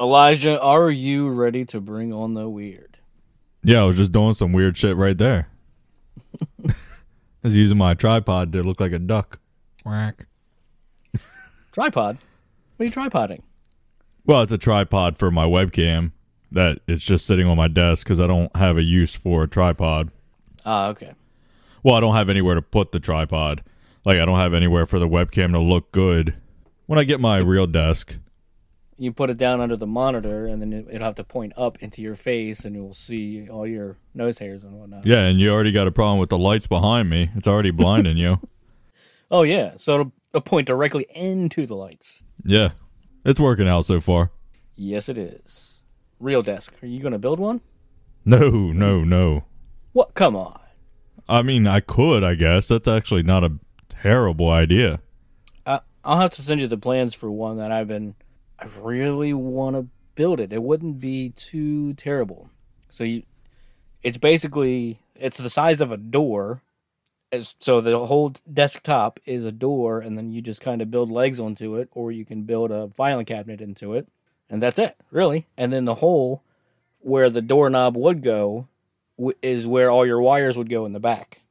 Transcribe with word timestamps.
Elijah, 0.00 0.58
are 0.62 0.90
you 0.90 1.28
ready 1.28 1.66
to 1.66 1.80
bring 1.80 2.10
on 2.10 2.32
the 2.32 2.48
weird? 2.48 2.96
Yeah, 3.62 3.82
I 3.82 3.84
was 3.84 3.98
just 3.98 4.12
doing 4.12 4.32
some 4.32 4.52
weird 4.52 4.78
shit 4.78 4.96
right 4.96 5.16
there. 5.16 5.48
I 6.66 6.72
was 7.42 7.54
using 7.54 7.76
my 7.76 7.92
tripod 7.92 8.50
to 8.54 8.62
look 8.62 8.80
like 8.80 8.92
a 8.92 8.98
duck. 8.98 9.38
Quack. 9.82 10.26
Tripod? 11.72 12.16
What 12.76 12.84
are 12.84 12.86
you 12.86 12.90
tripoding? 12.90 13.42
Well, 14.24 14.40
it's 14.40 14.52
a 14.52 14.58
tripod 14.58 15.18
for 15.18 15.30
my 15.30 15.44
webcam 15.44 16.12
that 16.50 16.80
it's 16.88 17.04
just 17.04 17.26
sitting 17.26 17.46
on 17.46 17.58
my 17.58 17.68
desk 17.68 18.06
because 18.06 18.20
I 18.20 18.26
don't 18.26 18.54
have 18.56 18.78
a 18.78 18.82
use 18.82 19.14
for 19.14 19.42
a 19.42 19.48
tripod. 19.48 20.10
Ah, 20.64 20.88
okay. 20.88 21.12
Well, 21.82 21.94
I 21.94 22.00
don't 22.00 22.14
have 22.14 22.30
anywhere 22.30 22.54
to 22.54 22.62
put 22.62 22.92
the 22.92 23.00
tripod. 23.00 23.62
Like, 24.06 24.18
I 24.18 24.24
don't 24.24 24.38
have 24.38 24.54
anywhere 24.54 24.86
for 24.86 24.98
the 24.98 25.08
webcam 25.08 25.52
to 25.52 25.58
look 25.58 25.92
good 25.92 26.34
when 26.86 26.98
I 26.98 27.04
get 27.04 27.20
my 27.20 27.36
real 27.36 27.66
desk. 27.66 28.16
You 29.02 29.12
put 29.12 29.30
it 29.30 29.38
down 29.38 29.62
under 29.62 29.76
the 29.78 29.86
monitor, 29.86 30.46
and 30.46 30.60
then 30.60 30.74
it- 30.74 30.86
it'll 30.92 31.06
have 31.06 31.14
to 31.14 31.24
point 31.24 31.54
up 31.56 31.78
into 31.82 32.02
your 32.02 32.16
face, 32.16 32.66
and 32.66 32.74
you'll 32.76 32.92
see 32.92 33.48
all 33.48 33.66
your 33.66 33.96
nose 34.14 34.38
hairs 34.38 34.62
and 34.62 34.78
whatnot. 34.78 35.06
Yeah, 35.06 35.24
and 35.24 35.40
you 35.40 35.50
already 35.50 35.72
got 35.72 35.86
a 35.86 35.90
problem 35.90 36.18
with 36.18 36.28
the 36.28 36.36
lights 36.36 36.66
behind 36.66 37.08
me. 37.08 37.30
It's 37.34 37.48
already 37.48 37.70
blinding 37.70 38.16
you. 38.18 38.38
Oh, 39.32 39.42
yeah. 39.42 39.74
So 39.76 39.94
it'll, 39.94 40.12
it'll 40.34 40.40
point 40.42 40.66
directly 40.66 41.06
into 41.14 41.64
the 41.64 41.76
lights. 41.76 42.24
Yeah, 42.44 42.70
it's 43.24 43.38
working 43.38 43.68
out 43.68 43.84
so 43.84 44.00
far. 44.00 44.32
Yes, 44.74 45.08
it 45.08 45.16
is. 45.16 45.84
Real 46.18 46.42
desk. 46.42 46.76
Are 46.82 46.86
you 46.88 47.00
going 47.00 47.12
to 47.12 47.18
build 47.20 47.38
one? 47.38 47.60
No, 48.24 48.50
no, 48.50 49.04
no. 49.04 49.44
What? 49.92 50.14
Come 50.14 50.34
on. 50.34 50.58
I 51.28 51.42
mean, 51.42 51.68
I 51.68 51.78
could, 51.78 52.24
I 52.24 52.34
guess. 52.34 52.66
That's 52.66 52.88
actually 52.88 53.22
not 53.22 53.44
a 53.44 53.52
terrible 53.88 54.48
idea. 54.50 54.98
I, 55.64 55.78
I'll 56.04 56.18
have 56.18 56.32
to 56.34 56.42
send 56.42 56.60
you 56.60 56.66
the 56.66 56.76
plans 56.76 57.14
for 57.14 57.30
one 57.30 57.56
that 57.58 57.70
I've 57.70 57.86
been. 57.86 58.16
I 58.60 58.66
really 58.80 59.32
want 59.32 59.76
to 59.76 59.86
build 60.14 60.38
it. 60.40 60.52
It 60.52 60.62
wouldn't 60.62 61.00
be 61.00 61.30
too 61.30 61.94
terrible. 61.94 62.50
So 62.90 63.04
you, 63.04 63.22
it's 64.02 64.18
basically 64.18 65.00
it's 65.14 65.38
the 65.38 65.50
size 65.50 65.80
of 65.80 65.90
a 65.90 65.96
door. 65.96 66.62
As, 67.32 67.54
so 67.60 67.80
the 67.80 68.06
whole 68.06 68.34
desktop 68.52 69.20
is 69.24 69.44
a 69.44 69.52
door, 69.52 70.00
and 70.00 70.18
then 70.18 70.32
you 70.32 70.42
just 70.42 70.60
kind 70.60 70.82
of 70.82 70.90
build 70.90 71.10
legs 71.10 71.38
onto 71.38 71.76
it, 71.76 71.88
or 71.92 72.10
you 72.10 72.24
can 72.24 72.42
build 72.42 72.72
a 72.72 72.88
filing 72.96 73.24
cabinet 73.24 73.60
into 73.60 73.94
it, 73.94 74.08
and 74.48 74.60
that's 74.60 74.80
it, 74.80 74.96
really. 75.12 75.46
And 75.56 75.72
then 75.72 75.84
the 75.84 75.96
hole 75.96 76.42
where 76.98 77.30
the 77.30 77.40
doorknob 77.40 77.96
would 77.96 78.22
go 78.22 78.66
w- 79.16 79.38
is 79.42 79.66
where 79.66 79.90
all 79.90 80.04
your 80.04 80.20
wires 80.20 80.58
would 80.58 80.68
go 80.68 80.84
in 80.84 80.92
the 80.92 81.00
back. 81.00 81.42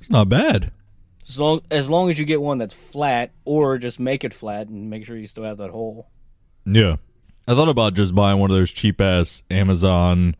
It's 0.00 0.10
not 0.10 0.28
bad. 0.28 0.72
As 1.22 1.38
long 1.38 1.62
as 1.70 1.88
long 1.88 2.10
as 2.10 2.18
you 2.18 2.24
get 2.24 2.42
one 2.42 2.58
that's 2.58 2.74
flat, 2.74 3.30
or 3.44 3.78
just 3.78 4.00
make 4.00 4.24
it 4.24 4.34
flat 4.34 4.66
and 4.66 4.90
make 4.90 5.06
sure 5.06 5.16
you 5.16 5.28
still 5.28 5.44
have 5.44 5.58
that 5.58 5.70
hole. 5.70 6.08
Yeah. 6.66 6.96
I 7.46 7.54
thought 7.54 7.68
about 7.68 7.94
just 7.94 8.14
buying 8.14 8.38
one 8.38 8.50
of 8.50 8.56
those 8.56 8.70
cheap 8.70 9.00
ass 9.00 9.42
Amazon 9.50 10.34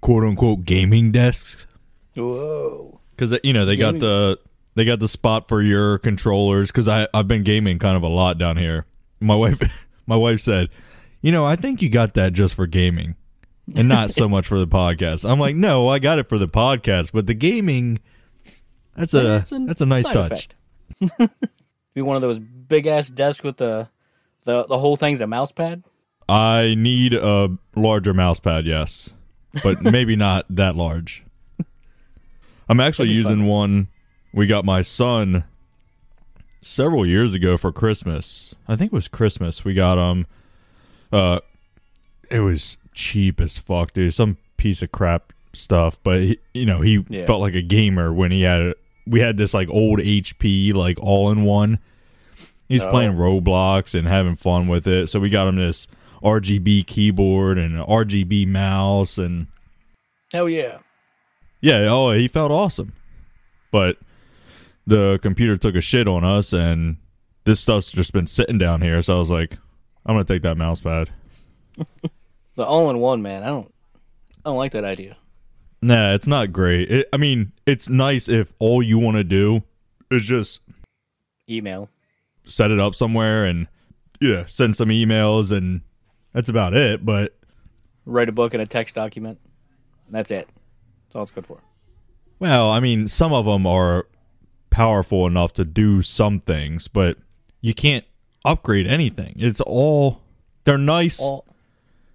quote 0.00 0.24
unquote 0.24 0.64
gaming 0.64 1.10
desks 1.10 1.66
Whoa! 2.14 3.00
cuz 3.16 3.32
uh, 3.32 3.38
you 3.42 3.52
know, 3.52 3.64
they 3.64 3.76
got 3.76 3.98
the 3.98 4.38
they 4.76 4.84
got 4.84 5.00
the 5.00 5.08
spot 5.08 5.48
for 5.48 5.62
your 5.62 5.98
controllers 5.98 6.70
cuz 6.70 6.86
I 6.86 7.08
I've 7.14 7.26
been 7.28 7.42
gaming 7.42 7.78
kind 7.78 7.96
of 7.96 8.02
a 8.02 8.08
lot 8.08 8.38
down 8.38 8.56
here. 8.56 8.86
My 9.20 9.34
wife 9.34 9.86
my 10.06 10.16
wife 10.16 10.40
said, 10.40 10.68
"You 11.22 11.32
know, 11.32 11.44
I 11.44 11.56
think 11.56 11.82
you 11.82 11.88
got 11.88 12.14
that 12.14 12.32
just 12.34 12.54
for 12.54 12.66
gaming 12.66 13.16
and 13.74 13.88
not 13.88 14.10
so 14.10 14.28
much 14.28 14.46
for 14.46 14.58
the 14.58 14.66
podcast." 14.68 15.28
I'm 15.28 15.40
like, 15.40 15.56
"No, 15.56 15.88
I 15.88 15.98
got 15.98 16.18
it 16.18 16.28
for 16.28 16.38
the 16.38 16.48
podcast, 16.48 17.12
but 17.12 17.26
the 17.26 17.34
gaming 17.34 17.98
that's 18.96 19.14
a 19.14 19.36
It's 19.36 19.50
that's 19.50 19.80
a 19.80 19.86
nice 19.86 20.04
touch." 20.04 20.48
effect. 21.00 21.32
Be 21.94 22.02
one 22.02 22.16
of 22.16 22.22
those 22.22 22.38
big 22.38 22.86
ass 22.86 23.08
desks 23.08 23.42
with 23.42 23.56
the 23.56 23.88
the 24.44 24.64
the 24.66 24.78
whole 24.78 24.96
thing's 24.96 25.20
a 25.20 25.26
mouse 25.26 25.52
pad. 25.52 25.82
I 26.28 26.74
need 26.78 27.12
a 27.14 27.50
larger 27.76 28.14
mouse 28.14 28.40
pad, 28.40 28.66
yes, 28.66 29.12
but 29.62 29.82
maybe 29.82 30.16
not 30.16 30.46
that 30.50 30.74
large. 30.76 31.22
I'm 32.68 32.80
actually 32.80 33.10
using 33.10 33.44
one 33.46 33.88
we 34.32 34.46
got 34.46 34.64
my 34.64 34.80
son 34.82 35.44
several 36.62 37.06
years 37.06 37.34
ago 37.34 37.56
for 37.56 37.70
Christmas. 37.72 38.54
I 38.66 38.74
think 38.76 38.92
it 38.92 38.94
was 38.96 39.08
Christmas. 39.08 39.64
We 39.64 39.74
got 39.74 39.98
um 39.98 40.26
uh 41.12 41.40
it 42.30 42.40
was 42.40 42.78
cheap 42.94 43.40
as 43.40 43.58
fuck, 43.58 43.92
dude. 43.92 44.14
Some 44.14 44.38
piece 44.56 44.80
of 44.82 44.90
crap 44.92 45.32
stuff, 45.52 45.98
but 46.02 46.22
he, 46.22 46.38
you 46.54 46.64
know, 46.64 46.80
he 46.80 47.04
Yeah. 47.10 47.26
felt 47.26 47.40
like 47.42 47.54
a 47.54 47.62
gamer 47.62 48.12
when 48.12 48.30
he 48.32 48.42
had 48.42 48.60
it. 48.62 48.78
We 49.06 49.20
had 49.20 49.36
this 49.36 49.52
like 49.52 49.68
old 49.68 49.98
HP 50.00 50.72
like 50.72 50.98
all-in-one. 51.00 51.78
He's 52.68 52.84
Oh. 52.84 52.90
playing 52.90 53.12
Roblox 53.14 53.96
and 53.98 54.08
having 54.08 54.36
fun 54.36 54.68
with 54.68 54.86
it. 54.86 55.08
So 55.10 55.20
we 55.20 55.28
got 55.30 55.46
him 55.48 55.56
this 55.56 55.86
RGB 56.22 56.86
keyboard 56.86 57.58
and 57.58 57.76
an 57.78 57.84
RGB 57.84 58.46
mouse 58.46 59.18
and 59.18 59.46
Hell 60.32 60.48
yeah! 60.48 60.78
yeah, 61.60 61.86
oh, 61.88 62.10
he 62.12 62.26
felt 62.28 62.50
awesome. 62.50 62.92
But 63.70 63.98
the 64.86 65.18
computer 65.22 65.56
took 65.56 65.74
a 65.74 65.80
shit 65.80 66.08
on 66.08 66.24
us 66.24 66.52
and 66.52 66.96
this 67.44 67.60
stuff's 67.60 67.92
just 67.92 68.12
been 68.12 68.26
sitting 68.26 68.56
down 68.58 68.80
here, 68.80 69.02
so 69.02 69.16
I 69.16 69.18
was 69.18 69.30
like, 69.30 69.58
I'm 70.06 70.14
gonna 70.14 70.24
take 70.24 70.42
that 70.42 70.56
mouse 70.56 70.80
pad. 70.80 71.10
The 72.56 72.64
all 72.64 72.88
in 72.88 72.98
one 72.98 73.20
man. 73.20 73.42
I 73.42 73.46
don't 73.46 73.74
I 74.44 74.50
don't 74.50 74.56
like 74.56 74.70
that 74.72 74.84
idea. 74.84 75.16
Nah, 75.82 76.14
it's 76.14 76.28
not 76.28 76.52
great. 76.52 76.88
It, 76.90 77.08
I 77.12 77.16
mean, 77.16 77.50
it's 77.66 77.88
nice 77.88 78.28
if 78.28 78.52
all 78.60 78.80
you 78.80 78.96
want 78.98 79.16
to 79.16 79.24
do 79.24 79.64
is 80.10 80.24
just 80.24 80.60
Email. 81.50 81.88
Set 82.46 82.70
it 82.70 82.80
up 82.80 82.94
somewhere 82.94 83.44
and 83.44 83.66
yeah, 84.20 84.46
send 84.46 84.76
some 84.76 84.88
emails 84.88 85.50
and 85.56 85.82
that's 86.32 86.48
about 86.48 86.74
it. 86.74 87.04
But 87.04 87.36
Write 88.06 88.28
a 88.28 88.32
book 88.32 88.52
and 88.54 88.62
a 88.62 88.66
text 88.66 88.94
document. 88.94 89.38
That's 90.10 90.30
it. 90.30 90.48
That's 91.06 91.16
all 91.16 91.22
it's 91.22 91.30
good 91.30 91.46
for. 91.46 91.60
well, 92.38 92.70
I 92.70 92.80
mean, 92.80 93.08
some 93.08 93.32
of 93.32 93.46
them 93.46 93.66
are 93.66 94.06
powerful 94.70 95.26
enough 95.26 95.52
to 95.54 95.64
do 95.64 96.02
some 96.02 96.40
things, 96.40 96.88
but 96.88 97.16
you 97.60 97.72
can't 97.72 98.04
upgrade 98.44 98.86
anything. 98.86 99.34
It's 99.38 99.60
all 99.62 100.20
they're 100.64 100.76
nice. 100.76 101.20
All 101.20 101.46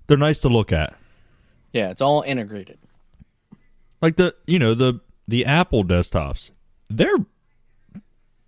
they're 0.08 0.18
nice 0.18 0.40
to 0.42 0.50
look 0.50 0.72
at. 0.72 0.96
yeah, 1.74 1.90
it's 1.90 2.02
all 2.02 2.22
integrated. 2.22 2.78
Like 4.02 4.16
the 4.18 4.36
you 4.46 4.60
know 4.60 4.74
the 4.76 5.02
the 5.28 5.46
Apple 5.46 5.84
desktops, 5.84 6.52
they're 6.90 7.26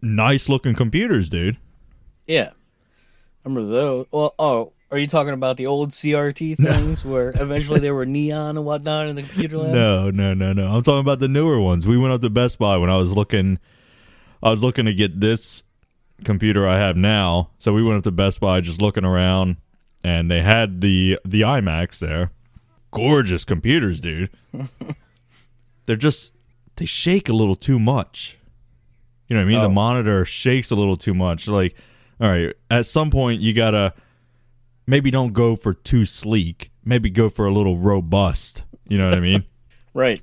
nice 0.02 0.50
looking 0.50 0.74
computers, 0.76 1.30
dude. 1.30 1.58
Yeah. 2.32 2.52
Remember 3.44 3.70
those? 3.70 4.06
Well, 4.10 4.34
oh, 4.40 4.72
are 4.90 4.98
you 4.98 5.06
talking 5.06 5.34
about 5.34 5.58
the 5.58 5.68
old 5.68 5.90
CRT 5.90 6.56
things 6.66 7.04
where 7.04 7.34
eventually 7.36 7.82
they 7.82 7.92
were 7.92 8.06
neon 8.06 8.56
and 8.56 8.66
whatnot 8.66 9.08
in 9.08 9.18
the 9.18 9.24
computer 9.24 9.58
lab? 9.58 9.74
No, 9.74 10.12
no, 10.12 10.34
no, 10.34 10.54
no. 10.54 10.68
I'm 10.68 10.82
talking 10.82 11.02
about 11.02 11.20
the 11.20 11.28
newer 11.28 11.60
ones. 11.60 11.86
We 11.86 11.98
went 11.98 12.14
up 12.14 12.22
to 12.22 12.30
Best 12.30 12.58
Buy 12.58 12.78
when 12.78 12.90
I 12.90 12.96
was 12.96 13.12
looking. 13.12 13.60
I 14.42 14.50
was 14.50 14.64
looking 14.64 14.86
to 14.86 14.94
get 14.94 15.20
this 15.20 15.64
computer 16.24 16.66
I 16.66 16.78
have 16.78 16.96
now. 16.96 17.50
So 17.60 17.74
we 17.74 17.84
went 17.84 17.98
up 17.98 18.04
to 18.06 18.12
Best 18.12 18.40
Buy, 18.40 18.62
just 18.62 18.82
looking 18.82 19.04
around, 19.04 19.58
and 20.02 20.32
they 20.32 20.42
had 20.42 20.80
the 20.80 21.20
the 21.26 21.42
iMacs 21.42 22.00
there. 22.00 22.32
Gorgeous 22.92 23.44
computers, 23.44 24.00
dude. 24.00 24.30
They're 25.86 25.98
just 25.98 26.32
they 26.78 26.86
shake 26.86 27.28
a 27.28 27.34
little 27.34 27.56
too 27.56 27.78
much. 27.78 28.38
You 29.28 29.36
know 29.36 29.44
what 29.44 29.48
I 29.48 29.50
mean? 29.50 29.60
Oh. 29.60 29.64
The 29.64 29.70
monitor 29.70 30.26
shakes 30.26 30.72
a 30.72 30.76
little 30.76 30.98
too 30.98 31.14
much. 31.14 31.48
Like, 31.48 31.76
all 32.22 32.30
right, 32.30 32.54
at 32.70 32.86
some 32.86 33.10
point 33.10 33.42
you 33.42 33.54
gotta 33.54 33.94
maybe 34.88 35.12
don't 35.12 35.34
go 35.34 35.56
for 35.56 35.74
too 35.74 36.06
sleek. 36.06 36.72
Maybe 36.86 37.10
go 37.10 37.30
for 37.30 37.46
a 37.46 37.54
little 37.54 37.78
robust. 37.78 38.64
You 38.88 38.98
know 38.98 39.06
what 39.10 39.18
I 39.18 39.22
mean? 39.22 39.46
Right. 39.94 40.22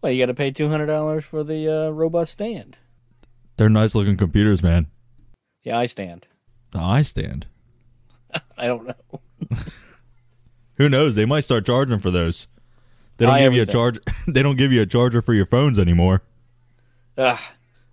Well, 0.00 0.12
you 0.12 0.22
got 0.22 0.26
to 0.26 0.34
pay 0.34 0.52
two 0.52 0.68
hundred 0.68 0.86
dollars 0.86 1.24
for 1.24 1.42
the 1.42 1.68
uh, 1.68 1.90
robust 1.90 2.30
stand. 2.30 2.78
They're 3.56 3.68
nice 3.68 3.96
looking 3.96 4.16
computers, 4.16 4.62
man. 4.62 4.86
Yeah, 5.64 5.76
I 5.76 5.86
stand. 5.86 6.28
The 6.70 6.78
eye 6.78 7.02
stand. 7.02 7.46
I 8.56 8.68
don't 8.68 8.86
know. 8.86 9.20
Who 10.76 10.88
knows? 10.88 11.16
They 11.16 11.24
might 11.24 11.40
start 11.40 11.66
charging 11.66 11.98
for 11.98 12.12
those. 12.12 12.46
They 13.16 13.26
don't 13.26 13.38
give 13.40 13.52
you 13.54 13.60
a 13.60 13.62
everything. 13.62 13.72
charge. 13.72 13.98
they 14.28 14.42
don't 14.42 14.56
give 14.56 14.70
you 14.72 14.82
a 14.82 14.86
charger 14.86 15.20
for 15.20 15.34
your 15.34 15.46
phones 15.46 15.80
anymore. 15.80 16.22
Ugh. 17.18 17.40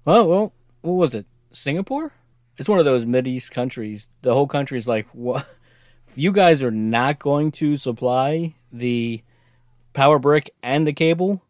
Well, 0.05 0.27
well, 0.29 0.53
what 0.81 0.93
was 0.93 1.15
it? 1.15 1.25
Singapore? 1.51 2.13
It's 2.59 2.69
one 2.69 2.77
of 2.77 2.85
those 2.85 3.05
Mid 3.05 3.27
East 3.27 3.51
countries. 3.51 4.09
The 4.21 4.33
whole 4.33 4.47
country 4.47 4.77
is 4.77 4.87
like, 4.87 5.07
what? 5.13 5.47
You 6.15 6.31
guys 6.31 6.63
are 6.63 6.71
not 6.71 7.19
going 7.19 7.51
to 7.53 7.77
supply 7.77 8.55
the 8.71 9.21
power 9.93 10.19
brick 10.19 10.51
and 10.61 10.85
the 10.85 10.93
cable, 10.93 11.43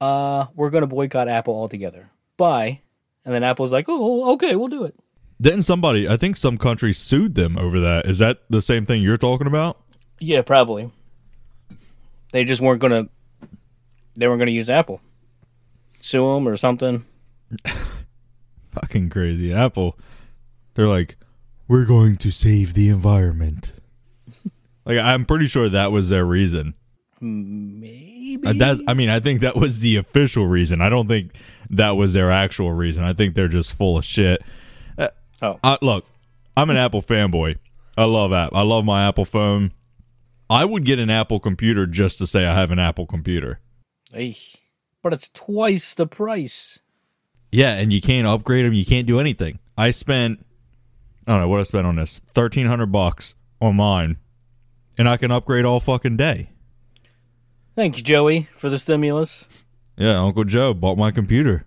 uh, 0.00 0.46
we're 0.54 0.70
going 0.70 0.82
to 0.82 0.86
boycott 0.86 1.28
Apple 1.28 1.54
altogether. 1.54 2.10
Bye. 2.36 2.80
And 3.24 3.32
then 3.32 3.42
Apple's 3.42 3.72
like, 3.72 3.86
oh, 3.88 4.32
okay, 4.34 4.56
we'll 4.56 4.68
do 4.68 4.84
it. 4.84 4.94
Didn't 5.40 5.62
somebody? 5.62 6.08
I 6.08 6.16
think 6.16 6.36
some 6.36 6.58
country 6.58 6.92
sued 6.92 7.34
them 7.34 7.56
over 7.56 7.80
that. 7.80 8.06
Is 8.06 8.18
that 8.18 8.42
the 8.50 8.62
same 8.62 8.86
thing 8.86 9.02
you're 9.02 9.16
talking 9.16 9.46
about? 9.46 9.80
Yeah, 10.18 10.42
probably. 10.42 10.90
They 12.32 12.44
just 12.44 12.62
weren't 12.62 12.80
going 12.80 13.04
to. 13.04 13.10
They 14.14 14.28
weren't 14.28 14.38
going 14.38 14.46
to 14.46 14.52
use 14.52 14.70
Apple. 14.70 15.00
Sue 15.98 16.34
them 16.34 16.46
or 16.46 16.56
something. 16.56 17.04
Fucking 18.72 19.10
crazy. 19.10 19.52
Apple. 19.52 19.98
They're 20.74 20.88
like, 20.88 21.16
we're 21.68 21.84
going 21.84 22.16
to 22.16 22.30
save 22.30 22.74
the 22.74 22.88
environment. 22.88 23.72
like 24.84 24.98
I'm 24.98 25.24
pretty 25.24 25.46
sure 25.46 25.68
that 25.68 25.92
was 25.92 26.08
their 26.08 26.24
reason. 26.24 26.74
Maybe. 27.20 28.40
Uh, 28.44 28.52
that 28.54 28.80
I 28.88 28.94
mean, 28.94 29.08
I 29.08 29.20
think 29.20 29.40
that 29.40 29.56
was 29.56 29.80
the 29.80 29.96
official 29.96 30.46
reason. 30.46 30.80
I 30.80 30.88
don't 30.88 31.06
think 31.06 31.32
that 31.70 31.92
was 31.92 32.12
their 32.12 32.30
actual 32.30 32.72
reason. 32.72 33.04
I 33.04 33.12
think 33.12 33.34
they're 33.34 33.48
just 33.48 33.74
full 33.74 33.98
of 33.98 34.04
shit. 34.04 34.42
Uh, 34.98 35.08
Oh. 35.40 35.58
I, 35.64 35.76
look, 35.82 36.06
I'm 36.56 36.70
an 36.70 36.76
Apple 36.76 37.02
fanboy. 37.02 37.58
I 37.96 38.04
love 38.04 38.32
app. 38.32 38.50
I 38.54 38.62
love 38.62 38.84
my 38.84 39.06
Apple 39.06 39.24
phone. 39.24 39.72
I 40.48 40.64
would 40.64 40.84
get 40.84 40.98
an 40.98 41.10
Apple 41.10 41.40
computer 41.40 41.86
just 41.86 42.18
to 42.18 42.26
say 42.26 42.46
I 42.46 42.54
have 42.54 42.70
an 42.70 42.78
Apple 42.78 43.06
computer. 43.06 43.60
Eesh. 44.12 44.56
But 45.02 45.12
it's 45.12 45.28
twice 45.28 45.94
the 45.94 46.06
price. 46.06 46.78
Yeah, 47.50 47.74
and 47.74 47.92
you 47.92 48.00
can't 48.00 48.26
upgrade 48.26 48.64
them. 48.64 48.72
You 48.72 48.86
can't 48.86 49.06
do 49.06 49.18
anything. 49.18 49.58
I 49.76 49.90
spent, 49.90 50.44
I 51.26 51.32
don't 51.32 51.40
know 51.42 51.48
what 51.48 51.60
I 51.60 51.64
spent 51.64 51.86
on 51.86 51.96
this, 51.96 52.20
thirteen 52.32 52.66
hundred 52.66 52.86
bucks 52.92 53.34
on 53.60 53.76
mine, 53.76 54.16
and 54.98 55.08
I 55.08 55.16
can 55.16 55.30
upgrade 55.30 55.64
all 55.64 55.80
fucking 55.80 56.16
day. 56.16 56.50
Thank 57.74 57.96
you, 57.96 58.02
Joey, 58.02 58.48
for 58.56 58.68
the 58.68 58.78
stimulus. 58.78 59.64
Yeah, 59.96 60.20
Uncle 60.20 60.44
Joe 60.44 60.74
bought 60.74 60.98
my 60.98 61.10
computer. 61.10 61.64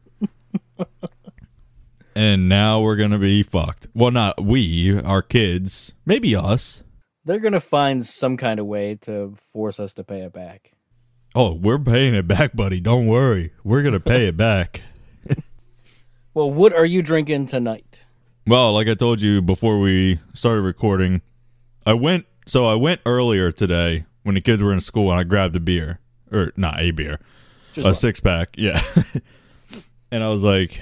and 2.15 2.47
now 2.47 2.79
we're 2.79 2.95
going 2.95 3.11
to 3.11 3.17
be 3.17 3.41
fucked. 3.43 3.87
Well, 3.95 4.11
not 4.11 4.43
we, 4.43 4.99
our 4.99 5.21
kids, 5.21 5.93
maybe 6.05 6.35
us. 6.35 6.83
They're 7.23 7.39
gonna 7.39 7.59
find 7.59 8.05
some 8.05 8.37
kind 8.37 8.59
of 8.59 8.67
way 8.67 8.95
to 9.01 9.33
force 9.51 9.79
us 9.79 9.93
to 9.93 10.03
pay 10.03 10.21
it 10.21 10.31
back. 10.31 10.73
Oh, 11.37 11.51
we're 11.51 11.79
paying 11.79 12.15
it 12.15 12.27
back, 12.29 12.55
buddy. 12.55 12.79
Don't 12.79 13.07
worry. 13.07 13.51
We're 13.65 13.81
going 13.81 13.93
to 13.93 13.99
pay 13.99 14.27
it 14.27 14.37
back. 14.37 14.81
Well, 16.33 16.51
what 16.51 16.73
are 16.73 16.85
you 16.85 17.01
drinking 17.01 17.45
tonight? 17.45 18.04
Well, 18.47 18.73
like 18.73 18.87
I 18.87 18.93
told 18.93 19.21
you 19.21 19.41
before 19.41 19.79
we 19.79 20.19
started 20.33 20.61
recording, 20.61 21.21
I 21.85 21.93
went 21.93 22.25
so 22.45 22.65
I 22.65 22.75
went 22.75 23.01
earlier 23.05 23.51
today 23.51 24.05
when 24.23 24.35
the 24.35 24.41
kids 24.41 24.61
were 24.61 24.71
in 24.71 24.81
school 24.81 25.09
and 25.09 25.19
I 25.19 25.23
grabbed 25.23 25.55
a 25.55 25.59
beer. 25.59 25.99
Or 26.31 26.51
not 26.55 26.79
a 26.79 26.91
beer. 26.91 27.19
Just 27.73 27.85
a 27.85 27.89
one. 27.89 27.95
six 27.95 28.19
pack, 28.19 28.55
yeah. 28.57 28.81
and 30.11 30.23
I 30.23 30.29
was 30.29 30.43
like, 30.43 30.81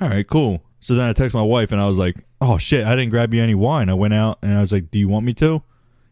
"All 0.00 0.08
right, 0.08 0.26
cool." 0.26 0.62
So 0.80 0.94
then 0.94 1.06
I 1.06 1.12
text 1.12 1.34
my 1.34 1.42
wife 1.42 1.72
and 1.72 1.80
I 1.80 1.86
was 1.86 1.98
like, 1.98 2.16
"Oh 2.40 2.58
shit, 2.58 2.86
I 2.86 2.96
didn't 2.96 3.10
grab 3.10 3.32
you 3.32 3.42
any 3.42 3.54
wine." 3.54 3.88
I 3.88 3.94
went 3.94 4.14
out 4.14 4.38
and 4.42 4.54
I 4.54 4.60
was 4.60 4.72
like, 4.72 4.90
"Do 4.90 4.98
you 4.98 5.08
want 5.08 5.24
me 5.24 5.34
to? 5.34 5.62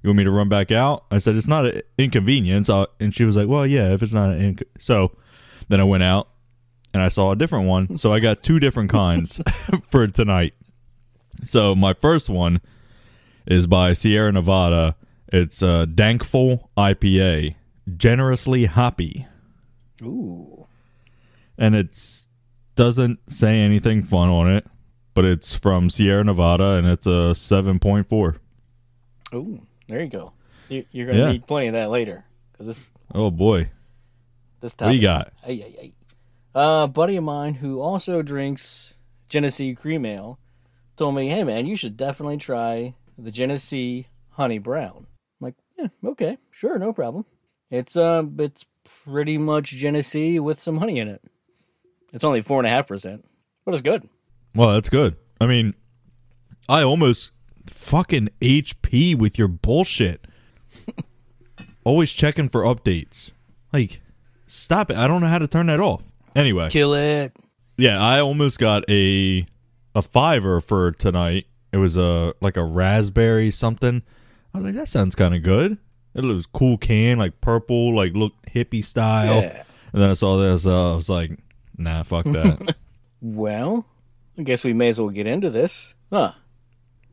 You 0.02 0.10
want 0.10 0.18
me 0.18 0.24
to 0.24 0.30
run 0.30 0.48
back 0.48 0.70
out?" 0.70 1.04
I 1.10 1.18
said, 1.18 1.36
"It's 1.36 1.48
not 1.48 1.66
an 1.66 1.82
inconvenience." 1.98 2.68
And 2.68 3.14
she 3.14 3.24
was 3.24 3.36
like, 3.36 3.48
"Well, 3.48 3.66
yeah, 3.66 3.92
if 3.92 4.02
it's 4.02 4.12
not 4.12 4.30
an 4.30 4.54
inc-. 4.54 4.62
so." 4.78 5.12
Then 5.68 5.80
I 5.80 5.84
went 5.84 6.04
out 6.04 6.28
and 6.94 7.02
I 7.02 7.08
saw 7.08 7.32
a 7.32 7.36
different 7.36 7.66
one, 7.66 7.98
so 7.98 8.12
I 8.12 8.20
got 8.20 8.44
two 8.44 8.60
different 8.60 8.88
kinds 8.88 9.40
for 9.88 10.06
tonight. 10.06 10.54
So 11.44 11.74
my 11.74 11.92
first 11.94 12.28
one 12.28 12.60
is 13.46 13.66
by 13.66 13.92
Sierra 13.92 14.32
Nevada. 14.32 14.96
It's 15.32 15.62
a 15.62 15.86
Dankful 15.92 16.68
IPA, 16.76 17.54
generously 17.96 18.66
hoppy 18.66 19.26
Ooh. 20.02 20.66
and 21.58 21.74
it's 21.74 22.28
doesn't 22.74 23.18
say 23.32 23.60
anything 23.60 24.02
fun 24.02 24.28
on 24.28 24.48
it, 24.50 24.66
but 25.14 25.24
it's 25.24 25.54
from 25.54 25.88
Sierra 25.90 26.22
Nevada 26.24 26.74
and 26.74 26.86
it's 26.86 27.06
a 27.06 27.34
seven 27.34 27.78
point 27.78 28.08
four. 28.08 28.36
Ooh. 29.34 29.66
There 29.88 30.00
you 30.02 30.08
go. 30.08 30.32
You, 30.68 30.84
you're 30.90 31.06
gonna 31.06 31.18
Yeah. 31.18 31.32
need 31.32 31.46
plenty 31.46 31.68
of 31.68 31.74
that 31.74 31.90
later 31.90 32.24
because 32.52 32.66
this 32.66 32.90
Oh 33.14 33.30
boy, 33.30 33.70
this 34.60 34.74
what 34.78 34.88
do 34.90 34.94
you 34.94 35.00
got? 35.00 35.32
Ay, 35.46 35.62
ay, 35.64 35.74
ay. 35.82 35.92
Uh, 36.60 36.84
a 36.84 36.88
buddy 36.88 37.16
of 37.16 37.24
mine 37.24 37.54
who 37.54 37.80
also 37.80 38.20
drinks 38.22 38.94
Genesee 39.28 39.74
cream 39.74 40.04
ale 40.04 40.38
told 40.96 41.14
me, 41.14 41.28
"Hey 41.28 41.44
man, 41.44 41.66
you 41.66 41.76
should 41.76 41.96
definitely 41.96 42.36
try 42.36 42.94
the 43.18 43.30
Genesee 43.30 44.06
Honey 44.30 44.58
Brown." 44.58 45.06
I'm 45.40 45.44
like, 45.46 45.54
yeah, 45.78 45.88
okay, 46.04 46.38
sure, 46.50 46.78
no 46.78 46.92
problem. 46.92 47.24
It's 47.70 47.96
um, 47.96 48.36
it's 48.38 48.66
pretty 49.04 49.38
much 49.38 49.70
Genesee 49.70 50.38
with 50.38 50.60
some 50.60 50.78
honey 50.78 50.98
in 50.98 51.08
it. 51.08 51.22
It's 52.12 52.24
only 52.24 52.40
four 52.40 52.58
and 52.60 52.66
a 52.66 52.70
half 52.70 52.86
percent, 52.86 53.24
but 53.64 53.74
it's 53.74 53.82
good. 53.82 54.08
Well, 54.54 54.72
that's 54.74 54.88
good. 54.88 55.16
I 55.40 55.46
mean, 55.46 55.74
I 56.68 56.82
almost 56.82 57.32
fucking 57.66 58.30
HP 58.40 59.16
with 59.16 59.38
your 59.38 59.48
bullshit. 59.48 60.26
Always 61.84 62.12
checking 62.12 62.48
for 62.48 62.62
updates. 62.62 63.32
Like, 63.72 64.00
stop 64.46 64.90
it! 64.90 64.96
I 64.96 65.06
don't 65.06 65.20
know 65.20 65.26
how 65.28 65.38
to 65.38 65.46
turn 65.48 65.66
that 65.66 65.80
off. 65.80 66.02
Anyway, 66.34 66.68
Kill 66.70 66.94
it. 66.94 67.32
Yeah, 67.76 68.00
I 68.00 68.20
almost 68.20 68.58
got 68.58 68.84
a 68.88 69.46
a 69.96 70.02
fiver 70.02 70.60
for 70.60 70.92
tonight. 70.92 71.46
It 71.72 71.78
was 71.78 71.96
a 71.96 72.34
like 72.40 72.56
a 72.56 72.64
raspberry 72.64 73.50
something. 73.50 74.02
I 74.54 74.58
was 74.58 74.66
like, 74.66 74.74
that 74.74 74.88
sounds 74.88 75.14
kind 75.14 75.34
of 75.34 75.42
good. 75.42 75.78
It 76.14 76.22
was 76.22 76.46
cool 76.46 76.78
can, 76.78 77.18
like 77.18 77.40
purple, 77.40 77.94
like 77.94 78.12
look 78.14 78.34
hippie 78.46 78.84
style. 78.84 79.42
Yeah. 79.42 79.62
And 79.92 80.02
then 80.02 80.10
I 80.10 80.12
saw 80.12 80.36
this. 80.36 80.66
Uh, 80.66 80.92
I 80.92 80.96
was 80.96 81.08
like, 81.08 81.38
nah, 81.76 82.02
fuck 82.02 82.24
that. 82.26 82.76
Well, 83.22 83.86
I 84.38 84.42
guess 84.42 84.62
we 84.62 84.74
may 84.74 84.88
as 84.88 85.00
well 85.00 85.08
get 85.08 85.26
into 85.26 85.48
this, 85.48 85.94
huh? 86.12 86.32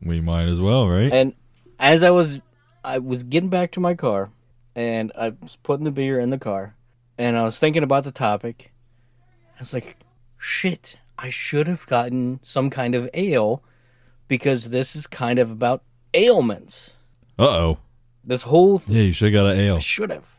we 0.02 0.20
might 0.20 0.44
as 0.44 0.60
well, 0.60 0.86
right? 0.86 1.10
And 1.10 1.34
as 1.78 2.04
I 2.04 2.10
was, 2.10 2.40
I 2.84 2.98
was 2.98 3.22
getting 3.22 3.48
back 3.48 3.72
to 3.72 3.80
my 3.80 3.94
car, 3.94 4.30
and 4.76 5.10
I 5.18 5.30
was 5.40 5.56
putting 5.56 5.84
the 5.84 5.90
beer 5.90 6.20
in 6.20 6.28
the 6.28 6.38
car, 6.38 6.76
and 7.16 7.38
I 7.38 7.42
was 7.42 7.58
thinking 7.58 7.82
about 7.82 8.04
the 8.04 8.12
topic. 8.12 8.72
I 9.56 9.60
was 9.60 9.72
like, 9.72 9.96
"Shit! 10.36 10.98
I 11.18 11.30
should 11.30 11.68
have 11.68 11.86
gotten 11.86 12.40
some 12.42 12.70
kind 12.70 12.94
of 12.94 13.08
ale, 13.14 13.62
because 14.28 14.70
this 14.70 14.96
is 14.96 15.06
kind 15.06 15.38
of 15.38 15.50
about 15.50 15.82
ailments. 16.12 16.94
Uh 17.38 17.48
oh. 17.48 17.78
This 18.24 18.42
whole 18.42 18.78
thing 18.78 18.96
Yeah, 18.96 19.02
you 19.02 19.12
should 19.12 19.32
have 19.32 19.44
got 19.44 19.52
an 19.52 19.60
ale. 19.60 19.76
I 19.76 19.80
should 19.80 20.10
have. 20.10 20.34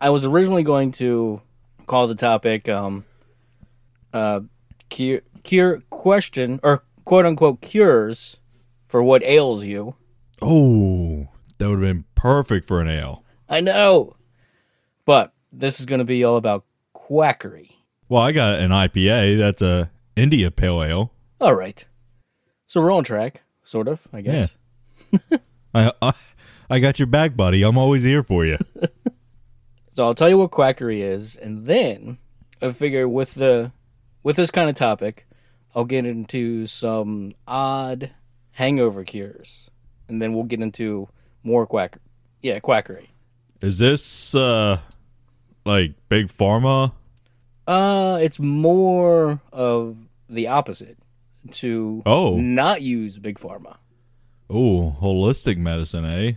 I 0.00 0.10
was 0.10 0.24
originally 0.24 0.62
going 0.62 0.92
to 0.92 1.40
call 1.86 2.06
the 2.06 2.14
topic 2.14 2.68
um, 2.68 3.04
uh, 4.12 4.40
cure, 4.88 5.22
cure 5.42 5.80
question 5.90 6.60
or 6.62 6.84
quote 7.04 7.26
unquote 7.26 7.60
cures 7.60 8.38
for 8.86 9.02
what 9.02 9.24
ails 9.24 9.64
you. 9.64 9.96
Oh, 10.40 11.28
that 11.58 11.68
would 11.68 11.82
have 11.82 11.94
been 11.94 12.04
perfect 12.14 12.66
for 12.66 12.80
an 12.80 12.88
ale. 12.88 13.24
I 13.48 13.60
know, 13.60 14.14
but 15.04 15.32
this 15.52 15.80
is 15.80 15.86
going 15.86 15.98
to 15.98 16.04
be 16.04 16.22
all 16.22 16.36
about 16.36 16.64
quackery. 16.92 17.73
Well, 18.14 18.22
I 18.22 18.30
got 18.30 18.60
an 18.60 18.70
IPA. 18.70 19.38
That's 19.38 19.60
a 19.60 19.90
India 20.14 20.48
Pale 20.52 20.84
Ale. 20.84 21.12
All 21.40 21.56
right, 21.56 21.84
so 22.68 22.80
we're 22.80 22.92
on 22.92 23.02
track, 23.02 23.42
sort 23.64 23.88
of, 23.88 24.06
I 24.12 24.20
guess. 24.20 24.56
I, 25.74 25.90
I 26.00 26.12
I 26.70 26.78
got 26.78 27.00
your 27.00 27.08
back, 27.08 27.36
buddy. 27.36 27.64
I'm 27.64 27.76
always 27.76 28.04
here 28.04 28.22
for 28.22 28.46
you. 28.46 28.58
So 29.94 30.04
I'll 30.04 30.14
tell 30.14 30.28
you 30.28 30.38
what 30.38 30.50
quackery 30.50 31.02
is, 31.02 31.36
and 31.36 31.66
then 31.66 32.18
I 32.60 32.70
figure 32.70 33.08
with 33.08 33.34
the 33.34 33.72
with 34.24 34.34
this 34.34 34.50
kind 34.52 34.68
of 34.68 34.74
topic, 34.76 35.26
I'll 35.74 35.84
get 35.84 36.04
into 36.04 36.66
some 36.66 37.34
odd 37.48 38.10
hangover 38.52 39.02
cures, 39.04 39.70
and 40.08 40.20
then 40.22 40.34
we'll 40.34 40.44
get 40.44 40.60
into 40.60 41.08
more 41.44 41.64
quack, 41.66 41.98
yeah, 42.42 42.60
quackery. 42.60 43.10
Is 43.60 43.78
this 43.78 44.34
uh 44.36 44.80
like 45.64 45.94
big 46.08 46.26
pharma? 46.26 46.92
Uh, 47.66 48.18
it's 48.20 48.38
more 48.38 49.40
of 49.52 49.96
the 50.28 50.46
opposite 50.48 50.98
to 51.52 52.02
Oh. 52.06 52.36
not 52.38 52.82
use 52.82 53.18
big 53.18 53.38
pharma. 53.38 53.76
Oh, 54.50 54.96
holistic 55.00 55.56
medicine, 55.56 56.04
eh? 56.04 56.32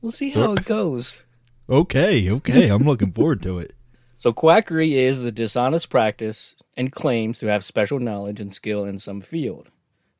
We'll 0.00 0.12
see 0.12 0.30
how 0.30 0.52
it 0.54 0.64
goes. 0.64 1.24
Okay, 1.66 2.30
okay. 2.30 2.68
I'm 2.68 2.82
looking 2.82 3.10
forward 3.12 3.42
to 3.44 3.58
it. 3.58 3.74
So 4.16 4.32
quackery 4.34 4.94
is 4.98 5.22
the 5.22 5.32
dishonest 5.32 5.88
practice 5.90 6.56
and 6.76 6.92
claims 6.92 7.38
to 7.40 7.46
have 7.48 7.64
special 7.64 7.98
knowledge 7.98 8.38
and 8.40 8.54
skill 8.54 8.84
in 8.84 8.98
some 8.98 9.20
field, 9.22 9.70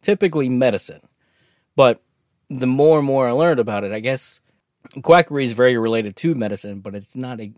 typically 0.02 0.48
medicine. 0.48 1.00
But 1.76 2.02
the 2.50 2.66
more 2.66 2.98
and 2.98 3.06
more 3.06 3.28
I 3.28 3.32
learned 3.32 3.60
about 3.60 3.84
it, 3.84 3.92
I 3.92 4.00
guess 4.00 4.40
quackery 5.02 5.44
is 5.44 5.52
very 5.52 5.76
related 5.78 6.16
to 6.16 6.34
medicine, 6.34 6.80
but 6.80 6.94
it's 6.94 7.14
not 7.16 7.40
a. 7.40 7.52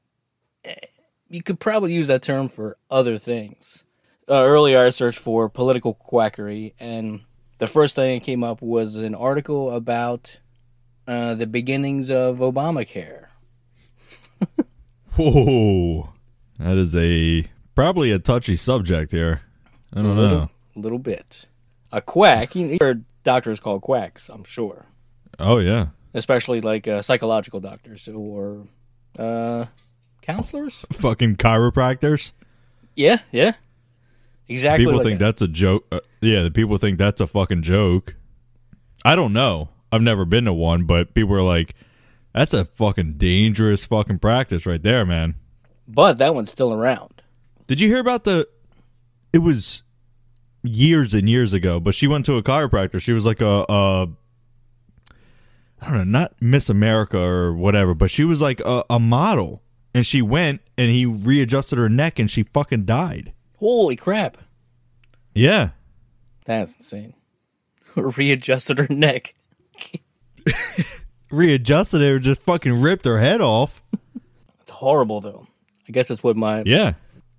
You 1.29 1.43
could 1.43 1.59
probably 1.59 1.93
use 1.93 2.07
that 2.09 2.23
term 2.23 2.49
for 2.49 2.77
other 2.91 3.19
things. 3.19 3.85
Uh, 4.29 4.43
earlier, 4.45 4.85
I 4.85 4.89
searched 4.91 5.19
for 5.19 5.49
political 5.49 5.95
quackery, 5.95 6.75
and 6.81 7.21
the 7.59 7.67
first 7.67 7.97
thing 7.97 8.19
that 8.19 8.25
came 8.25 8.43
up 8.43 8.61
was 8.61 8.97
an 8.97 9.15
article 9.15 9.71
about 9.71 10.41
uh, 11.07 11.35
the 11.35 11.47
beginnings 11.47 12.11
of 12.11 12.39
Obamacare. 12.39 13.27
Whoa, 15.17 16.11
that 16.59 16.77
is 16.77 16.95
a 16.95 17.47
probably 17.75 18.11
a 18.11 18.19
touchy 18.19 18.57
subject 18.57 19.13
here. 19.13 19.43
I 19.93 20.03
don't 20.03 20.17
a 20.17 20.21
little, 20.21 20.39
know. 20.39 20.51
A 20.75 20.79
little 20.79 20.99
bit. 20.99 21.49
A 21.93 22.01
quack. 22.01 22.55
You 22.55 22.67
you 22.67 22.79
heard 22.81 23.05
doctors 23.23 23.61
called 23.61 23.83
quacks, 23.83 24.29
I'm 24.29 24.45
sure, 24.45 24.87
Oh 25.39 25.59
yeah, 25.59 25.87
especially 26.15 26.61
like 26.61 26.87
uh, 26.89 27.01
psychological 27.03 27.61
doctors 27.61 28.09
or 28.09 28.67
uh, 29.19 29.67
counselors. 30.27 30.85
fucking 30.93 31.37
chiropractors. 31.37 32.33
Yeah, 32.95 33.19
yeah, 33.31 33.53
exactly. 34.49 34.85
people 34.85 34.99
like 34.99 35.07
think 35.07 35.19
that. 35.19 35.25
that's 35.25 35.43
a 35.43 35.49
joke. 35.49 35.87
Uh, 35.93 36.01
yeah, 36.21 36.43
the 36.43 36.51
people 36.51 36.79
think 36.79 36.99
that's 36.99 37.21
a 37.21 37.27
fucking 37.27 37.63
joke. 37.63 38.17
I 39.05 39.15
don't 39.15 39.33
know. 39.33 39.69
I've 39.93 40.03
never 40.03 40.25
been 40.25 40.45
to 40.47 40.53
one, 40.53 40.85
but 40.85 41.15
people 41.15 41.35
are 41.35 41.43
like, 41.43 41.75
"That's 42.35 42.55
a 42.55 42.65
fucking 42.65 43.15
dangerous 43.15 43.87
fucking 43.87 44.19
practice 44.19 44.67
right 44.67 44.83
there, 44.83 45.05
man." 45.05 45.35
But 45.87 46.19
that 46.19 46.35
one's 46.35 46.51
still 46.51 46.73
around. 46.73 47.23
Did 47.67 47.81
you 47.81 47.89
hear 47.89 48.01
about 48.01 48.25
the? 48.25 48.49
It 49.33 49.39
was 49.39 49.83
years 50.63 51.15
and 51.15 51.29
years 51.29 51.53
ago, 51.53 51.79
but 51.79 51.95
she 51.95 52.07
went 52.07 52.25
to 52.27 52.35
a 52.35 52.43
chiropractor. 52.43 53.01
She 53.01 53.13
was 53.13 53.25
like 53.25 53.41
a, 53.41 53.65
a 53.69 54.09
I 55.81 55.89
don't 55.89 55.99
know, 55.99 56.19
not 56.19 56.35
Miss 56.41 56.69
America 56.71 57.19
or 57.19 57.53
whatever, 57.53 57.95
but 57.95 58.11
she 58.11 58.25
was 58.25 58.41
like 58.41 58.61
a, 58.61 58.85
a 58.89 58.99
model, 58.99 59.63
and 59.97 60.07
she 60.07 60.21
went 60.21 60.61
and 60.77 60.91
he 60.91 61.07
readjusted 61.07 61.79
her 61.79 61.89
neck, 61.89 62.19
and 62.19 62.31
she 62.31 62.43
fucking 62.43 62.85
died. 62.85 63.33
Holy 63.59 63.97
crap! 63.97 64.37
Yeah, 65.35 65.71
That's 66.45 66.75
insane. 66.77 67.15
Readjusted 67.97 68.79
her 68.79 68.87
neck. 68.91 69.35
readjusted 71.31 72.03
it, 72.03 72.11
or 72.11 72.19
just 72.19 72.43
fucking 72.43 72.81
ripped 72.81 73.05
her 73.07 73.19
head 73.19 73.41
off. 73.41 73.83
It's 74.63 74.71
horrible 74.71 75.21
though. 75.21 75.47
I 75.89 75.93
guess 75.93 76.09
that's 76.09 76.23
what 76.23 76.37
my 76.37 76.63
Yeah, 76.67 76.95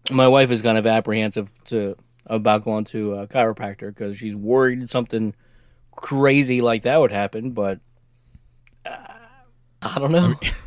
my 0.10 0.28
wife 0.28 0.50
is 0.52 0.62
kind 0.62 0.78
of 0.78 0.88
apprehensive 0.88 1.52
to 1.66 1.96
about 2.26 2.64
going 2.64 2.86
to 2.86 3.16
a 3.16 3.28
chiropractor 3.28 3.90
because 3.90 4.18
she's 4.18 4.36
worried 4.36 4.90
something 4.90 5.34
crazy 5.92 6.62
like 6.62 6.84
that 6.84 6.98
would 7.00 7.12
happen. 7.12 7.52
But 7.52 7.80
uh, 8.86 8.98
I 9.82 10.00
don't 10.00 10.12
know. 10.12 10.34
I 10.42 10.52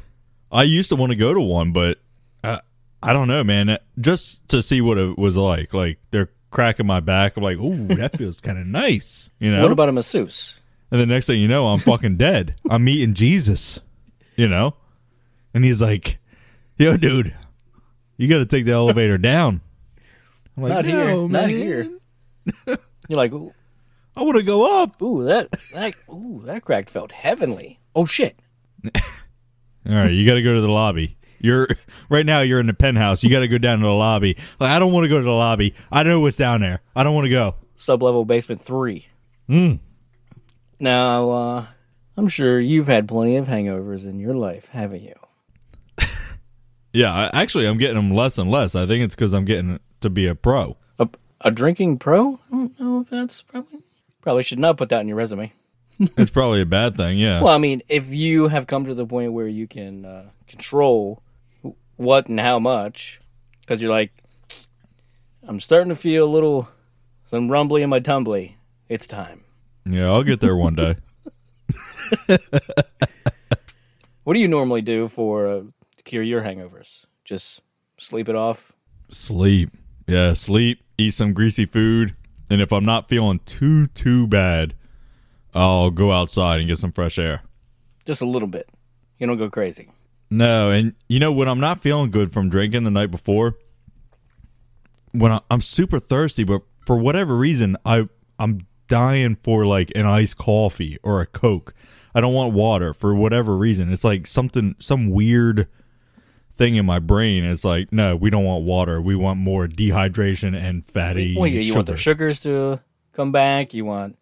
used 0.63 0.89
to 0.91 0.97
want 0.97 1.11
to 1.11 1.17
go 1.17 1.33
to 1.35 1.41
one, 1.41 1.73
but 1.73 1.99
I, 2.45 2.61
I 3.03 3.13
don't 3.13 3.29
know, 3.29 3.45
man. 3.45 3.79
Just 4.01 4.49
to 4.49 4.63
see 4.63 4.81
what 4.81 4.99
it 4.99 5.17
was 5.19 5.37
like. 5.37 5.73
Like 5.75 5.99
they're 6.11 6.31
cracking 6.51 6.87
my 6.87 7.01
back. 7.01 7.37
I'm 7.37 7.43
like, 7.43 7.59
ooh, 7.59 7.87
that 7.95 8.17
feels 8.17 8.41
kind 8.43 8.59
of 8.59 8.67
nice, 8.67 9.31
you 9.39 9.51
know. 9.53 9.63
What 9.63 9.73
about 9.73 9.89
a 9.89 9.93
masseuse? 9.93 10.61
and 10.91 11.01
the 11.01 11.07
next 11.07 11.27
thing 11.29 11.41
you 11.41 11.47
know, 11.49 11.69
I'm 11.69 11.79
fucking 11.79 12.17
dead. 12.17 12.57
I'm 12.71 12.85
meeting 12.85 13.15
Jesus, 13.15 13.79
you 14.37 14.49
know. 14.49 14.75
And 15.55 15.65
he's 15.65 15.81
like, 15.83 16.19
"Yo, 16.79 16.97
dude, 16.97 17.35
you 18.17 18.29
got 18.29 18.39
to 18.39 18.47
take 18.47 18.65
the 18.65 18.73
elevator 18.73 19.19
down." 19.33 19.61
I'm 20.57 20.63
like, 20.65 20.73
Not 20.73 20.85
here. 20.85 21.07
"No, 21.07 21.27
Not 21.27 21.49
here. 21.49 21.91
You're 22.67 22.77
like, 23.17 23.33
ooh, 23.33 23.53
I 24.17 24.23
want 24.23 24.37
to 24.37 24.43
go 24.43 24.83
up. 24.83 25.01
ooh, 25.03 25.25
that 25.25 25.51
that 25.75 25.95
ooh, 26.09 26.43
that 26.45 26.65
crack 26.65 26.89
felt 26.89 27.13
heavenly. 27.13 27.79
Oh 27.95 28.05
shit! 28.05 28.41
All 29.89 29.95
right, 29.95 30.13
you 30.13 30.27
got 30.27 30.35
to 30.35 30.43
go 30.43 30.55
to 30.55 30.61
the 30.61 30.69
lobby. 30.69 31.17
You're 31.41 31.69
right 32.09 32.27
now. 32.27 32.41
You're 32.41 32.61
in 32.61 32.67
the 32.67 32.75
penthouse. 32.75 33.23
You 33.25 33.31
got 33.31 33.41
to 33.41 33.49
go 33.49 33.59
down 33.59 33.79
to 33.81 33.87
the 33.87 33.93
lobby. 33.93 34.37
Like, 34.59 34.71
I 34.71 34.79
don't 34.79 34.93
want 34.93 35.05
to 35.05 35.09
go 35.09 35.17
to 35.17 35.25
the 35.25 35.31
lobby. 35.31 35.75
I 35.91 36.03
know 36.03 36.21
what's 36.21 36.37
down 36.37 36.61
there. 36.61 36.81
I 36.95 37.03
don't 37.03 37.15
want 37.15 37.25
to 37.27 37.31
go. 37.31 37.55
Sublevel 37.79 38.27
basement 38.27 38.61
three. 38.61 39.07
Mm. 39.49 39.81
Now, 40.79 41.31
uh, 41.31 41.67
I'm 42.17 42.29
sure 42.29 42.61
you've 42.61 42.89
had 42.89 43.09
plenty 43.09 43.37
of 43.37 43.47
hangovers 43.47 44.05
in 44.05 44.21
your 44.21 44.35
life, 44.35 44.69
haven't 44.69 45.03
you? 45.03 45.15
Yeah, 46.93 47.13
I, 47.13 47.43
actually, 47.43 47.67
I'm 47.67 47.79
getting 47.79 47.95
them 47.95 48.11
less 48.11 48.37
and 48.37 48.51
less. 48.51 48.75
I 48.75 48.85
think 48.85 49.05
it's 49.05 49.15
because 49.15 49.33
I'm 49.33 49.45
getting 49.45 49.79
to 50.01 50.11
be 50.11 50.27
a 50.27 50.35
pro. 50.35 50.77
A, 50.99 51.09
a 51.41 51.53
drinking 51.53 51.99
pro? 51.99 52.41
I 52.49 52.51
don't 52.51 52.81
know 52.81 53.01
if 53.01 53.11
that's 53.11 53.43
probably 53.43 53.79
probably 54.21 54.43
should 54.43 54.59
not 54.59 54.77
put 54.77 54.89
that 54.89 55.01
in 55.01 55.07
your 55.09 55.17
resume. 55.17 55.53
It's 56.17 56.31
probably 56.31 56.63
a 56.63 56.67
bad 56.67 56.97
thing. 56.97 57.19
Yeah. 57.19 57.43
Well, 57.43 57.55
I 57.55 57.59
mean, 57.59 57.83
if 57.89 58.09
you 58.09 58.49
have 58.49 58.67
come 58.67 58.87
to 58.87 58.95
the 58.95 59.07
point 59.07 59.33
where 59.33 59.47
you 59.47 59.67
can 59.67 60.05
uh, 60.05 60.31
control 60.47 61.23
what 61.97 62.27
and 62.27 62.41
how 62.41 62.59
much, 62.59 63.21
because 63.61 63.83
you're 63.83 63.91
like, 63.91 64.13
I'm 65.47 65.61
starting 65.61 65.91
to 65.91 65.97
feel 65.97 66.25
a 66.25 66.31
little 66.31 66.69
some 67.25 67.51
rumbly 67.51 67.83
in 67.83 67.91
my 67.91 68.01
tumbly. 68.01 68.57
It's 68.89 69.07
time. 69.07 69.45
yeah, 69.85 70.07
I'll 70.07 70.23
get 70.23 70.41
there 70.41 70.57
one 70.57 70.75
day. 70.75 70.97
What 74.25 74.35
do 74.35 74.41
you 74.41 74.49
normally 74.49 74.83
do 74.83 75.09
for 75.09 75.49
uh, 75.49 75.63
to 75.97 76.03
cure 76.05 76.23
your 76.23 76.43
hangovers? 76.43 77.07
Just 77.25 77.63
sleep 77.97 78.29
it 78.29 78.37
off. 78.37 78.73
Sleep. 79.11 79.71
Yeah, 80.07 80.35
sleep, 80.35 80.85
eat 80.99 81.15
some 81.15 81.33
greasy 81.33 81.65
food, 81.65 82.15
and 82.49 82.61
if 82.61 82.73
I'm 82.73 82.85
not 82.85 83.09
feeling 83.09 83.41
too 83.47 83.87
too 83.89 84.27
bad, 84.27 84.75
I'll 85.55 85.91
go 85.91 86.13
outside 86.13 86.61
and 86.61 86.69
get 86.69 86.79
some 86.79 86.93
fresh 86.93 87.19
air. 87.19 87.43
Just 88.05 88.23
a 88.23 88.27
little 88.27 88.49
bit. 88.49 88.69
You 89.19 89.27
don't 89.27 89.39
go 89.39 89.51
crazy. 89.51 89.91
No, 90.31 90.71
and 90.71 90.95
you 91.09 91.19
know 91.19 91.33
when 91.33 91.49
I'm 91.49 91.61
not 91.61 91.81
feeling 91.81 92.11
good 92.11 92.33
from 92.33 92.49
drinking 92.49 92.85
the 92.85 92.91
night 92.91 93.11
before, 93.11 93.59
when 95.13 95.33
I, 95.33 95.41
I'm 95.51 95.61
super 95.61 95.99
thirsty, 95.99 96.45
but 96.45 96.63
for 96.87 96.97
whatever 96.97 97.37
reason, 97.37 97.77
I 97.85 98.09
I'm 98.39 98.67
dying 98.89 99.37
for 99.43 99.67
like 99.67 99.91
an 99.95 100.07
iced 100.07 100.39
coffee 100.39 100.99
or 101.03 101.21
a 101.21 101.27
coke. 101.27 101.75
I 102.15 102.21
don't 102.21 102.35
want 102.35 102.55
water 102.55 102.93
for 102.93 103.15
whatever 103.15 103.57
reason. 103.57 103.93
It's 103.93 104.05
like 104.05 104.27
something 104.27 104.77
some 104.79 105.11
weird 105.11 105.69
thing 106.53 106.77
in 106.77 106.87
my 106.87 107.01
brain. 107.01 107.45
It's 107.45 107.65
like 107.65 107.93
no, 107.93 108.15
we 108.15 108.31
don't 108.31 108.45
want 108.45 108.65
water. 108.65 109.01
We 109.01 109.17
want 109.17 109.41
more 109.41 109.67
dehydration 109.67 110.57
and 110.57 110.85
fatty. 110.85 111.37
Well, 111.37 111.49
you, 111.49 111.61
you 111.61 111.75
want 111.75 111.89
the 111.89 111.97
sugars 111.97 112.41
to 112.41 112.81
come 113.13 113.33
back. 113.33 113.75
You 113.75 113.85
want 113.85 114.17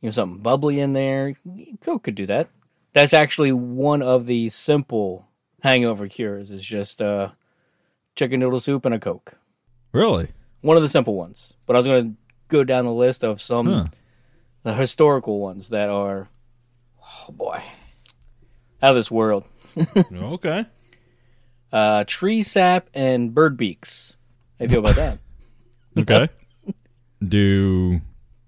you 0.00 0.06
know 0.06 0.10
something 0.10 0.42
bubbly 0.42 0.80
in 0.80 0.92
there. 0.92 1.34
Coke 1.80 2.04
could 2.04 2.14
do 2.14 2.26
that. 2.26 2.48
That's 2.92 3.12
actually 3.14 3.52
one 3.52 4.02
of 4.02 4.26
the 4.26 4.48
simple 4.48 5.28
hangover 5.62 6.08
cures. 6.08 6.50
Is 6.50 6.64
just 6.64 7.00
uh, 7.02 7.30
chicken 8.16 8.40
noodle 8.40 8.60
soup 8.60 8.84
and 8.84 8.94
a 8.94 8.98
Coke. 8.98 9.34
Really? 9.92 10.28
One 10.60 10.76
of 10.76 10.82
the 10.82 10.88
simple 10.88 11.14
ones. 11.14 11.54
But 11.66 11.76
I 11.76 11.78
was 11.78 11.86
going 11.86 12.10
to 12.10 12.16
go 12.48 12.64
down 12.64 12.84
the 12.84 12.92
list 12.92 13.22
of 13.24 13.40
some 13.40 13.66
Huh. 13.66 13.86
the 14.62 14.74
historical 14.74 15.38
ones 15.40 15.68
that 15.68 15.88
are 15.88 16.28
oh 17.02 17.32
boy 17.32 17.62
out 18.82 18.90
of 18.90 18.96
this 18.96 19.10
world. 19.10 19.44
okay. 20.12 20.66
Uh, 21.72 22.04
tree 22.06 22.42
sap 22.42 22.88
and 22.94 23.34
bird 23.34 23.56
beaks. 23.56 24.16
How 24.58 24.64
do 24.66 24.70
you 24.70 24.70
feel 24.70 24.80
about 24.80 24.96
that? 24.96 25.18
Okay. 25.98 26.28
Do 27.26 28.00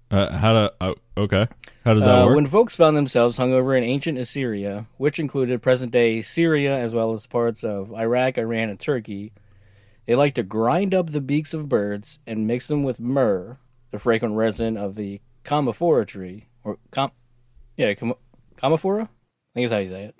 uh, 0.09 0.37
how 0.37 0.53
to? 0.53 0.73
Uh, 0.79 0.93
okay. 1.21 1.47
How 1.85 1.93
does 1.93 2.03
that 2.03 2.21
Uh, 2.21 2.25
work? 2.27 2.35
when 2.35 2.45
folks 2.47 2.75
found 2.75 2.95
themselves 2.97 3.37
hungover 3.37 3.77
in 3.77 3.83
ancient 3.83 4.17
Assyria, 4.17 4.85
which 4.97 5.19
included 5.19 5.61
present 5.61 5.91
day 5.91 6.21
Syria 6.21 6.77
as 6.77 6.93
well 6.93 7.13
as 7.13 7.25
parts 7.27 7.63
of 7.63 7.93
Iraq, 7.93 8.37
Iran, 8.37 8.69
and 8.69 8.79
Turkey, 8.79 9.31
they 10.05 10.15
liked 10.15 10.35
to 10.35 10.43
grind 10.43 10.93
up 10.93 11.11
the 11.11 11.21
beaks 11.21 11.53
of 11.53 11.69
birds 11.69 12.19
and 12.27 12.47
mix 12.47 12.67
them 12.67 12.83
with 12.83 12.99
myrrh, 12.99 13.57
the 13.91 13.99
fragrant 13.99 14.35
resin 14.35 14.77
of 14.77 14.95
the 14.95 15.21
Commiphora 15.43 16.05
tree, 16.05 16.45
or 16.63 16.77
com- 16.91 17.11
yeah, 17.77 17.93
com- 17.93 18.15
I 18.63 18.77
think 18.77 19.65
is 19.65 19.71
how 19.71 19.77
you 19.79 19.89
say 19.89 20.03
it, 20.03 20.15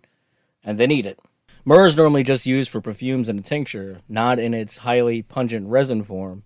and 0.64 0.78
then 0.78 0.92
eat 0.92 1.06
it. 1.06 1.20
Myrrh 1.64 1.86
is 1.86 1.96
normally 1.96 2.24
just 2.24 2.48
used 2.48 2.72
for 2.72 2.82
perfumes 2.82 3.30
and 3.30 3.40
a 3.40 3.44
tincture, 3.44 4.00
not 4.10 4.40
in 4.40 4.54
its 4.56 4.78
highly 4.78 5.22
pungent 5.22 5.68
resin 5.68 6.02
form. 6.04 6.44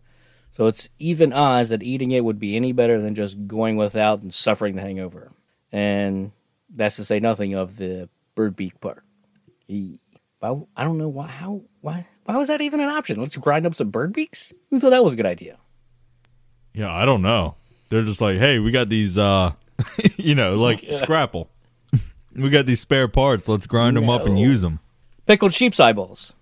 So 0.55 0.67
it's 0.67 0.87
even 0.99 1.33
odds 1.33 1.71
that 1.71 1.83
eating 1.83 2.11
it 2.11 2.23
would 2.23 2.39
be 2.39 2.55
any 2.55 2.71
better 2.71 3.01
than 3.01 3.13
just 3.13 3.45
going 3.45 3.75
without 3.75 4.21
and 4.21 4.33
suffering 4.33 4.77
the 4.77 4.81
hangover. 4.81 5.33
And 5.69 6.31
that's 6.73 6.95
to 6.95 7.03
say 7.03 7.19
nothing 7.19 7.53
of 7.53 7.75
the 7.75 8.07
bird 8.35 8.55
beak 8.55 8.79
part. 8.79 9.03
E- 9.67 9.97
I 10.41 10.83
don't 10.83 10.97
know 10.97 11.09
why. 11.09 11.27
How? 11.27 11.61
Why? 11.81 12.07
Why 12.23 12.37
was 12.37 12.47
that 12.47 12.61
even 12.61 12.79
an 12.79 12.87
option? 12.87 13.19
Let's 13.19 13.35
grind 13.35 13.65
up 13.65 13.75
some 13.75 13.89
bird 13.89 14.13
beaks. 14.13 14.53
Who 14.69 14.79
thought 14.79 14.91
that 14.91 15.03
was 15.03 15.11
a 15.11 15.17
good 15.17 15.25
idea? 15.25 15.57
Yeah, 16.73 16.93
I 16.93 17.03
don't 17.03 17.21
know. 17.21 17.55
They're 17.89 18.03
just 18.03 18.21
like, 18.21 18.37
hey, 18.37 18.59
we 18.59 18.71
got 18.71 18.87
these, 18.87 19.17
uh, 19.17 19.51
you 20.15 20.35
know, 20.35 20.55
like 20.55 20.85
Scrapple. 20.91 21.49
we 22.35 22.49
got 22.49 22.65
these 22.65 22.79
spare 22.79 23.09
parts. 23.09 23.49
Let's 23.49 23.67
grind 23.67 23.97
them 23.97 24.09
up 24.09 24.25
and 24.25 24.39
use 24.39 24.61
them. 24.61 24.79
Pickled 25.25 25.53
sheep's 25.53 25.81
eyeballs. 25.81 26.33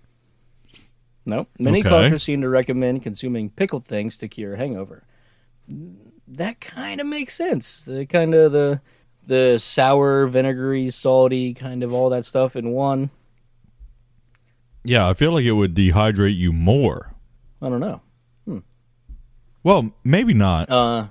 No. 1.26 1.46
Many 1.58 1.80
Okay. 1.80 1.88
cultures 1.88 2.22
seem 2.22 2.40
to 2.42 2.48
recommend 2.48 3.02
consuming 3.02 3.50
pickled 3.50 3.86
things 3.86 4.16
to 4.18 4.28
cure 4.28 4.56
hangover. 4.56 5.04
That 6.28 6.60
kind 6.60 7.00
of 7.00 7.06
makes 7.06 7.34
sense. 7.34 7.84
The 7.84 8.04
kind 8.06 8.34
of 8.34 8.52
the 8.52 8.80
the 9.26 9.58
sour, 9.58 10.26
vinegary, 10.26 10.90
salty, 10.90 11.54
kind 11.54 11.82
of 11.82 11.94
all 11.94 12.10
that 12.10 12.26
stuff 12.26 12.56
in 12.56 12.70
one. 12.72 13.10
Yeah, 14.84 15.08
I 15.08 15.14
feel 15.14 15.32
like 15.32 15.44
it 15.46 15.52
would 15.52 15.74
dehydrate 15.74 16.36
you 16.36 16.52
more. 16.52 17.14
I 17.62 17.70
don't 17.70 17.80
know. 17.80 18.00
Well, 19.62 19.94
maybe 20.04 20.34
not. 20.34 20.68
Uh, 20.68 21.06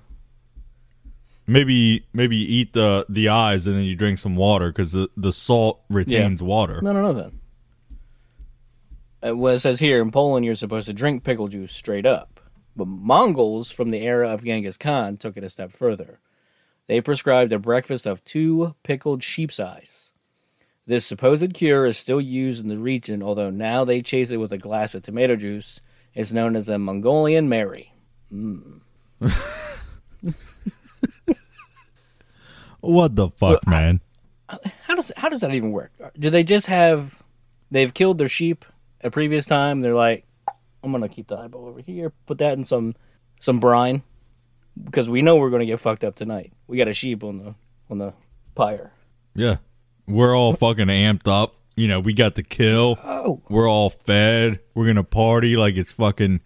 Maybe 1.45 2.05
maybe 2.13 2.37
you 2.37 2.45
eat 2.47 2.71
the 2.73 3.05
the 3.09 3.27
eyes 3.27 3.67
and 3.67 3.75
then 3.75 3.83
you 3.83 3.95
drink 3.97 4.17
some 4.17 4.37
water 4.37 4.67
because 4.69 4.93
the 4.93 5.09
the 5.17 5.33
salt 5.33 5.81
retains 5.89 6.41
water. 6.41 6.77
I 6.77 6.93
don't 6.93 7.01
know 7.01 7.11
then. 7.13 7.39
Uh, 9.25 9.35
well, 9.35 9.55
it 9.55 9.59
says 9.59 9.79
here 9.79 10.01
in 10.01 10.11
Poland 10.11 10.45
you're 10.45 10.55
supposed 10.55 10.87
to 10.87 10.93
drink 10.93 11.23
pickle 11.23 11.47
juice 11.47 11.73
straight 11.73 12.05
up, 12.05 12.39
but 12.75 12.87
Mongols 12.87 13.71
from 13.71 13.91
the 13.91 14.01
era 14.01 14.29
of 14.29 14.43
Genghis 14.43 14.77
Khan 14.77 15.17
took 15.17 15.37
it 15.37 15.43
a 15.43 15.49
step 15.49 15.71
further. 15.71 16.19
They 16.87 16.99
prescribed 16.99 17.51
a 17.51 17.59
breakfast 17.59 18.05
of 18.05 18.23
two 18.25 18.75
pickled 18.83 19.23
sheep's 19.23 19.59
eyes. 19.59 20.11
This 20.85 21.05
supposed 21.05 21.53
cure 21.53 21.85
is 21.85 21.97
still 21.97 22.19
used 22.19 22.61
in 22.61 22.67
the 22.67 22.77
region, 22.77 23.23
although 23.23 23.49
now 23.49 23.85
they 23.85 24.01
chase 24.01 24.31
it 24.31 24.37
with 24.37 24.51
a 24.51 24.57
glass 24.57 24.93
of 24.93 25.03
tomato 25.03 25.37
juice. 25.37 25.79
It's 26.13 26.33
known 26.33 26.57
as 26.57 26.67
a 26.67 26.77
Mongolian 26.77 27.47
Mary. 27.47 27.93
Hmm. 28.29 28.79
What 32.83 33.15
the 33.15 33.29
fuck, 33.29 33.65
uh, 33.65 33.69
man? 33.69 34.01
Uh, 34.49 34.57
how 34.83 34.95
does 34.95 35.09
how 35.15 35.29
does 35.29 35.39
that 35.39 35.53
even 35.53 35.71
work? 35.71 35.93
Do 36.19 36.29
they 36.29 36.43
just 36.43 36.67
have 36.67 37.23
they've 37.71 37.93
killed 37.93 38.17
their 38.17 38.27
sheep 38.27 38.65
a 39.03 39.11
previous 39.11 39.45
time? 39.45 39.81
They're 39.81 39.95
like, 39.95 40.25
I'm 40.83 40.91
gonna 40.91 41.09
keep 41.09 41.27
the 41.27 41.37
eyeball 41.37 41.67
over 41.67 41.81
here, 41.81 42.11
put 42.25 42.37
that 42.39 42.57
in 42.57 42.63
some 42.63 42.93
some 43.39 43.59
brine 43.59 44.03
because 44.83 45.09
we 45.09 45.21
know 45.21 45.35
we're 45.35 45.49
gonna 45.49 45.65
get 45.65 45.79
fucked 45.79 46.03
up 46.03 46.15
tonight. 46.15 46.51
We 46.67 46.77
got 46.77 46.87
a 46.87 46.93
sheep 46.93 47.23
on 47.23 47.37
the 47.37 47.55
on 47.89 47.97
the 47.99 48.13
pyre. 48.55 48.91
Yeah, 49.35 49.57
we're 50.07 50.35
all 50.35 50.53
fucking 50.53 50.87
amped 50.87 51.27
up. 51.27 51.55
You 51.75 51.87
know, 51.87 51.99
we 51.99 52.13
got 52.13 52.35
the 52.35 52.43
kill. 52.43 52.99
Oh, 53.03 53.41
We're 53.49 53.69
all 53.69 53.89
fed. 53.89 54.59
We're 54.75 54.85
gonna 54.85 55.03
party 55.03 55.55
like 55.55 55.75
it's 55.75 55.91
fucking. 55.91 56.41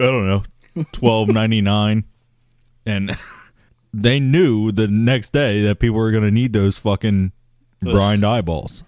I 0.00 0.04
don't 0.04 0.26
know, 0.26 0.84
twelve 0.92 1.28
ninety 1.28 1.60
nine, 1.60 2.04
and 2.86 3.16
they 3.92 4.20
knew 4.20 4.72
the 4.72 4.88
next 4.88 5.32
day 5.32 5.62
that 5.62 5.78
people 5.78 5.96
were 5.96 6.10
gonna 6.10 6.30
need 6.30 6.52
those 6.52 6.78
fucking 6.78 7.32
brined 7.80 8.24
eyeballs. 8.24 8.82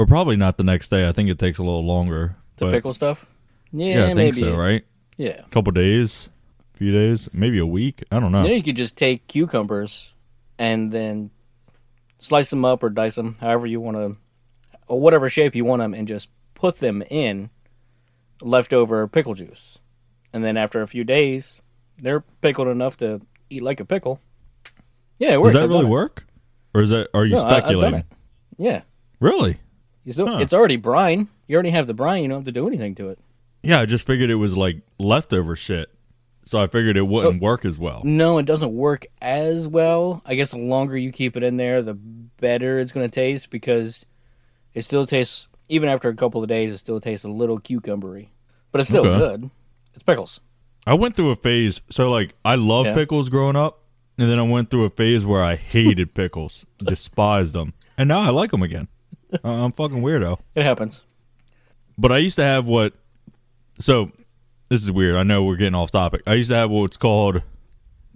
Or 0.00 0.06
probably 0.06 0.36
not 0.36 0.56
the 0.56 0.64
next 0.64 0.88
day. 0.88 1.06
I 1.06 1.12
think 1.12 1.28
it 1.28 1.38
takes 1.38 1.58
a 1.58 1.62
little 1.62 1.84
longer. 1.84 2.36
to 2.56 2.64
but- 2.64 2.72
pickle 2.72 2.94
stuff. 2.94 3.26
Yeah, 3.70 3.86
Yeah, 3.86 4.02
I 4.04 4.06
think 4.06 4.16
maybe. 4.16 4.32
so. 4.40 4.56
Right? 4.56 4.84
Yeah. 5.18 5.42
A 5.44 5.48
couple 5.50 5.72
days, 5.72 6.30
a 6.74 6.78
few 6.78 6.90
days, 6.90 7.28
maybe 7.34 7.58
a 7.58 7.66
week. 7.66 8.02
I 8.10 8.18
don't 8.18 8.32
know. 8.32 8.42
You 8.44 8.48
know, 8.48 8.54
you 8.54 8.62
could 8.62 8.76
just 8.76 8.96
take 8.96 9.26
cucumbers 9.26 10.14
and 10.58 10.90
then 10.90 11.30
slice 12.18 12.48
them 12.48 12.64
up 12.64 12.82
or 12.82 12.88
dice 12.88 13.16
them, 13.16 13.34
however 13.40 13.66
you 13.66 13.78
want 13.78 13.98
to, 13.98 14.16
or 14.86 14.98
whatever 15.00 15.28
shape 15.28 15.54
you 15.54 15.66
want 15.66 15.80
them, 15.80 15.92
and 15.92 16.08
just 16.08 16.30
put 16.54 16.78
them 16.80 17.02
in 17.10 17.50
leftover 18.40 19.06
pickle 19.06 19.34
juice. 19.34 19.78
And 20.32 20.42
then 20.42 20.56
after 20.56 20.80
a 20.80 20.86
few 20.88 21.04
days, 21.04 21.60
they're 21.98 22.20
pickled 22.40 22.68
enough 22.68 22.96
to 22.98 23.20
eat 23.50 23.60
like 23.62 23.80
a 23.80 23.84
pickle. 23.84 24.20
Yeah, 25.18 25.32
it 25.34 25.40
works. 25.40 25.52
Does 25.52 25.60
that 25.60 25.64
I've 25.66 25.70
really 25.70 25.84
work? 25.90 26.26
Or 26.74 26.80
is 26.80 26.88
that 26.88 27.08
are 27.12 27.26
you 27.26 27.34
No, 27.34 27.44
I- 27.44 27.58
speculating? 27.60 27.98
it. 28.00 28.06
Yeah. 28.58 28.82
Really? 29.20 29.58
Huh. 30.06 30.38
It's 30.40 30.52
already 30.54 30.76
brine. 30.76 31.28
You 31.46 31.54
already 31.56 31.70
have 31.70 31.86
the 31.86 31.94
brine. 31.94 32.22
You 32.22 32.28
don't 32.28 32.38
have 32.38 32.44
to 32.46 32.52
do 32.52 32.66
anything 32.66 32.94
to 32.96 33.08
it. 33.10 33.18
Yeah, 33.62 33.80
I 33.80 33.86
just 33.86 34.06
figured 34.06 34.30
it 34.30 34.36
was 34.36 34.56
like 34.56 34.78
leftover 34.98 35.54
shit. 35.56 35.90
So 36.46 36.58
I 36.60 36.66
figured 36.66 36.96
it 36.96 37.00
Oh. 37.02 37.04
wouldn't 37.04 37.42
work 37.42 37.64
as 37.64 37.78
well. 37.78 38.00
No, 38.04 38.38
it 38.38 38.46
doesn't 38.46 38.74
work 38.74 39.06
as 39.20 39.68
well. 39.68 40.22
I 40.24 40.34
guess 40.34 40.52
the 40.52 40.58
longer 40.58 40.96
you 40.96 41.12
keep 41.12 41.36
it 41.36 41.42
in 41.42 41.58
there, 41.58 41.82
the 41.82 41.94
better 41.94 42.80
it's 42.80 42.92
going 42.92 43.06
to 43.08 43.14
taste 43.14 43.50
because 43.50 44.06
it 44.74 44.82
still 44.82 45.04
tastes, 45.04 45.48
even 45.68 45.88
after 45.88 46.08
a 46.08 46.14
couple 46.16 46.42
of 46.42 46.48
days, 46.48 46.72
it 46.72 46.78
still 46.78 46.98
tastes 47.00 47.24
a 47.24 47.28
little 47.28 47.60
cucumbery. 47.60 48.28
But 48.72 48.80
it's 48.80 48.88
still 48.88 49.06
Okay. 49.06 49.18
good. 49.18 49.50
It's 49.94 50.02
pickles. 50.02 50.40
I 50.86 50.94
went 50.94 51.14
through 51.14 51.30
a 51.30 51.36
phase. 51.36 51.82
So 51.90 52.10
like 52.10 52.32
I 52.44 52.54
loved 52.54 52.88
Yeah. 52.88 52.94
pickles 52.94 53.28
growing 53.28 53.56
up, 53.56 53.82
and 54.16 54.30
then 54.30 54.38
I 54.38 54.42
went 54.42 54.70
through 54.70 54.84
a 54.84 54.90
phase 54.90 55.26
where 55.26 55.44
I 55.44 55.56
hated 55.56 56.14
pickles, 56.14 56.64
despised 56.78 57.52
them, 57.54 57.74
and 57.98 58.08
now 58.08 58.20
I 58.20 58.30
like 58.30 58.50
them 58.50 58.62
again. 58.62 58.88
I- 59.32 59.38
uh, 59.48 59.64
I'm 59.64 59.72
fucking 59.72 60.02
weirdo. 60.02 60.38
It 60.54 60.64
happens. 60.64 61.04
But 61.98 62.12
I 62.12 62.18
used 62.18 62.36
to 62.36 62.42
have 62.44 62.66
what. 62.66 62.94
So 63.78 64.10
this 64.68 64.82
is 64.82 64.90
weird. 64.92 65.16
I 65.16 65.22
know 65.22 65.44
we're 65.44 65.56
getting 65.56 65.74
off 65.74 65.90
topic. 65.90 66.22
I 66.26 66.34
used 66.34 66.50
to 66.50 66.56
have 66.56 66.70
what's 66.70 66.96
called 66.96 67.42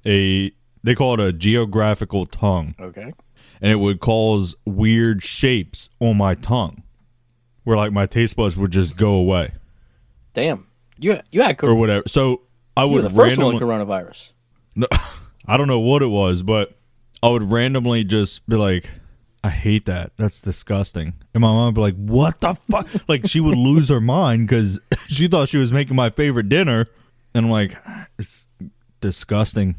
a. 0.07 0.53
They 0.83 0.95
call 0.95 1.15
it 1.15 1.21
a 1.21 1.33
geographical 1.33 2.27
tongue. 2.27 2.75
Okay. 2.79 3.13
and 3.63 3.73
it 3.73 3.77
would 3.77 4.01
cause 4.01 4.55
weird 4.67 5.23
shapes 5.23 5.89
on 6.01 6.17
my 6.19 6.35
tongue 6.35 6.83
where 7.63 7.77
like 7.77 7.93
my 7.93 8.05
taste 8.05 8.37
buds 8.37 8.57
would 8.59 8.71
just 8.71 8.97
go 8.99 9.15
away 9.15 9.53
Damn. 10.35 10.67
You 10.99 11.21
you 11.33 11.41
had 11.41 11.63
or 11.65 11.75
whatever 11.75 12.03
so 12.07 12.43
i 12.77 12.85
would 12.85 13.05
the 13.05 13.09
first 13.09 13.39
one 13.39 13.57
randomly 13.57 13.87
coronavirus. 13.87 14.33
no, 14.75 14.87
i 15.47 15.57
don't 15.57 15.69
know 15.69 15.79
what 15.81 16.03
it 16.03 16.09
was 16.09 16.43
but 16.43 16.77
i 17.23 17.29
would 17.29 17.45
randomly 17.45 18.05
just 18.05 18.47
be 18.47 18.57
like 18.57 18.91
i 19.45 19.49
hate 19.51 19.85
that 19.85 20.11
that's 20.17 20.41
disgusting 20.41 21.13
and 21.35 21.41
my 21.43 21.47
mom 21.49 21.67
would 21.67 21.75
be 21.77 21.81
like 21.81 21.95
what 21.97 22.41
the 22.41 22.55
fuck 22.55 22.89
like 23.09 23.29
she 23.29 23.39
would 23.41 23.57
lose 23.57 23.89
her 23.91 24.01
mind 24.01 24.49
because 24.49 24.81
she 25.07 25.29
thought 25.29 25.49
she 25.49 25.59
was 25.59 25.71
making 25.73 25.95
my 25.95 26.11
favorite 26.11 26.49
dinner 26.49 26.87
and 27.35 27.45
i'm 27.47 27.51
like 27.53 27.77
it's 28.19 28.47
disgusting 29.01 29.77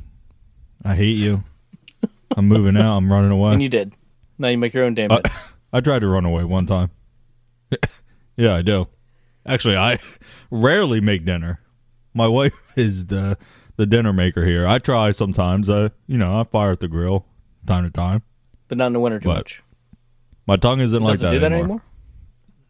i 0.85 0.95
hate 0.95 1.17
you 1.17 1.43
i'm 2.37 2.47
moving 2.47 2.77
out 2.77 2.95
i'm 2.97 3.11
running 3.11 3.31
away 3.31 3.51
And 3.53 3.61
you 3.61 3.69
did. 3.69 3.93
Now 4.37 4.49
you 4.49 4.57
make 4.57 4.73
your 4.73 4.83
own 4.85 4.93
damn 4.93 5.11
Uh, 5.11 5.21
bed. 5.21 5.31
I 5.73 5.81
tried 5.81 5.99
to 5.99 6.07
run 6.07 6.25
away 6.25 6.43
one 6.43 6.65
time. 6.65 6.91
yeah, 8.37 8.53
I 8.55 8.61
do. 8.61 8.87
Actually, 9.45 9.77
I 9.77 9.97
rarely 10.51 10.99
make 11.01 11.23
dinner. 11.25 11.59
My 12.13 12.27
wife 12.27 12.77
is 12.77 13.05
the 13.07 13.37
the 13.77 13.85
dinner 13.85 14.11
maker 14.13 14.45
here. 14.45 14.65
I 14.67 14.79
try 14.79 15.11
sometimes. 15.11 15.69
I 15.69 15.91
you 16.07 16.17
know 16.17 16.39
I 16.39 16.43
fire 16.43 16.71
at 16.71 16.79
the 16.81 16.87
grill 16.87 17.25
time 17.65 17.83
to 17.85 17.89
time. 17.89 18.23
But 18.67 18.77
not 18.77 18.87
in 18.87 18.93
the 18.93 18.99
winter 18.99 19.19
too 19.19 19.27
But 19.27 19.37
much. 19.37 19.63
My 20.47 20.57
tongue 20.57 20.79
isn't 20.79 21.01
like 21.03 21.19
that, 21.19 21.31
do 21.31 21.39
that 21.39 21.45
anymore. 21.51 21.63
anymore? 21.63 21.81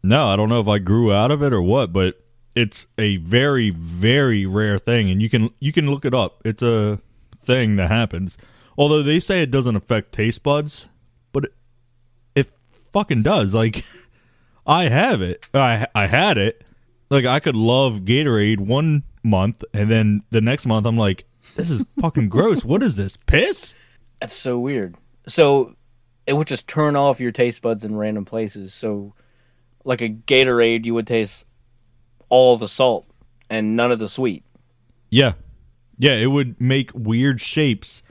No, 0.02 0.28
I 0.28 0.36
don't 0.36 0.48
know 0.48 0.60
if 0.60 0.68
I 0.68 0.78
grew 0.78 1.12
out 1.12 1.30
of 1.30 1.42
it 1.42 1.52
or 1.52 1.60
what, 1.60 1.92
but 1.92 2.22
it's 2.54 2.86
a 2.96 3.16
very 3.16 3.70
very 3.70 4.46
rare 4.46 4.78
thing, 4.78 5.10
and 5.10 5.20
you 5.20 5.28
can 5.28 5.50
you 5.60 5.72
can 5.72 5.90
look 5.90 6.04
it 6.04 6.14
up. 6.14 6.40
It's 6.44 6.62
a 6.62 7.00
thing 7.40 7.76
that 7.76 7.90
happens. 7.90 8.38
Although 8.78 9.02
they 9.02 9.20
say 9.20 9.42
it 9.42 9.50
doesn't 9.50 9.76
affect 9.76 10.12
taste 10.12 10.42
buds, 10.42 10.88
but 11.32 11.44
it, 11.44 11.52
it 12.34 12.50
fucking 12.92 13.22
does. 13.22 13.54
Like 13.54 13.84
I 14.66 14.88
have 14.88 15.20
it. 15.22 15.48
I 15.52 15.86
I 15.94 16.06
had 16.06 16.38
it. 16.38 16.64
Like 17.10 17.24
I 17.24 17.40
could 17.40 17.56
love 17.56 18.00
Gatorade 18.00 18.60
one 18.60 19.02
month, 19.22 19.64
and 19.74 19.90
then 19.90 20.22
the 20.30 20.40
next 20.40 20.66
month 20.66 20.86
I'm 20.86 20.96
like, 20.96 21.24
this 21.56 21.70
is 21.70 21.84
fucking 22.00 22.28
gross. 22.28 22.64
What 22.64 22.82
is 22.82 22.96
this 22.96 23.16
piss? 23.16 23.74
That's 24.20 24.34
so 24.34 24.58
weird. 24.58 24.96
So 25.28 25.74
it 26.26 26.32
would 26.34 26.46
just 26.48 26.66
turn 26.68 26.96
off 26.96 27.20
your 27.20 27.32
taste 27.32 27.62
buds 27.62 27.84
in 27.84 27.96
random 27.96 28.24
places. 28.24 28.74
So 28.74 29.14
like 29.84 30.00
a 30.00 30.08
Gatorade, 30.08 30.84
you 30.84 30.94
would 30.94 31.06
taste 31.06 31.44
all 32.28 32.56
the 32.56 32.68
salt 32.68 33.06
and 33.48 33.76
none 33.76 33.92
of 33.92 33.98
the 33.98 34.08
sweet. 34.08 34.42
Yeah. 35.10 35.34
Yeah, 35.98 36.14
it 36.14 36.26
would 36.26 36.60
make 36.60 36.90
weird 36.94 37.40
shapes. 37.40 38.02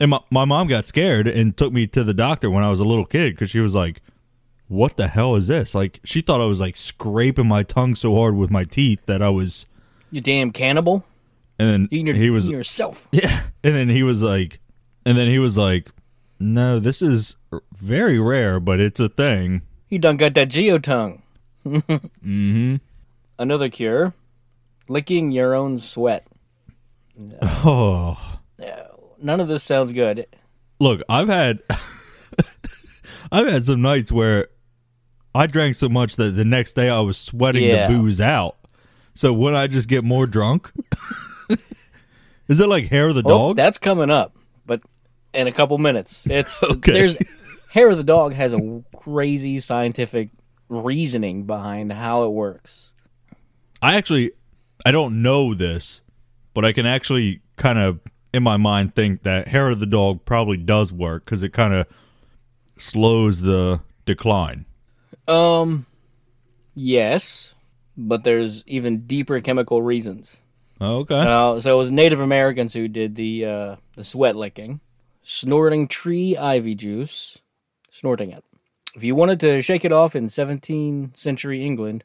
And 0.00 0.10
my, 0.10 0.20
my 0.30 0.44
mom 0.44 0.66
got 0.66 0.84
scared 0.84 1.28
and 1.28 1.56
took 1.56 1.72
me 1.72 1.86
to 1.88 2.02
the 2.04 2.12
doctor 2.12 2.50
when 2.50 2.64
I 2.64 2.70
was 2.70 2.80
a 2.80 2.84
little 2.84 3.04
kid 3.06 3.34
because 3.34 3.50
she 3.50 3.60
was 3.60 3.74
like, 3.74 4.02
What 4.68 4.96
the 4.96 5.06
hell 5.08 5.36
is 5.36 5.46
this? 5.46 5.74
Like, 5.74 6.00
she 6.04 6.20
thought 6.20 6.40
I 6.40 6.46
was 6.46 6.60
like 6.60 6.76
scraping 6.76 7.46
my 7.46 7.62
tongue 7.62 7.94
so 7.94 8.14
hard 8.16 8.34
with 8.36 8.50
my 8.50 8.64
teeth 8.64 9.00
that 9.06 9.22
I 9.22 9.30
was. 9.30 9.64
You 10.10 10.20
damn 10.20 10.50
cannibal! 10.50 11.04
And 11.58 11.68
then 11.70 11.88
Eating 11.92 12.06
your, 12.08 12.16
he 12.16 12.30
was. 12.30 12.46
eating 12.46 12.56
yourself. 12.58 13.08
Yeah. 13.12 13.44
And 13.62 13.74
then 13.74 13.88
he 13.88 14.02
was 14.02 14.20
like, 14.22 14.58
And 15.06 15.16
then 15.16 15.28
he 15.28 15.38
was 15.38 15.56
like, 15.56 15.88
No, 16.42 16.78
this 16.80 17.00
is 17.02 17.36
very 17.76 18.18
rare, 18.18 18.58
but 18.58 18.80
it's 18.80 18.98
a 19.00 19.08
thing. 19.08 19.62
You 19.88 19.98
done 19.98 20.16
got 20.16 20.34
that 20.34 20.48
geotongue. 20.48 21.20
mm-hmm. 21.66 22.76
Another 23.38 23.68
cure: 23.68 24.14
licking 24.88 25.30
your 25.30 25.54
own 25.54 25.78
sweat. 25.78 26.26
Oh. 27.42 28.38
No, 28.58 29.14
none 29.22 29.40
of 29.40 29.48
this 29.48 29.62
sounds 29.62 29.92
good. 29.92 30.26
look, 30.80 31.02
I've 31.08 31.28
had 31.28 31.60
I've 33.32 33.46
had 33.48 33.64
some 33.64 33.82
nights 33.82 34.10
where 34.10 34.48
I 35.34 35.46
drank 35.46 35.74
so 35.76 35.88
much 35.88 36.16
that 36.16 36.30
the 36.36 36.44
next 36.44 36.72
day 36.74 36.88
I 36.90 37.00
was 37.00 37.18
sweating 37.18 37.64
Yeah. 37.64 37.86
the 37.86 37.94
booze 37.94 38.20
out. 38.20 38.56
So 39.14 39.32
would 39.32 39.54
I 39.54 39.66
just 39.66 39.88
get 39.88 40.04
more 40.04 40.26
drunk, 40.26 40.72
is 42.48 42.60
it 42.60 42.68
like 42.68 42.88
hair 42.88 43.08
of 43.08 43.14
the 43.14 43.22
Oh, 43.26 43.48
dog? 43.48 43.56
that's 43.56 43.76
coming 43.78 44.10
up, 44.10 44.34
in 45.34 45.46
a 45.46 45.52
couple 45.52 45.78
minutes. 45.78 46.26
It's 46.30 46.62
Okay. 46.62 46.92
there's 46.92 47.16
hair 47.72 47.90
of 47.90 47.96
the 47.96 48.04
dog 48.04 48.34
has 48.34 48.52
a 48.52 48.82
crazy 48.96 49.58
scientific 49.60 50.30
reasoning 50.68 51.44
behind 51.44 51.92
how 51.92 52.24
it 52.24 52.30
works. 52.30 52.92
I 53.80 53.96
actually 53.96 54.32
I 54.84 54.90
don't 54.92 55.22
know 55.22 55.54
this, 55.54 56.02
but 56.54 56.64
I 56.64 56.72
can 56.72 56.86
actually 56.86 57.40
kind 57.56 57.78
of 57.78 58.00
in 58.34 58.42
my 58.42 58.56
mind 58.56 58.94
think 58.94 59.22
that 59.24 59.48
hair 59.48 59.68
of 59.70 59.80
the 59.80 59.86
dog 59.86 60.24
probably 60.24 60.56
does 60.56 60.92
work 60.92 61.24
because 61.24 61.42
it 61.42 61.52
kind 61.52 61.74
of 61.74 61.86
slows 62.78 63.40
the 63.42 63.80
decline. 64.06 64.64
Um, 65.28 65.86
yes, 66.74 67.54
but 67.96 68.24
there's 68.24 68.64
even 68.66 69.06
deeper 69.06 69.40
chemical 69.40 69.82
reasons. 69.82 70.38
Okay. 70.80 71.14
Uh, 71.14 71.60
so 71.60 71.74
it 71.74 71.78
was 71.78 71.90
Native 71.90 72.18
Americans 72.20 72.74
who 72.74 72.88
did 72.88 73.14
the 73.14 73.44
uh, 73.44 73.76
the 73.94 74.02
sweat 74.04 74.34
licking, 74.34 74.80
snorting 75.22 75.88
tree 75.88 76.36
ivy 76.36 76.74
juice, 76.74 77.38
snorting 77.90 78.30
it. 78.30 78.44
If 78.94 79.04
you 79.04 79.14
wanted 79.14 79.40
to 79.40 79.62
shake 79.62 79.84
it 79.84 79.92
off 79.92 80.14
in 80.14 80.26
17th 80.26 81.16
century 81.16 81.64
England, 81.64 82.04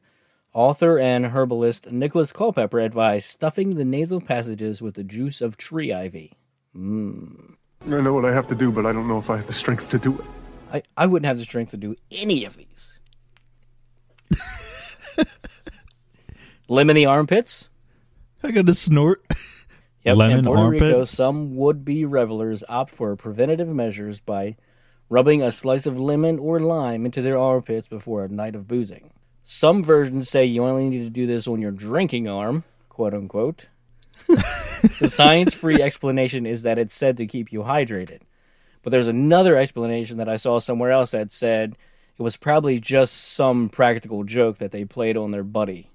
author 0.53 0.97
and 0.97 1.27
herbalist 1.27 1.91
Nicholas 1.91 2.31
Culpeper 2.31 2.79
advised 2.79 3.25
stuffing 3.27 3.75
the 3.75 3.85
nasal 3.85 4.21
passages 4.21 4.81
with 4.81 4.95
the 4.95 5.03
juice 5.03 5.41
of 5.41 5.57
tree 5.57 5.91
ivy. 5.91 6.33
Hmm. 6.73 7.53
I 7.85 8.01
know 8.01 8.13
what 8.13 8.25
I 8.25 8.33
have 8.33 8.47
to 8.47 8.55
do, 8.55 8.71
but 8.71 8.85
I 8.85 8.93
don't 8.93 9.07
know 9.07 9.19
if 9.19 9.29
I 9.29 9.37
have 9.37 9.47
the 9.47 9.53
strength 9.53 9.89
to 9.91 9.97
do 9.97 10.17
it. 10.17 10.25
I, 10.73 10.83
I 10.97 11.05
wouldn't 11.05 11.27
have 11.27 11.37
the 11.37 11.43
strength 11.43 11.71
to 11.71 11.77
do 11.77 11.95
any 12.11 12.43
of 12.45 12.57
these. 12.57 12.99
Lemony 16.69 17.07
armpits. 17.07 17.69
I 18.43 18.51
got 18.51 18.65
to 18.65 18.73
snort. 18.73 19.25
Yep. 20.07 20.15
Lemon 20.15 20.37
in 20.37 20.45
Puerto 20.45 20.69
Rico, 20.69 21.03
some 21.03 21.57
would-be 21.57 22.05
revelers 22.05 22.63
opt 22.69 22.91
for 22.91 23.13
preventative 23.17 23.67
measures 23.67 24.21
by 24.21 24.55
rubbing 25.09 25.41
a 25.41 25.51
slice 25.51 25.85
of 25.85 25.99
lemon 25.99 26.39
or 26.39 26.61
lime 26.61 27.05
into 27.05 27.21
their 27.21 27.37
armpits 27.37 27.89
before 27.89 28.23
a 28.23 28.29
night 28.29 28.55
of 28.55 28.69
boozing. 28.69 29.11
Some 29.43 29.83
versions 29.83 30.29
say 30.29 30.45
you 30.45 30.63
only 30.63 30.89
need 30.89 31.03
to 31.03 31.09
do 31.09 31.27
this 31.27 31.45
on 31.45 31.59
your 31.59 31.71
drinking 31.71 32.25
arm, 32.25 32.63
quote 32.87 33.13
unquote. 33.13 33.67
the 34.27 35.09
science-free 35.09 35.81
explanation 35.81 36.45
is 36.45 36.63
that 36.63 36.79
it's 36.79 36.93
said 36.93 37.17
to 37.17 37.25
keep 37.25 37.51
you 37.51 37.63
hydrated. 37.63 38.21
But 38.83 38.91
there's 38.91 39.09
another 39.09 39.57
explanation 39.57 40.17
that 40.19 40.29
I 40.29 40.37
saw 40.37 40.59
somewhere 40.59 40.91
else 40.91 41.11
that 41.11 41.33
said 41.33 41.75
it 42.17 42.21
was 42.21 42.37
probably 42.37 42.79
just 42.79 43.13
some 43.33 43.67
practical 43.67 44.23
joke 44.23 44.59
that 44.59 44.71
they 44.71 44.85
played 44.85 45.17
on 45.17 45.31
their 45.31 45.43
buddy. 45.43 45.91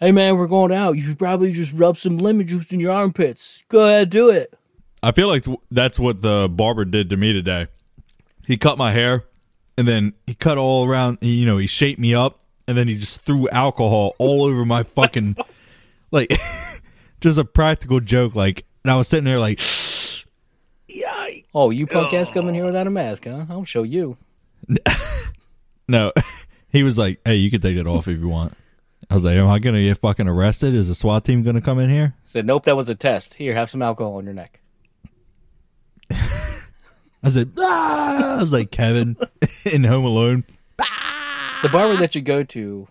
Hey 0.00 0.12
man, 0.12 0.38
we're 0.38 0.46
going 0.46 0.70
out. 0.70 0.92
You 0.92 1.02
should 1.02 1.18
probably 1.18 1.50
just 1.50 1.72
rub 1.72 1.96
some 1.96 2.18
lemon 2.18 2.46
juice 2.46 2.72
in 2.72 2.78
your 2.78 2.92
armpits. 2.92 3.64
Go 3.68 3.88
ahead, 3.88 4.10
do 4.10 4.30
it. 4.30 4.54
I 5.02 5.10
feel 5.10 5.26
like 5.26 5.44
that's 5.72 5.98
what 5.98 6.22
the 6.22 6.48
barber 6.48 6.84
did 6.84 7.10
to 7.10 7.16
me 7.16 7.32
today. 7.32 7.66
He 8.46 8.56
cut 8.56 8.78
my 8.78 8.92
hair, 8.92 9.24
and 9.76 9.88
then 9.88 10.12
he 10.24 10.36
cut 10.36 10.56
all 10.56 10.86
around. 10.88 11.18
You 11.20 11.46
know, 11.46 11.58
he 11.58 11.66
shaped 11.66 11.98
me 11.98 12.14
up, 12.14 12.38
and 12.68 12.78
then 12.78 12.86
he 12.86 12.96
just 12.96 13.22
threw 13.22 13.48
alcohol 13.48 14.14
all 14.20 14.44
over 14.44 14.64
my 14.64 14.84
fucking, 14.84 15.36
like, 16.12 16.32
just 17.20 17.36
a 17.36 17.44
practical 17.44 17.98
joke. 17.98 18.36
Like, 18.36 18.66
and 18.84 18.92
I 18.92 18.96
was 18.96 19.08
sitting 19.08 19.24
there 19.24 19.40
like, 19.40 19.58
yikes. 20.88 21.44
Oh, 21.52 21.70
you 21.70 21.88
punk 21.88 22.14
ass 22.14 22.30
coming 22.30 22.54
here 22.54 22.64
without 22.64 22.86
a 22.86 22.90
mask, 22.90 23.24
huh? 23.24 23.46
I'll 23.50 23.64
show 23.64 23.82
you. 23.82 24.16
No, 25.90 26.12
he 26.68 26.82
was 26.82 26.98
like, 26.98 27.18
"Hey, 27.24 27.36
you 27.36 27.50
can 27.50 27.62
take 27.62 27.78
it 27.78 27.86
off 27.86 28.08
if 28.08 28.20
you 28.20 28.28
want." 28.28 28.54
I 29.10 29.14
was 29.14 29.24
like, 29.24 29.36
"Am 29.36 29.48
I 29.48 29.58
gonna 29.58 29.82
get 29.82 29.98
fucking 29.98 30.28
arrested? 30.28 30.74
Is 30.74 30.88
the 30.88 30.94
SWAT 30.94 31.24
team 31.24 31.42
gonna 31.42 31.60
come 31.62 31.78
in 31.78 31.88
here?" 31.90 32.14
Said, 32.24 32.44
nope, 32.46 32.64
that 32.64 32.76
was 32.76 32.88
a 32.88 32.94
test. 32.94 33.34
Here, 33.34 33.54
have 33.54 33.70
some 33.70 33.82
alcohol 33.82 34.16
on 34.16 34.24
your 34.24 34.34
neck. 34.34 34.60
I 36.10 37.30
said, 37.30 37.52
ah! 37.58 38.38
I 38.38 38.40
was 38.40 38.52
like 38.52 38.70
Kevin 38.70 39.16
in 39.72 39.84
Home 39.84 40.04
Alone. 40.04 40.44
The 41.62 41.68
barber 41.68 41.96
that 41.96 42.14
you 42.14 42.20
go 42.20 42.44
to, 42.44 42.86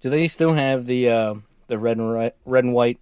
do 0.00 0.08
they 0.10 0.26
still 0.28 0.54
have 0.54 0.86
the 0.86 1.08
uh, 1.10 1.34
the 1.66 1.78
red 1.78 1.98
and 1.98 2.10
ri- 2.12 2.32
red 2.46 2.64
and 2.64 2.72
white 2.72 2.98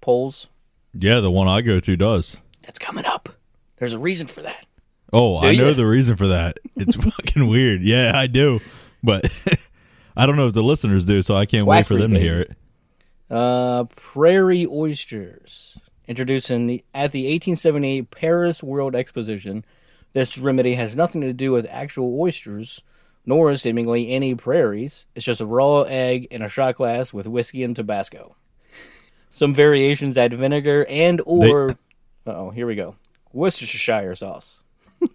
poles? 0.00 0.48
Yeah, 0.94 1.20
the 1.20 1.30
one 1.30 1.48
I 1.48 1.60
go 1.60 1.80
to 1.80 1.96
does. 1.96 2.36
That's 2.62 2.78
coming 2.78 3.04
up. 3.04 3.28
There's 3.78 3.92
a 3.92 3.98
reason 3.98 4.26
for 4.26 4.42
that. 4.42 4.66
Oh, 5.12 5.40
Do 5.40 5.48
I 5.48 5.56
know 5.56 5.72
the 5.72 5.86
reason 5.86 6.16
for 6.16 6.28
that. 6.28 6.58
It's 6.76 6.96
fucking 7.16 7.48
weird. 7.48 7.82
Yeah, 7.82 8.12
I 8.14 8.26
do. 8.26 8.60
But 9.02 9.24
I 10.18 10.26
don't 10.26 10.34
know 10.34 10.48
if 10.48 10.52
the 10.52 10.64
listeners 10.64 11.04
do, 11.04 11.22
so 11.22 11.36
I 11.36 11.46
can't 11.46 11.64
wait 11.64 11.86
for 11.86 11.94
them 11.94 12.12
to 12.12 12.18
hear 12.18 12.40
it. 12.40 12.56
Uh, 13.30 13.84
prairie 13.84 14.66
oysters, 14.66 15.78
introduced 16.08 16.50
in 16.50 16.66
the 16.66 16.84
at 16.92 17.12
the 17.12 17.22
1878 17.22 18.10
Paris 18.10 18.60
World 18.60 18.96
Exposition. 18.96 19.64
This 20.14 20.36
remedy 20.36 20.74
has 20.74 20.96
nothing 20.96 21.20
to 21.20 21.32
do 21.32 21.52
with 21.52 21.66
actual 21.70 22.20
oysters, 22.20 22.82
nor 23.24 23.54
seemingly 23.54 24.10
any 24.10 24.34
prairies. 24.34 25.06
It's 25.14 25.26
just 25.26 25.40
a 25.40 25.46
raw 25.46 25.82
egg 25.82 26.26
in 26.32 26.42
a 26.42 26.48
shot 26.48 26.74
glass 26.74 27.12
with 27.12 27.28
whiskey 27.28 27.62
and 27.62 27.76
Tabasco. 27.76 28.34
Some 29.30 29.54
variations 29.54 30.18
add 30.18 30.34
vinegar 30.34 30.84
and 30.88 31.20
or 31.26 31.78
oh, 32.26 32.50
here 32.50 32.66
we 32.66 32.74
go. 32.74 32.96
Worcestershire 33.32 34.16
sauce. 34.16 34.64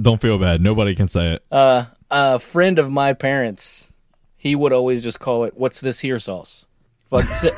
Don't 0.00 0.20
feel 0.20 0.38
bad. 0.38 0.60
Nobody 0.60 0.94
can 0.94 1.08
say 1.08 1.32
it. 1.32 1.44
Uh, 1.50 1.86
a 2.14 2.38
friend 2.38 2.78
of 2.78 2.90
my 2.92 3.12
parents, 3.12 3.92
he 4.36 4.54
would 4.54 4.72
always 4.72 5.02
just 5.02 5.18
call 5.20 5.44
it 5.44 5.54
"What's 5.56 5.80
this 5.80 6.00
here 6.00 6.18
sauce?" 6.18 6.66
Fuck, 7.10 7.26
si- 7.26 7.50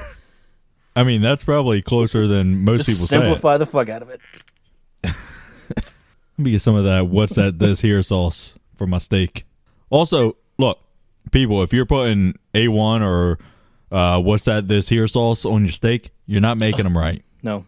I 0.97 1.05
mean, 1.05 1.21
that's 1.21 1.45
probably 1.45 1.83
closer 1.83 2.27
than 2.27 2.65
most 2.65 2.87
just 2.87 2.89
people 2.91 3.07
simplify 3.07 3.59
the 3.59 3.67
fuck 3.67 3.89
out 3.91 4.01
of 4.03 4.09
it. 4.09 4.21
Let 5.05 6.45
me 6.45 6.51
get 6.53 6.61
some 6.63 6.75
of 6.75 6.85
that. 6.85 7.07
What's 7.07 7.35
that? 7.37 7.59
This 7.59 7.81
here 7.81 8.03
sauce 8.03 8.55
for 8.75 8.87
my 8.87 8.99
steak. 8.99 9.45
Also, 9.89 10.37
look, 10.59 10.79
people, 11.31 11.63
if 11.63 11.73
you're 11.73 11.87
putting 11.87 12.35
A1 12.55 13.01
or 13.03 13.39
uh, 13.91 14.21
what's 14.21 14.45
that? 14.45 14.69
This 14.69 14.89
here 14.89 15.09
sauce 15.09 15.45
on 15.47 15.65
your 15.65 15.73
steak, 15.73 16.11
you're 16.27 16.41
not 16.43 16.59
making 16.59 16.85
them 16.85 16.97
right. 16.97 17.23
No, 17.43 17.65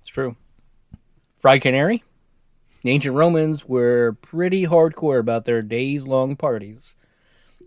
it's 0.00 0.10
true. 0.10 0.36
Fried 1.38 1.60
canary. 1.60 2.02
The 2.84 2.90
ancient 2.90 3.16
Romans 3.16 3.64
were 3.66 4.16
pretty 4.20 4.66
hardcore 4.66 5.18
about 5.18 5.46
their 5.46 5.62
days 5.62 6.06
long 6.06 6.36
parties. 6.36 6.94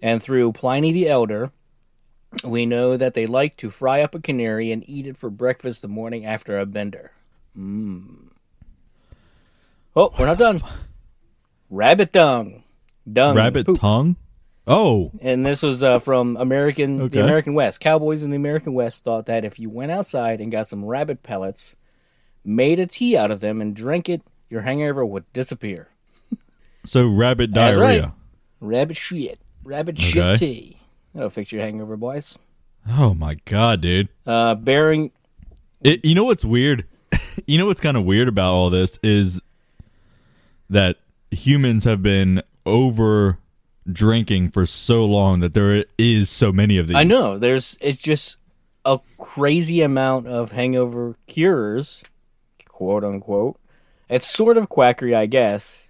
And 0.02 0.22
through 0.22 0.52
Pliny 0.54 0.92
the 0.92 1.10
Elder, 1.10 1.52
we 2.44 2.68
know 2.68 2.96
that 2.98 3.16
they 3.16 3.26
like 3.26 3.58
to 3.58 3.72
fry 3.72 4.02
up 4.02 4.14
a 4.14 4.20
canary 4.22 4.72
and 4.72 4.88
eat 4.88 5.08
it 5.08 5.18
for 5.18 5.32
breakfast 5.32 5.82
the 5.82 5.88
morning 5.88 6.24
after 6.24 6.60
a 6.60 6.68
bender. 6.68 7.12
Mmm. 7.58 8.28
Oh, 9.96 10.14
we're 10.20 10.28
not 10.28 10.38
done. 10.38 10.62
Rabbit 11.72 12.12
dung. 12.12 12.64
Dung. 13.12 13.36
Rabbit 13.36 13.66
poop. 13.66 13.80
tongue. 13.80 14.16
Oh, 14.68 15.12
And 15.22 15.46
this 15.46 15.64
was 15.64 15.82
uh, 15.82 15.98
from 15.98 16.36
American 16.38 17.02
Okay. 17.04 17.18
the 17.18 17.24
American 17.24 17.54
West. 17.56 17.80
Cowboys 17.80 18.22
in 18.22 18.30
the 18.30 18.36
American 18.36 18.74
West 18.74 19.04
thought 19.06 19.26
that 19.26 19.46
if 19.46 19.58
you 19.58 19.70
went 19.70 19.92
outside 19.92 20.42
and 20.42 20.52
got 20.52 20.68
some 20.68 20.84
rabbit 20.86 21.24
pellets, 21.24 21.78
made 22.44 22.78
a 22.78 22.86
tea 22.86 23.16
out 23.18 23.32
of 23.32 23.40
them, 23.40 23.62
and 23.62 23.74
drank 23.76 24.10
it, 24.10 24.22
your 24.50 24.62
hangover 24.62 25.06
would 25.06 25.32
disappear. 25.34 25.90
so 26.86 27.08
rabbit 27.08 27.52
diarrhea. 27.52 28.02
right. 28.02 28.12
Rabbit 28.60 28.98
shit. 28.98 29.40
Rabbit 29.64 29.96
Okay. 29.98 30.04
shit 30.06 30.40
tea. 30.40 30.80
That'll 31.14 31.30
fix 31.30 31.52
your 31.52 31.62
hangover, 31.62 31.98
boys. 31.98 32.38
Oh 32.90 33.14
my 33.14 33.36
god, 33.46 33.82
dude. 33.82 34.10
Uh, 34.26 34.56
bearing 34.56 35.12
It, 35.82 36.06
you 36.06 36.16
know 36.16 36.24
what's 36.24 36.46
weird? 36.46 36.86
you 37.48 37.58
know 37.58 37.66
what's 37.66 37.82
kind 37.82 37.98
of 37.98 38.04
weird 38.06 38.28
about 38.28 38.52
all 38.54 38.70
this 38.70 38.98
is 39.04 39.42
that 40.70 40.98
humans 41.32 41.84
have 41.84 42.02
been 42.02 42.42
over 42.66 43.38
drinking 43.92 44.52
for 44.52 44.66
so 44.66 45.06
long 45.06 45.40
that 45.40 45.54
there 45.54 45.86
is 45.98 46.30
so 46.30 46.52
many 46.52 46.78
of 46.78 46.88
these. 46.88 46.98
I 46.98 47.04
know 47.04 47.38
there's 47.38 47.78
it's 47.82 47.98
just 47.98 48.38
a 48.86 49.00
crazy 49.18 49.82
amount 49.82 50.28
of 50.28 50.52
hangover 50.52 51.16
cures, 51.28 52.04
quote 52.68 53.04
unquote. 53.04 53.60
It's 54.10 54.26
sort 54.28 54.58
of 54.58 54.70
quackery, 54.70 55.14
I 55.16 55.26
guess. 55.26 55.90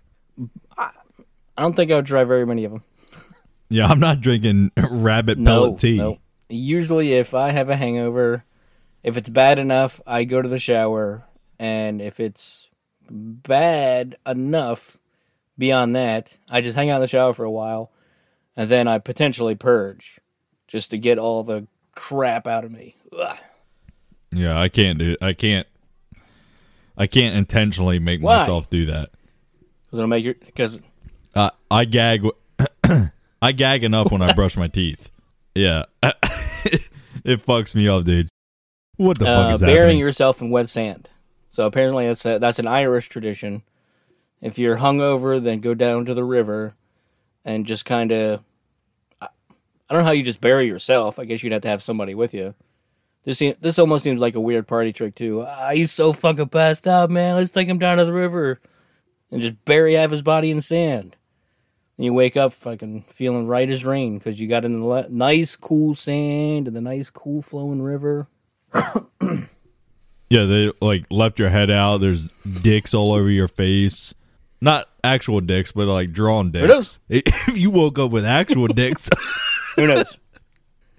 I, 0.78 0.90
I 1.58 1.62
don't 1.62 1.76
think 1.76 1.92
I 1.92 1.96
would 1.96 2.06
try 2.06 2.24
very 2.24 2.46
many 2.46 2.64
of 2.66 2.72
them. 2.72 2.84
Yeah, 3.70 3.88
I'm 3.88 4.00
not 4.00 4.22
drinking 4.22 4.72
rabbit 4.78 5.38
No, 5.38 5.52
pellet 5.66 5.80
tea. 5.80 5.98
no. 5.98 6.18
Usually, 6.50 7.14
if 7.14 7.34
I 7.34 7.52
have 7.52 7.70
a 7.70 7.76
hangover, 7.76 8.46
if 9.04 9.18
it's 9.18 9.28
bad 9.30 9.60
enough, 9.60 10.00
I 10.08 10.24
go 10.24 10.42
to 10.42 10.48
the 10.48 10.58
shower, 10.60 11.26
and 11.60 12.02
if 12.02 12.20
it's 12.20 12.70
bad 13.10 14.16
enough 14.26 14.98
beyond 15.58 15.96
that, 15.98 16.38
I 16.50 16.62
just 16.62 16.76
hang 16.78 16.90
out 16.90 16.96
in 16.98 17.02
the 17.02 17.08
shower 17.08 17.34
for 17.34 17.44
a 17.44 17.52
while, 17.52 17.92
and 18.56 18.70
then 18.70 18.88
I 18.88 19.00
potentially 19.00 19.56
purge, 19.56 20.20
just 20.68 20.92
to 20.92 20.98
get 20.98 21.20
all 21.20 21.44
the 21.44 21.68
crap 21.96 22.48
out 22.48 22.64
of 22.64 22.72
me. 22.72 22.96
Ugh. 23.20 23.38
Yeah, 24.32 24.58
I 24.60 24.70
can't 24.70 24.98
do. 25.00 25.12
It. 25.12 25.18
I 25.22 25.34
can't. 25.34 25.68
I 26.98 27.08
can't 27.08 27.36
intentionally 27.36 28.00
make 28.00 28.22
Why? 28.22 28.38
myself 28.40 28.70
do 28.70 28.86
that. 28.88 29.10
Because 29.86 30.00
it'll 30.00 30.08
make 30.08 30.24
your 30.26 30.34
because 30.34 30.80
Uh, 31.36 31.52
I 31.70 31.86
gag. 31.86 32.26
I 33.42 33.52
gag 33.52 33.84
enough 33.84 34.12
when 34.12 34.22
I 34.22 34.34
brush 34.34 34.58
my 34.58 34.68
teeth. 34.68 35.12
Yeah, 35.54 35.86
it 36.04 37.46
fucks 37.46 37.76
me 37.76 37.88
up, 37.88 38.04
dude. 38.06 38.28
What 38.98 39.20
the 39.20 39.26
fuck 39.26 39.52
uh, 39.52 39.54
is 39.54 39.60
burying 39.62 39.76
happening? 39.80 40.00
yourself 40.00 40.42
in 40.42 40.50
wet 40.50 40.70
sand. 40.70 41.10
So 41.52 41.66
apparently 41.66 42.08
that's 42.08 42.26
a, 42.26 42.40
that's 42.40 42.60
an 42.60 42.68
Irish 42.68 43.10
tradition. 43.10 43.64
If 44.42 44.58
you're 44.60 44.78
hungover, 44.78 45.42
then 45.42 45.60
go 45.60 45.74
down 45.74 46.06
to 46.06 46.14
the 46.14 46.24
river 46.24 46.74
and 47.46 47.66
just 47.66 47.86
kind 47.86 48.12
of. 48.12 48.44
I 49.22 49.94
don't 49.94 50.00
know 50.02 50.06
how 50.08 50.12
you 50.12 50.24
just 50.24 50.42
bury 50.42 50.68
yourself. 50.68 51.18
I 51.18 51.26
guess 51.26 51.42
you'd 51.44 51.54
have 51.54 51.62
to 51.62 51.70
have 51.70 51.82
somebody 51.82 52.14
with 52.14 52.34
you. 52.34 52.56
This 53.28 53.44
this 53.60 53.78
almost 53.78 54.06
seems 54.06 54.22
like 54.22 54.36
a 54.36 54.40
weird 54.40 54.70
party 54.70 54.94
trick 54.94 55.13
too. 55.13 55.44
Ah, 55.46 55.72
he's 55.74 55.92
so 55.92 56.13
fucking 56.13 56.48
passed 56.48 56.88
out, 56.88 57.10
man. 57.12 57.36
Let's 57.36 57.52
take 57.52 57.68
him 57.68 57.78
down 57.78 57.98
to 57.98 58.06
the 58.06 58.13
river 58.13 58.62
and 59.30 59.42
just 59.42 59.66
bury 59.66 59.96
half 59.96 60.12
his 60.12 60.22
body 60.22 60.50
in 60.50 60.62
sand. 60.62 61.18
And 61.98 62.06
you 62.06 62.13
wake 62.13 62.38
up 62.38 62.54
fucking 62.54 63.04
feeling 63.10 63.46
right 63.46 63.70
as 63.70 63.84
rain 63.84 64.18
because 64.18 64.40
you 64.40 64.48
got 64.48 64.63
in 64.63 64.78
the 64.78 64.86
le- 64.86 65.10
nice 65.10 65.58
cool 65.58 65.94
sand 65.94 66.68
and 66.68 66.76
the 66.76 66.80
nice 66.80 67.10
cool 67.10 67.42
flowing 67.42 67.82
river. 67.82 68.30
Yeah, 70.30 70.44
they 70.44 70.72
like 70.82 71.06
left 71.10 71.40
your 71.40 71.48
head 71.48 71.72
out. 71.72 72.00
There's 72.00 72.28
dicks 72.62 72.94
all 72.94 73.13
over 73.13 73.30
your 73.30 73.48
face. 73.48 74.13
Not 74.60 74.90
actual 75.02 75.40
dicks, 75.40 75.72
but 75.72 75.88
like 75.88 76.12
drawn 76.12 76.52
dicks. 76.52 76.63
Who 76.63 76.68
knows? 76.68 77.00
If 77.10 77.58
you 77.58 77.70
woke 77.70 77.98
up 77.98 78.12
with 78.12 78.26
actual 78.26 78.68
dicks, 78.68 79.10
Who 79.78 79.88
knows? 79.88 80.18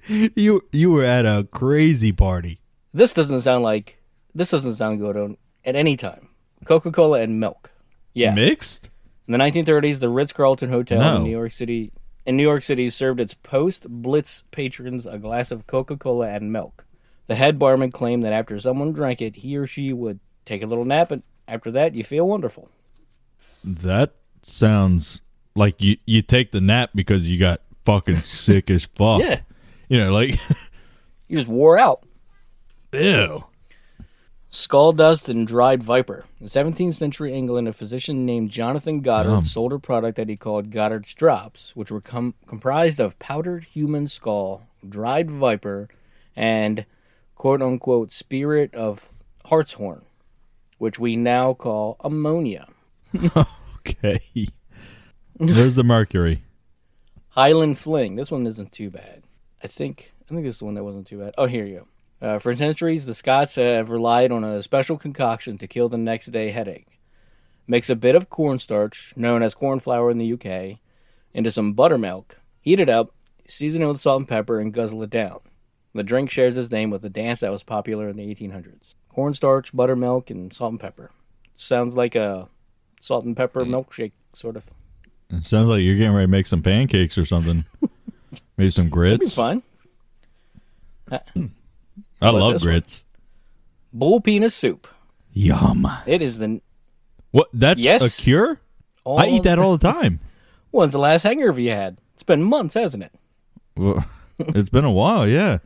you 0.34 0.62
you 0.72 0.90
were 0.90 1.04
at 1.04 1.24
a 1.26 1.46
crazy 1.50 2.12
party. 2.12 2.60
this 2.94 3.12
doesn't 3.14 3.40
sound 3.42 3.62
like 3.62 4.02
this 4.34 4.50
doesn't 4.50 4.74
sound 4.76 5.00
good 5.00 5.16
on, 5.16 5.36
at 5.64 5.76
any 5.76 5.96
time. 5.96 6.28
Coca 6.64 6.90
Cola 6.92 7.20
and 7.20 7.38
milk. 7.40 7.70
Yeah. 8.14 8.32
Mixed? 8.34 8.90
In 9.26 9.32
the 9.32 9.38
1930s, 9.38 10.00
the 10.00 10.08
Ritz 10.08 10.32
Carlton 10.32 10.70
Hotel 10.70 10.98
No. 11.00 11.16
in 11.16 11.24
New 11.24 11.30
York 11.30 11.52
City 11.52 11.92
in 12.26 12.36
New 12.36 12.42
York 12.42 12.62
City 12.62 12.90
served 12.90 13.20
its 13.20 13.32
post-Blitz 13.34 14.42
patrons 14.50 15.06
a 15.06 15.18
glass 15.18 15.50
of 15.50 15.66
Coca-Cola 15.66 16.28
and 16.28 16.52
milk. 16.52 16.84
The 17.26 17.34
head 17.36 17.58
barman 17.58 17.90
claimed 17.90 18.22
that 18.24 18.32
after 18.34 18.58
someone 18.58 18.92
drank 18.92 19.22
it, 19.22 19.36
he 19.36 19.56
or 19.56 19.66
she 19.66 19.92
would 19.94 20.20
take 20.44 20.62
a 20.62 20.66
little 20.66 20.84
nap, 20.84 21.10
and 21.10 21.22
after 21.46 21.70
that, 21.70 21.94
you 21.94 22.04
feel 22.04 22.26
wonderful. 22.28 22.68
That 23.64 24.14
sounds 24.42 25.20
like 25.54 25.80
you 25.82 25.96
you 26.06 26.22
take 26.22 26.52
the 26.52 26.60
nap 26.60 26.90
because 26.94 27.28
you 27.28 27.38
got 27.38 27.60
fucking 27.84 28.20
sick 28.22 28.70
as 28.70 28.86
fuck. 28.94 29.20
Yeah, 29.20 29.40
You 29.88 29.98
know, 30.04 30.12
like 30.12 30.38
you 31.28 31.36
just 31.36 31.48
wore 31.48 31.78
out. 31.78 32.02
ew. 32.92 33.44
Skull 34.50 34.92
dust 34.92 35.28
and 35.28 35.46
dried 35.46 35.82
viper. 35.82 36.24
In 36.40 36.46
17th 36.46 36.94
century 36.94 37.34
England, 37.34 37.68
a 37.68 37.72
physician 37.72 38.24
named 38.24 38.50
Jonathan 38.50 39.00
Goddard 39.02 39.30
Yum. 39.30 39.44
sold 39.44 39.74
a 39.74 39.78
product 39.78 40.16
that 40.16 40.30
he 40.30 40.36
called 40.36 40.70
Goddard's 40.70 41.12
Drops, 41.12 41.76
which 41.76 41.90
were 41.90 42.00
com- 42.00 42.32
comprised 42.46 42.98
of 42.98 43.18
powdered 43.18 43.64
human 43.64 44.08
skull, 44.08 44.62
dried 44.88 45.30
viper, 45.30 45.88
and 46.34 46.86
quote 47.34 47.60
unquote 47.60 48.10
spirit 48.10 48.74
of 48.74 49.10
hartshorn, 49.44 50.02
which 50.78 50.98
we 50.98 51.14
now 51.16 51.52
call 51.54 51.96
ammonia. 52.00 52.68
Okay. 53.86 54.48
There's 55.40 55.76
the 55.76 55.84
mercury. 55.84 56.42
Highland 57.30 57.78
Fling. 57.78 58.16
This 58.16 58.30
one 58.30 58.46
isn't 58.46 58.70
too 58.72 58.90
bad. 58.90 59.17
I 59.62 59.66
think 59.66 60.12
I 60.22 60.28
think 60.28 60.44
this 60.44 60.56
is 60.56 60.58
the 60.58 60.64
one 60.64 60.74
that 60.74 60.84
wasn't 60.84 61.06
too 61.06 61.18
bad. 61.18 61.34
Oh, 61.38 61.46
here 61.46 61.64
you 61.64 61.78
go. 61.78 61.86
Uh, 62.20 62.38
for 62.38 62.54
centuries, 62.54 63.06
the 63.06 63.14
Scots 63.14 63.54
have 63.54 63.90
relied 63.90 64.32
on 64.32 64.44
a 64.44 64.62
special 64.62 64.98
concoction 64.98 65.56
to 65.58 65.68
kill 65.68 65.88
the 65.88 65.96
next 65.96 66.26
day 66.26 66.50
headache. 66.50 66.98
Mix 67.66 67.88
a 67.88 67.96
bit 67.96 68.14
of 68.14 68.28
cornstarch, 68.30 69.12
known 69.16 69.42
as 69.42 69.54
corn 69.54 69.78
flour 69.78 70.10
in 70.10 70.18
the 70.18 70.32
UK, 70.32 70.78
into 71.32 71.50
some 71.50 71.74
buttermilk, 71.74 72.38
heat 72.60 72.80
it 72.80 72.88
up, 72.88 73.10
season 73.46 73.82
it 73.82 73.86
with 73.86 74.00
salt 74.00 74.20
and 74.20 74.28
pepper, 74.28 74.58
and 74.58 74.72
guzzle 74.72 75.02
it 75.02 75.10
down. 75.10 75.38
The 75.94 76.02
drink 76.02 76.30
shares 76.30 76.56
its 76.56 76.70
name 76.70 76.90
with 76.90 77.04
a 77.04 77.10
dance 77.10 77.40
that 77.40 77.50
was 77.50 77.62
popular 77.62 78.08
in 78.08 78.16
the 78.16 78.26
1800s. 78.34 78.94
Cornstarch, 79.08 79.74
buttermilk, 79.74 80.30
and 80.30 80.52
salt 80.52 80.72
and 80.72 80.80
pepper. 80.80 81.10
Sounds 81.54 81.94
like 81.94 82.14
a 82.14 82.48
salt 83.00 83.24
and 83.24 83.36
pepper 83.36 83.60
milkshake, 83.60 84.12
sort 84.32 84.56
of. 84.56 84.66
It 85.30 85.44
sounds 85.44 85.68
like 85.68 85.82
you're 85.82 85.96
getting 85.96 86.14
ready 86.14 86.26
to 86.26 86.30
make 86.30 86.46
some 86.46 86.62
pancakes 86.62 87.18
or 87.18 87.24
something. 87.24 87.64
Maybe 88.58 88.70
some 88.70 88.90
grits. 88.90 89.14
It'd 89.14 89.30
be 89.30 89.30
fun. 89.30 89.62
Uh, 91.10 91.18
I 92.20 92.32
But 92.32 92.34
love 92.34 92.52
this 92.54 92.62
one- 92.62 92.72
grits. 92.72 93.04
Bull 93.94 94.20
penis 94.20 94.54
soup. 94.54 94.86
Yum. 95.32 95.86
It 96.04 96.20
is 96.20 96.38
the 96.38 96.60
What? 97.30 97.48
That's 97.54 97.80
Yes. 97.80 98.18
a 98.18 98.22
cure? 98.22 98.60
all 99.04 99.18
I 99.18 99.28
eat 99.28 99.44
that 99.44 99.58
all 99.58 99.76
the 99.78 99.92
time. 99.92 100.20
When's 100.70 100.92
the 100.92 100.98
last 100.98 101.22
hangover 101.22 101.58
you 101.60 101.70
had? 101.70 101.96
It's 102.12 102.22
been 102.24 102.42
months, 102.42 102.74
hasn't 102.74 103.04
it? 103.04 103.12
Well, 103.76 104.04
it's 104.38 104.68
been 104.68 104.84
a 104.84 104.90
while, 104.92 105.26
yeah. 105.26 105.58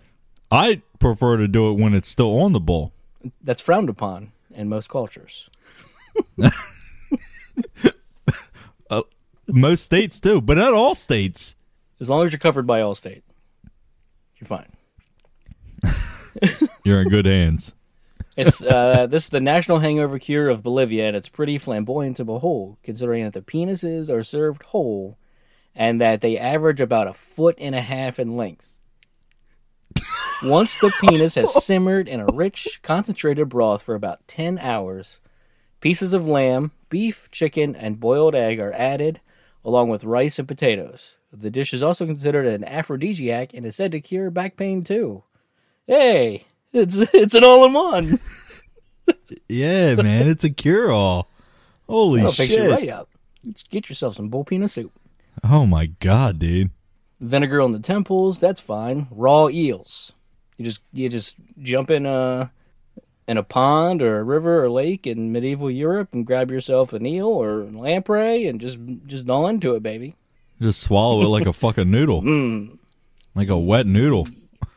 I 0.51 0.83
prefer 1.01 1.39
to 1.39 1.49
do 1.49 1.71
it 1.71 1.79
when 1.81 1.95
it's 1.95 2.09
still 2.09 2.39
on 2.39 2.53
the 2.53 2.61
bowl. 2.61 2.93
That's 3.43 3.63
frowned 3.63 3.89
upon 3.89 4.31
in 4.55 4.69
most 4.69 4.89
cultures. 4.91 5.49
Uh, 8.91 9.03
most 9.49 9.85
states 9.85 10.21
do, 10.21 10.41
but 10.41 10.59
not 10.59 10.75
all 10.75 10.95
states. 10.95 11.57
As 12.03 12.11
long 12.11 12.25
as 12.25 12.33
you're 12.33 12.41
covered 12.41 12.67
by 12.67 12.81
Allstate, 12.81 13.23
you're 14.41 14.49
fine. 14.49 14.73
You're 16.85 17.01
in 17.01 17.09
good 17.09 17.27
hands. 17.27 17.77
It's 18.37 18.61
uh, 18.61 19.07
this 19.07 19.25
is 19.25 19.31
the 19.31 19.41
national 19.41 19.79
hangover 19.79 20.19
cure 20.19 20.49
of 20.49 20.65
Bolivia, 20.65 21.07
and 21.07 21.17
it's 21.17 21.29
pretty 21.29 21.59
flamboyant 21.59 22.17
to 22.17 22.25
behold, 22.25 22.79
considering 22.83 23.23
that 23.23 23.35
the 23.35 23.41
penises 23.41 24.11
are 24.11 24.25
served 24.25 24.65
whole, 24.65 25.17
and 25.77 26.01
that 26.01 26.23
they 26.23 26.37
average 26.37 26.81
about 26.81 27.07
a 27.07 27.13
foot 27.13 27.57
and 27.61 27.77
a 27.77 27.81
half 27.81 28.19
in 28.19 28.37
length. 28.37 28.81
Once 30.43 30.81
the 30.81 30.93
penis 31.03 31.37
has 31.37 31.55
simmered 31.65 32.09
in 32.09 32.19
a 32.19 32.27
rich, 32.33 32.81
concentrated 32.83 33.49
broth 33.49 33.85
for 33.85 33.95
about 33.95 34.27
ten 34.27 34.59
hours, 34.59 35.21
pieces 35.81 36.13
of 36.13 36.27
lamb, 36.27 36.73
beef, 36.89 37.29
chicken, 37.31 37.77
and 37.77 38.01
boiled 38.01 38.35
egg 38.35 38.59
are 38.59 38.73
added, 38.73 39.21
along 39.65 39.89
with 39.89 40.03
rice 40.03 40.41
and 40.41 40.49
potatoes. 40.49 41.19
The 41.33 41.51
dish 41.51 41.73
is 41.73 41.83
also 41.83 42.05
considered 42.07 42.47
an 42.47 42.63
aphrodisiac 42.65 43.55
and 43.55 43.65
is 43.65 43.75
said 43.77 43.93
to 43.93 44.01
cure 44.01 44.31
back 44.31 44.57
pain 44.57 44.85
too. 44.85 45.23
Hey, 45.87 46.45
it's 46.73 46.99
it's 47.15 47.35
an 47.35 47.45
all-in-one. 47.45 48.21
Yeah, 49.49 49.95
man, 49.97 50.29
it's 50.29 50.45
a 50.45 50.51
cure 50.51 50.91
all. 50.93 51.29
Holy 51.89 52.21
That'll 52.21 52.33
fix 52.33 52.51
you 52.51 52.63
shit. 52.63 52.71
right 52.71 52.89
up. 52.89 53.09
Just 53.45 53.71
get 53.71 53.89
yourself 53.89 54.15
some 54.15 54.29
bull 54.29 54.45
peanut 54.45 54.71
soup. 54.71 54.93
Oh 55.43 55.67
my 55.67 55.87
god, 55.87 56.39
dude. 56.39 56.71
Vinegar 57.21 57.61
on 57.61 57.73
the 57.73 57.79
temples, 57.79 58.39
that's 58.39 58.61
fine. 58.61 59.09
Raw 59.11 59.49
eels. 59.49 60.13
You 60.57 60.65
just 60.65 60.83
you 60.93 61.09
just 61.09 61.37
jump 61.61 61.91
in 61.91 62.07
a 62.07 62.53
in 63.27 63.37
a 63.37 63.43
pond 63.43 64.03
or 64.03 64.19
a 64.19 64.25
river 64.25 64.65
or 64.65 64.71
lake 64.71 65.07
in 65.07 65.33
medieval 65.33 65.71
Europe 65.71 66.11
and 66.13 66.27
grab 66.27 66.51
yourself 66.51 66.93
an 66.93 67.07
eel 67.07 67.27
or 67.29 67.65
lamprey 67.65 68.47
and 68.47 68.61
just 68.61 68.79
just 69.07 69.27
gnaw 69.27 69.47
into 69.47 69.75
it, 69.75 69.83
baby. 69.83 70.15
Just 70.63 70.81
swallow 70.81 71.23
it 71.23 71.29
like 71.29 71.47
a 71.47 71.53
fucking 71.53 71.91
noodle. 71.91 72.23
Mm. 72.33 72.79
Like 73.35 73.49
a 73.49 73.59
wet 73.59 73.87
noodle. 73.87 74.29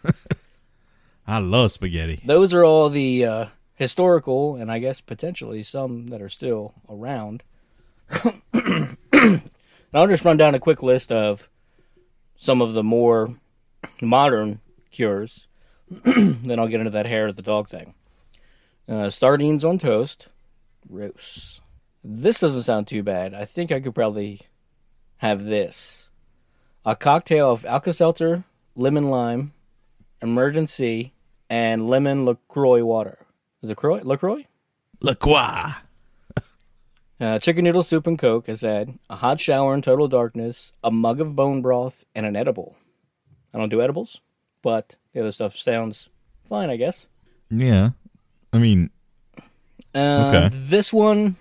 I 1.28 1.40
love 1.40 1.72
spaghetti. 1.72 2.22
Those 2.26 2.54
are 2.54 2.64
all 2.64 2.88
the 2.88 3.26
uh, 3.26 3.46
historical 3.76 4.56
and 4.56 4.72
I 4.72 4.80
guess 4.80 5.02
potentially 5.02 5.62
some 5.62 6.08
that 6.08 6.22
are 6.22 6.30
still 6.30 6.74
around. 6.90 7.44
and 8.54 8.98
I'll 9.94 10.08
just 10.08 10.24
run 10.24 10.38
down 10.38 10.56
a 10.56 10.60
quick 10.60 10.82
list 10.82 11.12
of 11.12 11.50
some 12.38 12.62
of 12.62 12.74
the 12.74 12.84
more 12.84 13.36
modern 14.02 14.62
cures. 14.90 15.48
then 15.90 16.58
I'll 16.58 16.70
get 16.70 16.80
into 16.80 16.92
that 16.92 17.06
hair 17.06 17.28
of 17.28 17.36
the 17.36 17.42
dog 17.42 17.68
thing. 17.68 17.94
Uh, 18.88 19.10
sardines 19.10 19.66
on 19.66 19.78
toast. 19.78 20.30
Gross. 20.88 21.60
This 22.04 22.40
doesn't 22.40 22.62
sound 22.62 22.88
too 22.88 23.04
bad. 23.04 23.34
I 23.34 23.44
think 23.44 23.72
I 23.72 23.82
could 23.82 23.96
probably 23.96 24.42
have 25.18 25.44
this. 25.44 26.10
A 26.86 26.96
cocktail 26.96 27.52
of 27.52 27.66
Alka-Seltzer, 27.66 28.44
lemon 28.76 29.10
lime, 29.10 29.54
Emergen-C, 30.22 31.14
and 31.50 31.90
lemon 31.90 32.26
LaCroix 32.26 32.84
water. 32.84 33.26
Is 33.62 33.70
it 33.70 33.78
Croix? 33.78 34.02
LaCroix? 34.04 34.46
La 35.02 35.14
Croix. 35.14 35.74
Uh, 37.20 37.40
chicken 37.40 37.64
noodle 37.64 37.82
soup 37.84 38.08
and 38.08 38.20
coke, 38.20 38.50
I 38.50 38.54
said. 38.54 39.00
A 39.10 39.16
hot 39.16 39.40
shower 39.40 39.74
in 39.74 39.82
total 39.82 40.08
darkness, 40.08 40.74
a 40.84 40.92
mug 40.92 41.22
of 41.22 41.36
bone 41.36 41.62
broth, 41.62 42.04
and 42.14 42.26
an 42.26 42.36
edible. 42.36 42.76
I 43.54 43.58
don't 43.58 43.70
do 43.70 43.82
edibles, 43.82 44.20
but 44.62 44.98
the 45.14 45.22
other 45.22 45.32
stuff 45.32 45.56
sounds 45.56 46.10
fine, 46.44 46.70
I 46.70 46.76
guess. 46.76 47.08
Yeah. 47.50 47.92
I 48.52 48.58
mean, 48.58 48.90
Uh, 49.94 50.32
Okay. 50.48 50.50
This 50.54 50.92
one, 50.92 51.38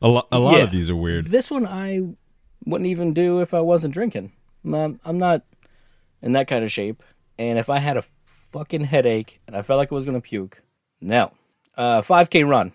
a, 0.00 0.08
lo- 0.08 0.26
a 0.32 0.38
lot 0.40 0.56
Yeah. 0.58 0.64
of 0.64 0.70
these 0.72 0.90
are 0.90 0.96
weird. 0.96 1.26
this 1.26 1.52
one 1.52 1.66
I 1.66 2.00
wouldn't 2.64 2.88
even 2.90 3.12
do 3.12 3.40
if 3.40 3.52
I 3.54 3.60
wasn't 3.60 3.94
drinking. 3.94 4.32
I'm, 4.64 5.00
I'm 5.04 5.18
not 5.18 5.42
in 6.22 6.32
that 6.32 6.46
kind 6.48 6.64
of 6.64 6.70
shape, 6.72 7.02
and 7.38 7.58
if 7.58 7.68
I 7.68 7.78
had 7.78 7.96
a 7.96 8.04
fucking 8.52 8.84
headache 8.84 9.40
and 9.46 9.56
I 9.56 9.62
felt 9.62 9.78
like 9.78 9.90
I 9.90 9.94
was 9.94 10.04
gonna 10.04 10.20
puke, 10.20 10.62
no. 11.00 11.32
Uh, 11.76 12.02
5K 12.02 12.46
run. 12.48 12.72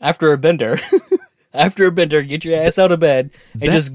After 0.00 0.32
a 0.32 0.38
bender, 0.38 0.78
after 1.54 1.86
a 1.86 1.90
bender, 1.92 2.22
get 2.22 2.44
your 2.44 2.60
ass 2.60 2.78
out 2.78 2.92
of 2.92 3.00
bed 3.00 3.30
and 3.54 3.62
That- 3.62 3.72
just 3.72 3.92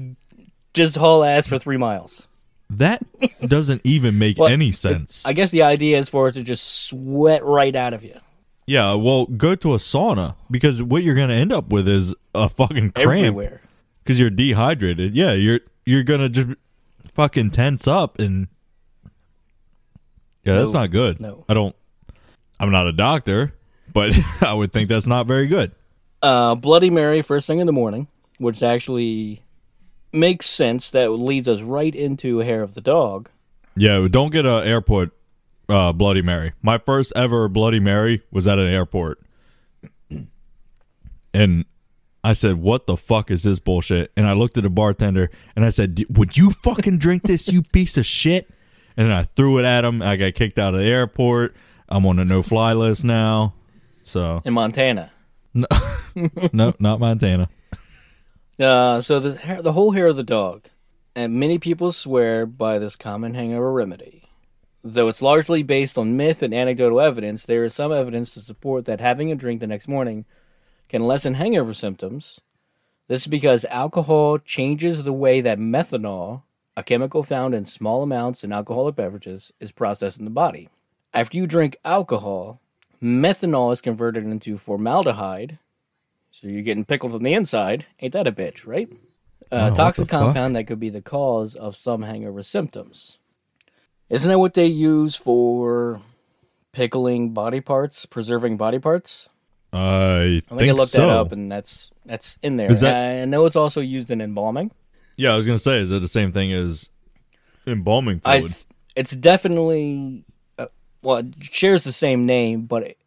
just 0.74 0.96
haul 0.96 1.22
ass 1.24 1.46
for 1.46 1.58
three 1.58 1.76
miles. 1.76 2.26
That 2.70 3.02
doesn't 3.46 3.82
even 3.84 4.18
make 4.18 4.38
Well, 4.38 4.48
any 4.48 4.72
sense. 4.72 5.22
I 5.26 5.34
guess 5.34 5.50
the 5.50 5.62
idea 5.62 5.98
is 5.98 6.08
for 6.08 6.28
it 6.28 6.32
to 6.32 6.42
just 6.42 6.86
sweat 6.88 7.44
right 7.44 7.76
out 7.76 7.92
of 7.92 8.02
you. 8.02 8.18
yeah, 8.66 8.94
well, 8.94 9.26
go 9.26 9.54
to 9.56 9.74
a 9.74 9.76
sauna 9.76 10.36
because 10.50 10.82
what 10.82 11.02
you're 11.02 11.14
going 11.14 11.28
to 11.28 11.34
end 11.34 11.52
up 11.52 11.68
with 11.68 11.86
is 11.86 12.14
a 12.34 12.48
fucking 12.48 12.92
cramp 12.92 13.10
Everywhere. 13.10 13.60
Because 14.02 14.18
you're 14.20 14.30
dehydrated. 14.30 15.14
Yeah, 15.14 15.32
you're 15.32 15.60
you're 15.86 16.02
going 16.02 16.20
to 16.20 16.28
just 16.28 16.48
fucking 17.14 17.50
tense 17.50 17.86
up 17.86 18.18
and 18.18 18.48
yeah, 20.44 20.56
that's 20.56 20.72
No. 20.72 20.80
not 20.80 20.90
good. 20.90 21.20
No. 21.20 21.44
I 21.48 21.54
don't. 21.54 21.74
I'm 22.58 22.70
not 22.70 22.86
a 22.86 22.92
doctor, 22.92 23.54
but 23.92 24.12
I 24.40 24.54
would 24.54 24.72
think 24.72 24.88
that's 24.88 25.06
not 25.06 25.26
very 25.26 25.46
good. 25.46 25.72
Uh, 26.20 26.54
Bloody 26.54 26.90
Mary 26.90 27.22
first 27.22 27.46
thing 27.46 27.58
in 27.58 27.66
the 27.66 27.72
morning, 27.72 28.06
which 28.38 28.62
actually 28.62 29.42
makes 30.12 30.46
sense. 30.46 30.90
That 30.90 31.10
leads 31.10 31.48
us 31.48 31.60
right 31.60 31.94
into 31.94 32.38
hair 32.38 32.62
of 32.62 32.74
the 32.74 32.80
dog. 32.80 33.28
Yeah, 33.76 34.06
don't 34.10 34.30
get 34.30 34.44
a 34.46 34.62
airport 34.66 35.10
uh, 35.68 35.92
Bloody 35.92 36.22
Mary. 36.22 36.52
My 36.62 36.78
first 36.78 37.12
ever 37.16 37.48
Bloody 37.48 37.80
Mary 37.80 38.22
was 38.30 38.46
at 38.46 38.58
an 38.58 38.68
airport, 38.68 39.20
and 41.34 41.64
I 42.24 42.34
said, 42.34 42.56
"What 42.56 42.86
the 42.86 42.96
fuck 42.96 43.30
is 43.30 43.42
this 43.42 43.58
bullshit?" 43.58 44.12
And 44.16 44.26
I 44.26 44.32
looked 44.32 44.56
at 44.56 44.62
the 44.62 44.70
bartender 44.70 45.30
and 45.56 45.64
I 45.64 45.70
said, 45.70 45.94
"D- 45.96 46.06
"Would 46.10 46.36
you 46.36 46.50
fucking 46.50 46.98
drink 46.98 47.22
this, 47.24 47.48
you 47.48 47.62
piece 47.72 47.96
of 47.96 48.06
shit?" 48.06 48.48
And 48.96 49.06
then 49.06 49.12
I 49.12 49.22
threw 49.22 49.58
it 49.58 49.64
at 49.64 49.84
him. 49.84 50.02
I 50.02 50.16
got 50.16 50.34
kicked 50.34 50.58
out 50.58 50.74
of 50.74 50.80
the 50.80 50.86
airport. 50.86 51.56
I'm 51.88 52.06
on 52.06 52.18
a 52.18 52.24
no-fly 52.24 52.72
list 52.74 53.04
now. 53.04 53.54
So 54.04 54.42
in 54.44 54.54
Montana. 54.54 55.10
no, 55.54 55.66
not 56.78 57.00
Montana. 57.00 57.48
Uh, 58.60 59.00
so 59.00 59.18
the 59.18 59.36
hair, 59.36 59.62
the 59.62 59.72
whole 59.72 59.92
hair 59.92 60.08
of 60.08 60.14
the 60.14 60.22
dog, 60.22 60.66
and 61.16 61.34
many 61.34 61.58
people 61.58 61.90
swear 61.90 62.46
by 62.46 62.78
this 62.78 62.94
common 62.94 63.34
hangover 63.34 63.72
remedy. 63.72 64.24
Though 64.84 65.08
it's 65.08 65.22
largely 65.22 65.62
based 65.62 65.96
on 65.96 66.16
myth 66.16 66.42
and 66.42 66.52
anecdotal 66.52 67.00
evidence, 67.00 67.44
there 67.44 67.64
is 67.64 67.74
some 67.74 67.92
evidence 67.92 68.34
to 68.34 68.40
support 68.40 68.84
that 68.84 69.00
having 69.00 69.32
a 69.32 69.34
drink 69.34 69.60
the 69.60 69.66
next 69.66 69.88
morning 69.88 70.26
can 70.92 71.06
lessen 71.06 71.34
hangover 71.34 71.72
symptoms. 71.72 72.42
This 73.08 73.22
is 73.22 73.26
because 73.26 73.64
alcohol 73.70 74.36
changes 74.38 75.02
the 75.02 75.12
way 75.12 75.40
that 75.40 75.58
methanol, 75.58 76.42
a 76.76 76.82
chemical 76.82 77.22
found 77.22 77.54
in 77.54 77.64
small 77.64 78.02
amounts 78.02 78.44
in 78.44 78.52
alcoholic 78.52 78.94
beverages, 78.94 79.52
is 79.58 79.72
processed 79.72 80.18
in 80.18 80.26
the 80.26 80.30
body. 80.30 80.68
After 81.14 81.38
you 81.38 81.46
drink 81.46 81.78
alcohol, 81.82 82.60
methanol 83.02 83.72
is 83.72 83.80
converted 83.80 84.24
into 84.24 84.58
formaldehyde, 84.58 85.58
so 86.30 86.46
you're 86.46 86.62
getting 86.62 86.84
pickled 86.84 87.12
from 87.12 87.22
the 87.22 87.32
inside. 87.34 87.86
Ain't 88.00 88.12
that 88.12 88.26
a 88.26 88.32
bitch, 88.32 88.66
right? 88.66 88.90
Wow, 89.50 89.58
Uh, 89.58 89.68
what 89.70 89.76
toxic 89.76 90.08
compound 90.08 90.54
that 90.56 90.66
could 90.66 90.80
be 90.80 90.90
the 90.90 91.02
cause 91.02 91.54
of 91.54 91.74
some 91.74 92.02
hangover 92.02 92.42
symptoms. 92.42 93.16
Isn't 94.10 94.30
that 94.30 94.38
what 94.38 94.52
they 94.54 94.66
use 94.66 95.16
for 95.16 96.02
pickling 96.72 97.30
body 97.30 97.62
parts, 97.62 98.04
preserving 98.04 98.58
body 98.58 98.78
parts? 98.78 99.30
I 99.72 99.78
I 99.78 100.40
think, 100.40 100.58
think 100.58 100.70
I 100.70 100.72
looked 100.72 100.90
so. 100.92 101.00
that 101.06 101.08
up, 101.16 101.32
and 101.32 101.50
that's 101.50 101.90
that's 102.04 102.38
in 102.42 102.56
there. 102.56 102.68
that- 102.68 103.22
I 103.22 103.24
know 103.24 103.46
it's 103.46 103.56
also 103.56 103.80
used 103.80 104.10
in 104.10 104.20
embalming. 104.20 104.70
yeah, 105.16 105.32
I 105.32 105.36
was 105.36 105.46
gonna 105.46 105.58
say, 105.58 105.78
is 105.80 105.90
it 105.90 106.00
the 106.02 106.08
same 106.08 106.32
thing 106.32 106.52
as 106.52 106.90
embalming 107.66 108.20
fluid? 108.20 108.42
th- 108.52 108.64
it's 108.96 109.12
definitely 109.16 110.24
uh, 110.58 110.66
well, 111.02 111.18
it 111.18 111.34
shares 111.40 111.84
the 111.84 111.92
same 111.92 112.26
name, 112.26 112.66
but 112.66 112.82
it, 112.82 112.98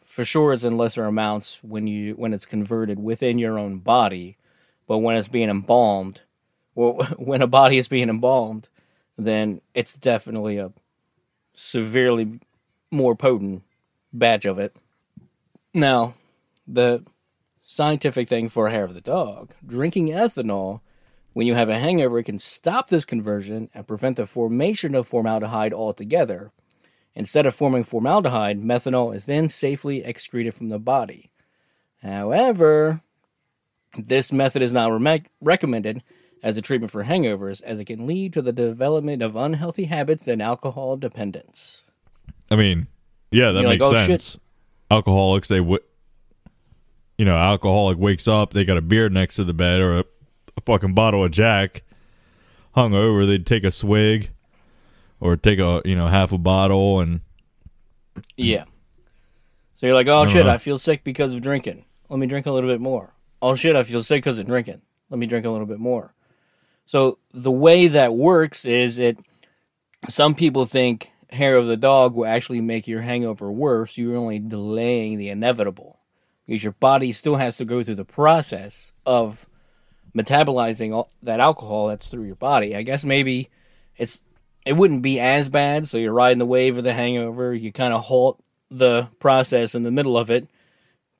for 0.00 0.24
sure 0.24 0.52
it's 0.52 0.64
in 0.64 0.76
lesser 0.76 1.04
amounts 1.04 1.62
when 1.62 1.86
you 1.86 2.14
when 2.14 2.32
it's 2.34 2.46
converted 2.46 2.98
within 2.98 3.38
your 3.38 3.58
own 3.58 3.78
body. 3.78 4.36
But 4.88 4.98
when 4.98 5.16
it's 5.16 5.28
being 5.28 5.48
embalmed, 5.48 6.22
well, 6.74 6.94
when 7.18 7.40
a 7.42 7.46
body 7.46 7.78
is 7.78 7.86
being 7.88 8.08
embalmed, 8.08 8.68
then 9.16 9.60
it's 9.74 9.94
definitely 9.94 10.58
a 10.58 10.72
severely 11.54 12.40
more 12.90 13.14
potent 13.14 13.62
batch 14.12 14.44
of 14.44 14.58
it. 14.58 14.74
Now, 15.74 16.14
the 16.66 17.04
scientific 17.62 18.28
thing 18.28 18.48
for 18.48 18.68
hair 18.68 18.84
of 18.84 18.94
the 18.94 19.00
dog, 19.00 19.52
drinking 19.64 20.08
ethanol 20.08 20.80
when 21.32 21.46
you 21.46 21.54
have 21.54 21.68
a 21.68 21.78
hangover 21.78 22.22
can 22.22 22.38
stop 22.38 22.88
this 22.88 23.04
conversion 23.04 23.70
and 23.74 23.88
prevent 23.88 24.16
the 24.16 24.26
formation 24.26 24.94
of 24.94 25.08
formaldehyde 25.08 25.72
altogether. 25.72 26.52
Instead 27.14 27.46
of 27.46 27.54
forming 27.54 27.84
formaldehyde, 27.84 28.62
methanol 28.62 29.14
is 29.14 29.26
then 29.26 29.48
safely 29.48 30.04
excreted 30.04 30.54
from 30.54 30.68
the 30.68 30.78
body. 30.78 31.30
However, 32.02 33.00
this 33.96 34.32
method 34.32 34.62
is 34.62 34.72
not 34.72 34.90
re- 34.92 35.22
recommended 35.40 36.02
as 36.42 36.56
a 36.56 36.62
treatment 36.62 36.90
for 36.90 37.04
hangovers 37.04 37.62
as 37.62 37.78
it 37.78 37.84
can 37.84 38.06
lead 38.06 38.32
to 38.32 38.42
the 38.42 38.52
development 38.52 39.22
of 39.22 39.36
unhealthy 39.36 39.84
habits 39.84 40.26
and 40.26 40.42
alcohol 40.42 40.96
dependence. 40.96 41.82
I 42.50 42.56
mean, 42.56 42.88
yeah, 43.30 43.52
that 43.52 43.60
You're 43.60 43.68
like, 43.68 43.80
makes 43.80 43.90
oh, 43.90 44.06
sense. 44.06 44.32
shit." 44.32 44.40
Alcoholics, 44.92 45.48
they, 45.48 45.58
w- 45.58 45.78
you 47.16 47.24
know, 47.24 47.36
alcoholic 47.36 47.96
wakes 47.98 48.28
up, 48.28 48.52
they 48.52 48.64
got 48.64 48.76
a 48.76 48.82
beer 48.82 49.08
next 49.08 49.36
to 49.36 49.44
the 49.44 49.54
bed 49.54 49.80
or 49.80 49.98
a, 50.00 50.04
a 50.56 50.60
fucking 50.66 50.92
bottle 50.92 51.24
of 51.24 51.30
Jack, 51.30 51.82
hung 52.74 52.92
over. 52.94 53.24
They'd 53.24 53.46
take 53.46 53.64
a 53.64 53.70
swig, 53.70 54.30
or 55.18 55.36
take 55.36 55.58
a 55.58 55.80
you 55.84 55.96
know 55.96 56.08
half 56.08 56.32
a 56.32 56.38
bottle, 56.38 57.00
and 57.00 57.20
Yeah. 58.36 58.64
So 59.74 59.86
you're 59.86 59.94
like, 59.94 60.08
oh 60.08 60.26
shit, 60.26 60.42
Uh-huh. 60.42 60.54
I 60.54 60.58
feel 60.58 60.78
sick 60.78 61.04
because 61.04 61.32
of 61.32 61.40
drinking. 61.40 61.84
Let 62.10 62.18
me 62.18 62.26
drink 62.26 62.44
a 62.46 62.52
little 62.52 62.68
bit 62.68 62.80
more. 62.80 63.14
Oh 63.40 63.54
shit, 63.54 63.74
I 63.76 63.82
feel 63.84 64.02
sick 64.02 64.18
because 64.22 64.38
of 64.38 64.46
drinking. 64.46 64.82
Let 65.08 65.18
me 65.18 65.26
drink 65.26 65.46
a 65.46 65.50
little 65.50 65.66
bit 65.66 65.78
more. 65.80 66.14
So 66.84 67.18
the 67.32 67.50
way 67.50 67.86
that 67.88 68.14
works 68.14 68.64
is 68.64 68.98
it. 68.98 69.18
Some 70.08 70.34
people 70.34 70.64
think 70.66 71.11
hair 71.32 71.56
of 71.56 71.66
the 71.66 71.76
dog 71.76 72.14
will 72.14 72.26
actually 72.26 72.60
make 72.60 72.86
your 72.86 73.02
hangover 73.02 73.50
worse. 73.50 73.96
You're 73.96 74.16
only 74.16 74.38
delaying 74.38 75.18
the 75.18 75.28
inevitable 75.28 76.00
because 76.46 76.62
your 76.62 76.72
body 76.72 77.12
still 77.12 77.36
has 77.36 77.56
to 77.56 77.64
go 77.64 77.82
through 77.82 77.96
the 77.96 78.04
process 78.04 78.92
of 79.06 79.46
metabolizing 80.16 80.92
all 80.92 81.10
that 81.22 81.40
alcohol 81.40 81.88
that's 81.88 82.08
through 82.08 82.24
your 82.24 82.36
body. 82.36 82.76
I 82.76 82.82
guess 82.82 83.04
maybe 83.04 83.50
it's 83.96 84.20
it 84.64 84.74
wouldn't 84.74 85.02
be 85.02 85.18
as 85.18 85.48
bad. 85.48 85.88
So 85.88 85.98
you're 85.98 86.12
riding 86.12 86.38
the 86.38 86.46
wave 86.46 86.78
of 86.78 86.84
the 86.84 86.92
hangover. 86.92 87.54
You 87.54 87.72
kind 87.72 87.94
of 87.94 88.02
halt 88.02 88.42
the 88.70 89.08
process 89.18 89.74
in 89.74 89.82
the 89.82 89.90
middle 89.90 90.16
of 90.16 90.30
it, 90.30 90.48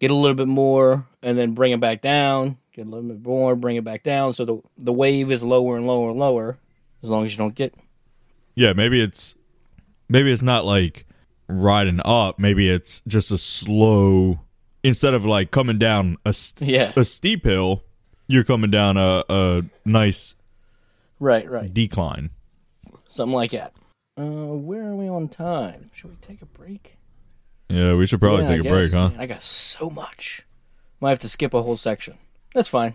get 0.01 0.11
a 0.11 0.15
little 0.15 0.37
bit 0.37 0.49
more, 0.49 1.07
and 1.23 1.37
then 1.37 1.53
bring 1.53 1.73
it 1.73 1.81
back 1.81 2.01
down. 2.01 2.59
Get 2.73 2.87
a 2.87 2.89
little 2.89 3.09
bit 3.09 3.27
more, 3.27 3.55
bring 3.57 3.77
it 3.77 3.85
back 3.85 4.03
down. 4.03 4.33
So 4.33 4.45
the 4.45 4.61
the 4.79 4.93
wave 4.93 5.31
is 5.31 5.45
lower 5.45 5.77
and 5.77 5.87
lower 5.87 6.11
and 6.11 6.19
lower. 6.19 6.59
As 7.03 7.11
long 7.11 7.25
as 7.25 7.33
you 7.33 7.39
don't 7.39 7.55
get 7.55 7.75
yeah, 8.55 8.73
maybe 8.73 9.01
it's 9.01 9.35
maybe 10.13 10.31
it's 10.31 10.43
not 10.43 10.65
like 10.65 11.07
riding 11.49 12.01
up. 12.05 12.39
Maybe 12.39 12.69
it's 12.69 13.01
just 13.09 13.31
a 13.31 13.39
slow 13.39 14.41
instead 14.85 15.15
of 15.15 15.25
like 15.25 15.51
coming 15.51 15.79
down 15.79 16.19
a 16.25 16.33
st- 16.33 16.69
yeah 16.71 16.93
a 16.95 17.05
steep 17.05 17.45
hill. 17.45 17.83
You're 18.29 18.45
coming 18.45 18.71
down 18.71 18.97
a, 18.97 19.25
a 19.29 19.63
nice 19.85 20.35
right 21.19 21.49
right 21.51 21.73
decline. 21.73 22.31
something 23.09 23.35
like 23.35 23.51
that. 23.51 23.73
Uh, 24.17 24.55
where 24.55 24.85
are 24.85 24.95
we 24.95 25.09
on 25.09 25.29
time? 25.29 25.91
Should 25.95 26.11
we 26.11 26.17
take 26.17 26.43
a 26.43 26.47
break? 26.47 26.99
Yeah, 27.69 27.95
we 27.95 28.07
should 28.07 28.21
probably 28.21 28.45
Yeah, 28.45 28.51
I 28.51 28.57
take 28.57 28.67
a 28.67 28.69
break, 28.69 28.93
huh? 28.93 29.09
Man, 29.09 29.21
I 29.21 29.27
got 29.27 29.43
so 29.43 29.89
much. 29.89 30.47
Might 31.01 31.11
have 31.11 31.19
to 31.21 31.29
skip 31.29 31.55
a 31.55 31.63
whole 31.63 31.79
section. 31.79 32.19
That's 32.55 32.69
fine. 32.69 32.95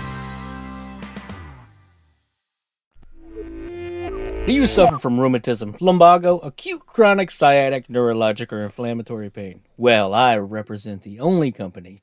Do 4.47 4.53
you 4.53 4.65
suffer 4.65 4.97
from 4.97 5.19
rheumatism, 5.19 5.77
lumbago, 5.79 6.39
acute 6.39 6.87
chronic 6.87 7.29
sciatic, 7.29 7.87
neurologic, 7.87 8.51
or 8.51 8.63
inflammatory 8.63 9.29
pain? 9.29 9.61
Well, 9.77 10.15
I 10.15 10.35
represent 10.35 11.03
the 11.03 11.19
only 11.19 11.51
company 11.51 12.01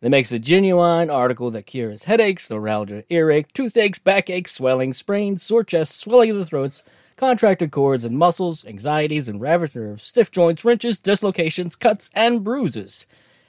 that 0.00 0.10
makes 0.10 0.30
a 0.30 0.38
genuine 0.38 1.08
article 1.08 1.50
that 1.50 1.66
cures 1.66 2.04
headaches, 2.04 2.50
neuralgia, 2.50 3.04
earache, 3.08 3.52
toothaches, 3.54 3.98
backache, 3.98 4.48
swelling, 4.48 4.92
sprains, 4.92 5.42
sore 5.42 5.64
chest, 5.64 5.98
swelling 5.98 6.30
of 6.30 6.36
the 6.36 6.44
throats, 6.44 6.82
contracted 7.16 7.72
cords 7.72 8.04
and 8.04 8.18
muscles, 8.18 8.66
anxieties 8.66 9.26
and 9.28 9.40
ravaged 9.40 9.74
nerves, 9.74 10.06
stiff 10.06 10.30
joints, 10.30 10.64
wrenches, 10.66 10.98
dislocations, 10.98 11.74
cuts, 11.74 12.10
and 12.14 12.44
bruises. 12.44 13.06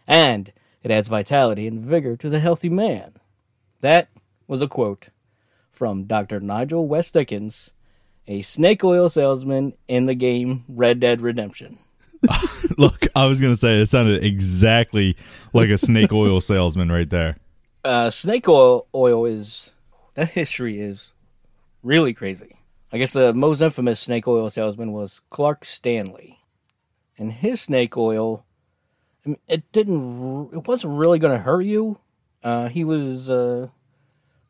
And 0.08 0.54
it 0.82 0.92
adds 0.92 1.10
vitality 1.10 1.68
and 1.68 1.82
vigor 1.82 2.16
to 2.16 2.30
the 2.30 2.40
healthy 2.40 2.70
man. 2.70 3.12
That 3.82 4.08
was 4.48 4.62
a 4.62 4.68
quote 4.68 5.10
from 5.72 6.06
Dr. 6.06 6.40
Nigel 6.40 6.88
West 6.88 7.14
Dickens, 7.14 7.74
a 8.30 8.42
snake 8.42 8.84
oil 8.86 9.10
salesman 9.10 9.74
in 9.90 10.06
the 10.06 10.16
game 10.16 10.64
Red 10.70 11.02
Dead 11.02 11.20
Redemption. 11.20 11.80
Look, 12.78 13.08
I 13.16 13.26
was 13.26 13.42
gonna 13.42 13.56
say 13.56 13.82
it 13.82 13.90
sounded 13.90 14.24
exactly 14.24 15.18
like 15.52 15.70
a 15.70 15.78
snake 15.78 16.14
oil 16.14 16.40
salesman 16.42 16.90
right 16.92 17.10
there. 17.10 17.36
Uh, 17.84 18.10
snake 18.10 18.48
oil 18.48 18.86
oil 18.94 19.26
is 19.26 19.72
that 20.14 20.30
history 20.30 20.80
is 20.80 21.12
really 21.84 22.14
crazy. 22.14 22.58
I 22.92 22.98
guess 22.98 23.14
the 23.14 23.34
most 23.34 23.62
infamous 23.62 24.00
snake 24.00 24.28
oil 24.28 24.50
salesman 24.50 24.92
was 24.92 25.22
Clark 25.30 25.64
Stanley, 25.66 26.40
and 27.18 27.32
his 27.32 27.62
snake 27.62 27.96
oil, 27.98 28.46
I 29.26 29.30
mean, 29.30 29.38
it 29.48 29.72
didn't, 29.72 30.54
it 30.54 30.68
wasn't 30.68 30.98
really 30.98 31.20
going 31.20 31.38
to 31.38 31.44
hurt 31.44 31.62
you. 31.62 32.00
Uh, 32.44 32.68
he 32.68 32.84
was 32.84 33.30
uh, 33.30 33.68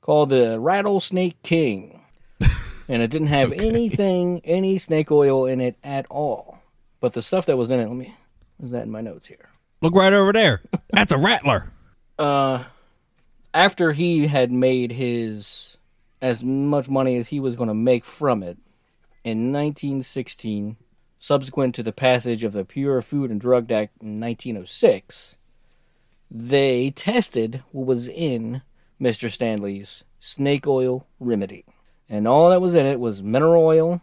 called 0.01 0.29
the 0.29 0.57
Rattlesnake 0.59 1.41
King, 1.43 2.01
and 2.89 3.01
it 3.01 3.09
didn't 3.09 3.27
have 3.27 3.53
anything, 3.53 4.41
any 4.43 4.77
snake 4.77 5.11
oil 5.11 5.45
in 5.45 5.61
it 5.61 5.77
at 5.83 6.05
all. 6.09 6.59
But 6.99 7.13
the 7.13 7.21
stuff 7.21 7.45
that 7.45 7.55
was 7.55 7.71
in 7.71 7.79
it, 7.79 7.87
let 7.87 7.95
me, 7.95 8.15
is 8.61 8.71
that 8.71 8.83
in 8.83 8.91
my 8.91 8.99
notes 8.99 9.27
here? 9.27 9.49
Look 9.81 9.95
right 9.95 10.11
over 10.11 10.33
there. 10.33 10.61
That's 10.89 11.13
a 11.13 11.17
rattler. 11.17 11.71
uh 12.19 12.63
after 13.53 13.93
he 13.93 14.27
had 14.27 14.51
made 14.51 14.91
his 14.91 15.77
as 16.21 16.43
much 16.43 16.89
money 16.89 17.17
as 17.17 17.29
he 17.29 17.39
was 17.39 17.55
going 17.55 17.69
to 17.69 17.73
make 17.73 18.05
from 18.05 18.43
it 18.43 18.57
in 19.23 19.51
1916 19.53 20.75
subsequent 21.17 21.73
to 21.75 21.83
the 21.83 21.91
passage 21.91 22.43
of 22.43 22.53
the 22.53 22.65
pure 22.65 23.01
food 23.01 23.31
and 23.31 23.39
drug 23.39 23.71
act 23.71 23.93
in 24.01 24.19
1906 24.19 25.37
they 26.29 26.91
tested 26.91 27.63
what 27.71 27.87
was 27.87 28.07
in 28.09 28.61
mr 29.01 29.31
stanley's 29.31 30.03
snake 30.19 30.67
oil 30.67 31.07
remedy 31.19 31.65
and 32.09 32.27
all 32.27 32.49
that 32.49 32.61
was 32.61 32.75
in 32.75 32.85
it 32.85 32.99
was 32.99 33.21
mineral 33.21 33.63
oil 33.63 34.01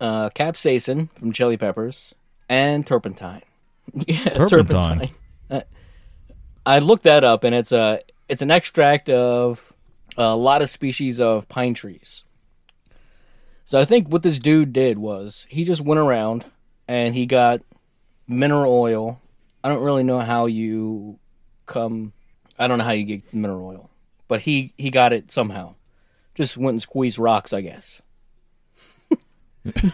uh, 0.00 0.28
capsaicin 0.30 1.10
from 1.12 1.32
chili 1.32 1.56
peppers 1.56 2.14
and 2.48 2.86
turpentine 2.86 3.42
yeah 4.06 4.24
Turpentine. 4.24 4.48
turpentine 4.48 5.10
I 6.64 6.78
looked 6.78 7.02
that 7.04 7.24
up, 7.24 7.44
and 7.44 7.54
it's 7.54 7.72
a 7.72 8.00
it's 8.28 8.42
an 8.42 8.50
extract 8.50 9.10
of 9.10 9.72
a 10.16 10.36
lot 10.36 10.62
of 10.62 10.70
species 10.70 11.20
of 11.20 11.48
pine 11.48 11.74
trees. 11.74 12.24
So 13.64 13.80
I 13.80 13.84
think 13.84 14.08
what 14.08 14.22
this 14.22 14.38
dude 14.38 14.72
did 14.72 14.98
was 14.98 15.46
he 15.48 15.64
just 15.64 15.82
went 15.82 15.98
around 15.98 16.44
and 16.86 17.14
he 17.14 17.26
got 17.26 17.62
mineral 18.28 18.72
oil. 18.72 19.20
I 19.64 19.68
don't 19.68 19.82
really 19.82 20.02
know 20.02 20.20
how 20.20 20.46
you 20.46 21.18
come. 21.66 22.12
I 22.58 22.68
don't 22.68 22.78
know 22.78 22.84
how 22.84 22.92
you 22.92 23.04
get 23.04 23.32
mineral 23.34 23.66
oil, 23.66 23.90
but 24.28 24.42
he 24.42 24.72
he 24.76 24.90
got 24.90 25.12
it 25.12 25.32
somehow. 25.32 25.74
Just 26.34 26.56
went 26.56 26.74
and 26.74 26.82
squeezed 26.82 27.18
rocks, 27.18 27.52
I 27.52 27.60
guess. 27.60 28.02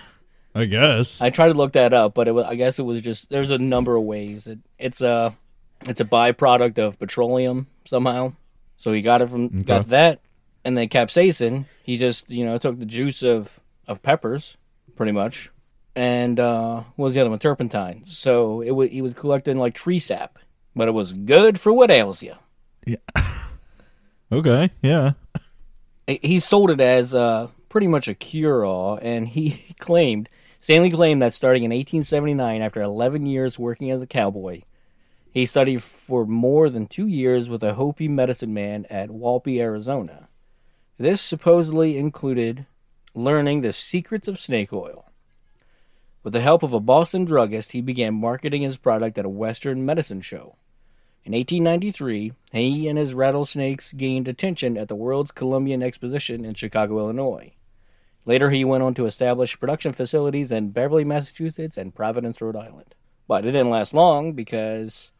I 0.54 0.64
guess. 0.64 1.20
I 1.20 1.30
tried 1.30 1.48
to 1.48 1.54
look 1.54 1.72
that 1.72 1.92
up, 1.92 2.14
but 2.14 2.28
it 2.28 2.32
was, 2.32 2.46
I 2.46 2.54
guess 2.54 2.78
it 2.78 2.84
was 2.84 3.02
just 3.02 3.30
there's 3.30 3.50
a 3.50 3.58
number 3.58 3.96
of 3.96 4.04
ways. 4.04 4.46
It, 4.46 4.58
it's 4.78 5.00
a 5.00 5.36
it's 5.82 6.00
a 6.00 6.04
byproduct 6.04 6.78
of 6.78 6.98
petroleum 6.98 7.68
somehow. 7.84 8.32
So 8.76 8.92
he 8.92 9.02
got 9.02 9.22
it 9.22 9.28
from 9.28 9.62
got 9.62 9.88
that, 9.88 10.20
and 10.64 10.76
then 10.76 10.88
capsaicin. 10.88 11.66
He 11.82 11.96
just 11.96 12.30
you 12.30 12.44
know 12.44 12.58
took 12.58 12.78
the 12.78 12.86
juice 12.86 13.22
of 13.22 13.60
of 13.86 14.02
peppers, 14.02 14.56
pretty 14.96 15.12
much, 15.12 15.50
and 15.94 16.38
uh, 16.38 16.82
what 16.96 17.06
was 17.06 17.14
the 17.14 17.20
other 17.20 17.30
one? 17.30 17.38
Turpentine. 17.38 18.02
So 18.04 18.60
it 18.60 18.70
was 18.70 18.90
he 18.90 19.02
was 19.02 19.14
collecting 19.14 19.56
like 19.56 19.74
tree 19.74 19.98
sap, 19.98 20.38
but 20.74 20.88
it 20.88 20.92
was 20.92 21.12
good 21.12 21.60
for 21.60 21.72
what 21.72 21.90
ails 21.90 22.22
you. 22.22 22.34
Yeah. 22.86 22.96
okay, 24.32 24.70
yeah. 24.82 25.12
He 26.08 26.40
sold 26.40 26.70
it 26.70 26.80
as 26.80 27.14
uh, 27.14 27.48
pretty 27.68 27.86
much 27.86 28.08
a 28.08 28.14
cure-all, 28.14 28.98
and 29.00 29.28
he 29.28 29.74
claimed 29.78 30.28
Stanley 30.60 30.90
claimed 30.90 31.22
that 31.22 31.32
starting 31.32 31.62
in 31.62 31.70
1879, 31.70 32.62
after 32.62 32.82
11 32.82 33.26
years 33.26 33.58
working 33.58 33.90
as 33.90 34.02
a 34.02 34.06
cowboy, 34.06 34.62
he 35.30 35.46
studied 35.46 35.82
for 35.82 36.26
more 36.26 36.68
than 36.68 36.86
two 36.86 37.06
years 37.06 37.48
with 37.48 37.62
a 37.62 37.74
Hopi 37.74 38.08
medicine 38.08 38.52
man 38.52 38.84
at 38.90 39.08
Walpi, 39.08 39.60
Arizona. 39.60 40.28
This 40.98 41.20
supposedly 41.20 41.96
included 41.96 42.66
learning 43.14 43.60
the 43.60 43.72
secrets 43.72 44.26
of 44.26 44.40
snake 44.40 44.72
oil. 44.72 45.06
With 46.24 46.32
the 46.32 46.40
help 46.40 46.64
of 46.64 46.72
a 46.72 46.80
Boston 46.80 47.24
druggist, 47.24 47.70
he 47.70 47.80
began 47.80 48.14
marketing 48.14 48.62
his 48.62 48.76
product 48.76 49.16
at 49.16 49.24
a 49.24 49.30
Western 49.30 49.86
medicine 49.86 50.20
show. 50.20 50.56
In 51.24 51.32
1893, 51.32 52.32
he 52.52 52.88
and 52.88 52.98
his 52.98 53.12
rattlesnakes 53.12 53.92
gained 53.92 54.28
attention 54.28 54.78
at 54.78 54.88
the 54.88 54.94
World's 54.94 55.30
Columbian 55.30 55.82
Exposition 55.82 56.44
in 56.44 56.54
Chicago, 56.54 56.98
Illinois. 56.98 57.52
Later, 58.24 58.50
he 58.50 58.64
went 58.64 58.82
on 58.82 58.94
to 58.94 59.06
establish 59.06 59.58
production 59.58 59.92
facilities 59.92 60.52
in 60.52 60.70
Beverly, 60.70 61.04
Massachusetts, 61.04 61.76
and 61.78 61.94
Providence, 61.94 62.40
Rhode 62.40 62.56
Island. 62.56 62.94
But 63.26 63.44
it 63.44 63.52
didn't 63.52 63.70
last 63.70 63.94
long 63.94 64.32
because 64.32 65.12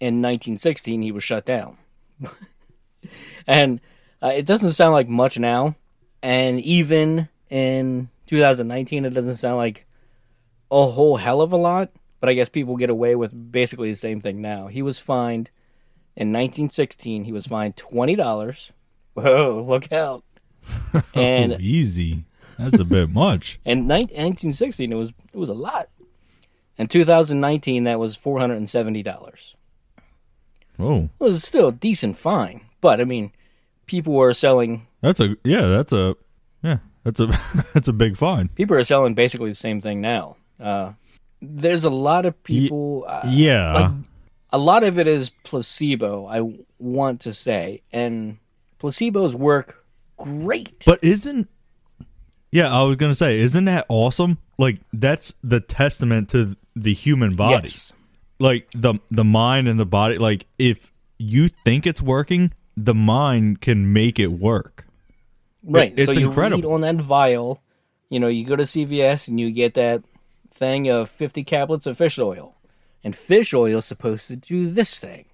in 0.00 0.22
1916 0.22 1.02
he 1.02 1.12
was 1.12 1.24
shut 1.24 1.44
down. 1.44 1.76
and 3.46 3.80
uh, 4.22 4.32
it 4.34 4.46
doesn't 4.46 4.72
sound 4.72 4.92
like 4.92 5.08
much 5.08 5.38
now. 5.38 5.76
And 6.22 6.60
even 6.60 7.28
in 7.50 8.08
2019, 8.26 9.04
it 9.04 9.10
doesn't 9.10 9.36
sound 9.36 9.56
like 9.56 9.86
a 10.70 10.86
whole 10.86 11.16
hell 11.16 11.40
of 11.40 11.52
a 11.52 11.56
lot. 11.56 11.90
But 12.20 12.28
I 12.30 12.34
guess 12.34 12.48
people 12.48 12.76
get 12.76 12.90
away 12.90 13.14
with 13.14 13.52
basically 13.52 13.90
the 13.90 13.96
same 13.96 14.20
thing 14.20 14.40
now. 14.40 14.68
He 14.68 14.82
was 14.82 14.98
fined 14.98 15.50
in 16.16 16.28
1916. 16.32 17.24
He 17.24 17.32
was 17.32 17.46
fined 17.46 17.76
twenty 17.76 18.16
dollars. 18.16 18.72
Whoa, 19.14 19.62
look 19.68 19.92
out! 19.92 20.24
And 21.14 21.52
Oh, 21.54 21.56
easy. 21.60 22.24
That's 22.58 22.80
a 22.80 22.84
bit 22.84 23.10
much. 23.10 23.60
in 23.64 23.80
ni- 23.86 24.08
1916, 24.08 24.90
it 24.92 24.94
was 24.94 25.12
it 25.32 25.36
was 25.38 25.48
a 25.50 25.54
lot. 25.54 25.88
In 26.78 26.88
2019, 26.88 27.84
that 27.84 27.98
was 27.98 28.16
four 28.16 28.38
hundred 28.38 28.56
and 28.56 28.68
seventy 28.68 29.02
dollars. 29.02 29.54
Oh, 30.78 31.04
It 31.20 31.24
was 31.24 31.42
still 31.42 31.68
a 31.68 31.72
decent 31.72 32.18
fine, 32.18 32.62
but 32.82 33.00
I 33.00 33.04
mean, 33.04 33.32
people 33.86 34.12
were 34.12 34.32
selling 34.32 34.86
that's 35.00 35.20
a 35.20 35.36
yeah. 35.44 35.62
That's 35.68 35.92
a 35.92 36.16
yeah. 36.62 36.78
That's 37.04 37.20
a 37.20 37.26
that's 37.72 37.88
a 37.88 37.92
big 37.92 38.16
fine. 38.16 38.48
people 38.48 38.76
are 38.76 38.82
selling 38.84 39.14
basically 39.14 39.50
the 39.50 39.54
same 39.54 39.80
thing 39.80 40.00
now. 40.00 40.36
Uh, 40.58 40.92
there's 41.40 41.84
a 41.84 41.90
lot 41.90 42.24
of 42.26 42.42
people. 42.42 43.04
uh, 43.06 43.22
Yeah. 43.28 43.72
like, 43.74 43.92
a 44.50 44.58
lot 44.58 44.84
of 44.84 44.98
it 44.98 45.06
is 45.06 45.30
placebo. 45.44 46.26
I 46.26 46.40
want 46.78 47.20
to 47.22 47.32
say, 47.32 47.82
and 47.92 48.38
placebos 48.80 49.34
work 49.34 49.84
great. 50.16 50.84
But 50.86 51.02
isn't 51.02 51.48
yeah, 52.52 52.72
I 52.74 52.84
was 52.84 52.96
gonna 52.96 53.14
say, 53.14 53.38
isn't 53.40 53.64
that 53.66 53.84
awesome? 53.88 54.38
Like 54.58 54.78
that's 54.92 55.34
the 55.42 55.60
testament 55.60 56.30
to 56.30 56.56
the 56.74 56.94
human 56.94 57.34
body. 57.36 57.64
Yes. 57.64 57.92
Like 58.38 58.70
the 58.70 58.94
the 59.10 59.24
mind 59.24 59.68
and 59.68 59.78
the 59.78 59.86
body. 59.86 60.16
Like 60.18 60.46
if 60.58 60.90
you 61.18 61.48
think 61.48 61.86
it's 61.86 62.00
working, 62.00 62.52
the 62.76 62.94
mind 62.94 63.60
can 63.60 63.92
make 63.92 64.18
it 64.18 64.28
work. 64.28 64.86
Right. 65.62 65.92
it's 65.96 66.14
so 66.14 66.20
you 66.20 66.28
incredible. 66.28 66.72
on 66.72 66.82
that 66.82 66.96
vial, 66.96 67.60
you 68.08 68.20
know, 68.20 68.28
you 68.28 68.44
go 68.44 68.54
to 68.56 68.62
CVS 68.62 69.28
and 69.28 69.40
you 69.40 69.50
get 69.50 69.74
that 69.74 70.02
thing 70.56 70.88
of 70.88 71.10
50 71.10 71.44
caplets 71.44 71.86
of 71.86 71.98
fish 71.98 72.18
oil. 72.18 72.56
And 73.04 73.14
fish 73.14 73.54
oil 73.54 73.78
is 73.78 73.84
supposed 73.84 74.26
to 74.28 74.36
do 74.36 74.68
this 74.68 74.98
thing. 74.98 75.26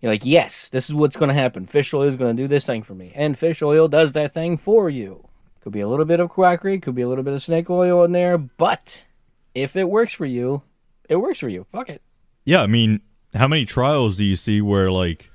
You're 0.00 0.12
like, 0.12 0.24
yes, 0.24 0.68
this 0.68 0.88
is 0.88 0.94
what's 0.94 1.16
going 1.16 1.28
to 1.28 1.34
happen. 1.34 1.66
Fish 1.66 1.92
oil 1.92 2.04
is 2.04 2.16
going 2.16 2.34
to 2.34 2.42
do 2.42 2.48
this 2.48 2.64
thing 2.64 2.82
for 2.82 2.94
me. 2.94 3.12
And 3.14 3.38
fish 3.38 3.60
oil 3.62 3.88
does 3.88 4.14
that 4.14 4.32
thing 4.32 4.56
for 4.56 4.88
you. 4.88 5.28
Could 5.60 5.72
be 5.72 5.80
a 5.80 5.88
little 5.88 6.06
bit 6.06 6.20
of 6.20 6.30
quackery, 6.30 6.80
could 6.80 6.94
be 6.94 7.02
a 7.02 7.08
little 7.08 7.24
bit 7.24 7.34
of 7.34 7.42
snake 7.42 7.68
oil 7.68 8.02
in 8.04 8.12
there, 8.12 8.38
but 8.38 9.02
if 9.54 9.76
it 9.76 9.90
works 9.90 10.14
for 10.14 10.24
you, 10.24 10.62
it 11.08 11.16
works 11.16 11.38
for 11.38 11.50
you. 11.50 11.64
Fuck 11.64 11.90
it. 11.90 12.00
Yeah, 12.46 12.62
I 12.62 12.66
mean, 12.66 13.02
how 13.34 13.46
many 13.46 13.66
trials 13.66 14.16
do 14.16 14.24
you 14.24 14.36
see 14.36 14.62
where 14.62 14.90
like 14.90 15.30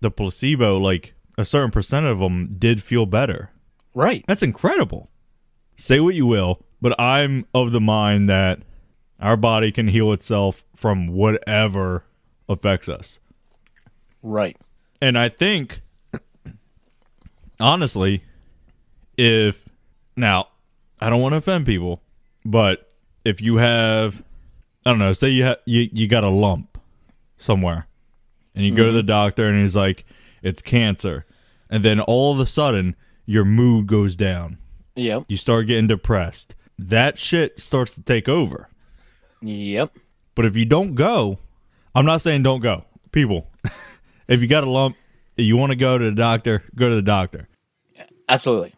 the 0.00 0.12
placebo, 0.12 0.78
like 0.78 1.14
a 1.36 1.44
certain 1.44 1.72
percent 1.72 2.06
of 2.06 2.20
them 2.20 2.54
did 2.56 2.82
feel 2.82 3.04
better? 3.04 3.50
Right. 3.94 4.24
That's 4.28 4.44
incredible. 4.44 5.10
Say 5.76 5.98
what 5.98 6.14
you 6.14 6.26
will, 6.26 6.62
but 6.80 6.98
I'm 7.00 7.46
of 7.54 7.72
the 7.72 7.80
mind 7.80 8.28
that 8.28 8.60
our 9.20 9.36
body 9.36 9.72
can 9.72 9.88
heal 9.88 10.12
itself 10.12 10.64
from 10.76 11.08
whatever 11.08 12.04
affects 12.48 12.88
us. 12.88 13.18
Right. 14.22 14.56
And 15.00 15.18
I 15.18 15.28
think, 15.28 15.80
honestly, 17.60 18.22
if 19.16 19.68
now 20.16 20.48
I 21.00 21.10
don't 21.10 21.20
want 21.20 21.32
to 21.32 21.38
offend 21.38 21.66
people, 21.66 22.02
but 22.44 22.92
if 23.24 23.40
you 23.40 23.56
have, 23.56 24.22
I 24.84 24.90
don't 24.90 24.98
know, 24.98 25.12
say 25.12 25.28
you 25.28 25.44
ha- 25.46 25.56
you 25.66 25.88
you 25.92 26.08
got 26.08 26.24
a 26.24 26.28
lump 26.28 26.78
somewhere, 27.36 27.86
and 28.54 28.64
you 28.64 28.74
go 28.74 28.86
to 28.86 28.92
the 28.92 29.00
mm-hmm. 29.00 29.06
doctor 29.06 29.48
and 29.48 29.60
he's 29.60 29.76
like, 29.76 30.04
it's 30.42 30.62
cancer, 30.62 31.26
and 31.70 31.84
then 31.84 32.00
all 32.00 32.32
of 32.32 32.40
a 32.40 32.46
sudden 32.46 32.96
your 33.26 33.44
mood 33.44 33.86
goes 33.86 34.16
down, 34.16 34.58
Yep. 34.96 35.24
you 35.28 35.36
start 35.36 35.66
getting 35.66 35.86
depressed. 35.86 36.54
That 36.78 37.18
shit 37.18 37.60
starts 37.60 37.94
to 37.96 38.02
take 38.02 38.28
over. 38.28 38.68
Yep. 39.42 39.96
But 40.34 40.44
if 40.44 40.56
you 40.56 40.64
don't 40.64 40.94
go, 40.94 41.38
I'm 41.94 42.04
not 42.04 42.20
saying 42.20 42.42
don't 42.42 42.60
go. 42.60 42.84
People, 43.10 43.50
if 44.28 44.40
you 44.40 44.46
got 44.46 44.64
a 44.64 44.70
lump, 44.70 44.96
you 45.36 45.56
want 45.56 45.70
to 45.70 45.76
go 45.76 45.98
to 45.98 46.04
the 46.04 46.12
doctor, 46.12 46.62
go 46.76 46.88
to 46.88 46.94
the 46.94 47.02
doctor. 47.02 47.48
Absolutely. 48.28 48.74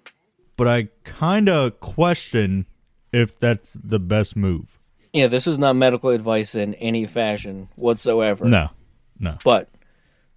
but 0.56 0.68
I 0.68 0.88
kind 1.02 1.48
of 1.48 1.80
question 1.80 2.66
if 3.12 3.36
that's 3.38 3.76
the 3.82 3.98
best 3.98 4.36
move. 4.36 4.78
Yeah, 5.12 5.26
this 5.26 5.48
is 5.48 5.58
not 5.58 5.74
medical 5.74 6.10
advice 6.10 6.54
in 6.54 6.74
any 6.74 7.04
fashion 7.06 7.68
whatsoever. 7.74 8.44
No, 8.44 8.68
no. 9.18 9.38
But 9.44 9.68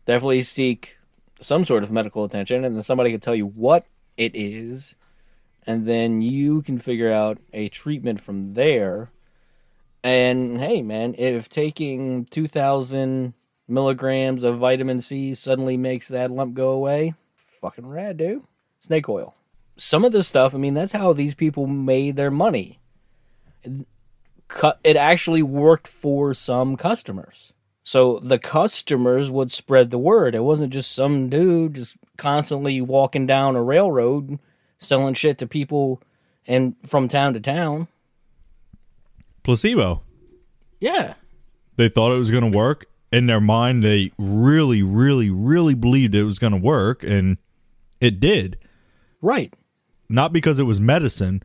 definitely 0.06 0.42
seek 0.42 0.98
some 1.40 1.64
sort 1.64 1.84
of 1.84 1.92
medical 1.92 2.24
attention, 2.24 2.64
and 2.66 2.76
then 2.76 2.82
somebody 2.84 3.12
can 3.12 3.20
tell 3.20 3.36
you 3.36 3.46
what 3.46 3.86
it 4.18 4.32
is, 4.36 4.96
and 5.66 5.86
then 5.86 6.22
you 6.22 6.62
can 6.62 6.78
figure 6.80 7.12
out 7.12 7.40
a 7.54 7.70
treatment 7.70 8.22
from 8.22 8.48
there. 8.54 9.12
And 10.04 10.60
hey, 10.60 10.82
man, 10.82 11.16
if 11.18 11.48
taking 11.50 12.26
2,000 12.26 13.34
milligrams 13.68 14.44
of 14.44 14.60
vitamin 14.60 15.02
C 15.02 15.34
suddenly 15.34 15.78
makes 15.78 16.08
that 16.10 16.32
lump 16.32 16.54
go 16.54 16.70
away, 16.70 17.14
fucking 17.36 17.88
rad, 17.88 18.18
dude. 18.18 18.44
Snake 18.80 19.08
oil. 19.08 19.34
Some 19.78 20.04
of 20.04 20.12
this 20.12 20.28
stuff, 20.28 20.54
I 20.54 20.58
mean, 20.58 20.74
that's 20.74 20.92
how 20.92 21.14
these 21.14 21.34
people 21.34 21.66
made 21.68 22.16
their 22.16 22.32
money. 22.32 22.80
It, 23.64 23.88
it 24.84 24.98
actually 24.98 25.42
worked 25.42 25.88
for 25.88 26.34
some 26.34 26.76
customers. 26.76 27.54
So 27.84 28.20
the 28.20 28.40
customers 28.40 29.32
would 29.32 29.52
spread 29.52 29.90
the 29.90 29.98
word. 29.98 30.36
It 30.36 30.44
wasn't 30.44 30.74
just 30.74 30.94
some 30.94 31.30
dude 31.30 31.76
just 31.76 31.98
constantly 32.18 32.82
walking 32.82 33.26
down 33.26 33.56
a 33.56 33.64
railroad 33.64 34.40
selling 34.84 35.14
shit 35.14 35.38
to 35.40 35.48
people 35.48 36.02
and 36.48 36.76
from 36.86 37.08
town 37.08 37.34
to 37.34 37.40
town. 37.40 37.88
Placebo. 39.44 40.02
Yeah. 40.80 41.16
They 41.76 41.90
thought 41.90 42.14
it 42.14 42.20
was 42.20 42.32
going 42.32 42.52
to 42.52 42.58
work. 42.58 42.86
In 43.12 43.28
their 43.28 43.42
mind, 43.42 43.84
they 43.84 44.12
really, 44.18 44.82
really, 44.82 45.30
really 45.30 45.76
believed 45.76 46.16
it 46.16 46.24
was 46.24 46.40
going 46.40 46.54
to 46.54 46.60
work, 46.60 47.04
and 47.04 47.38
it 48.02 48.20
did. 48.20 48.58
Right. 49.22 49.54
Not 50.10 50.34
because 50.34 50.60
it 50.60 50.64
was 50.64 50.80
medicine, 50.80 51.44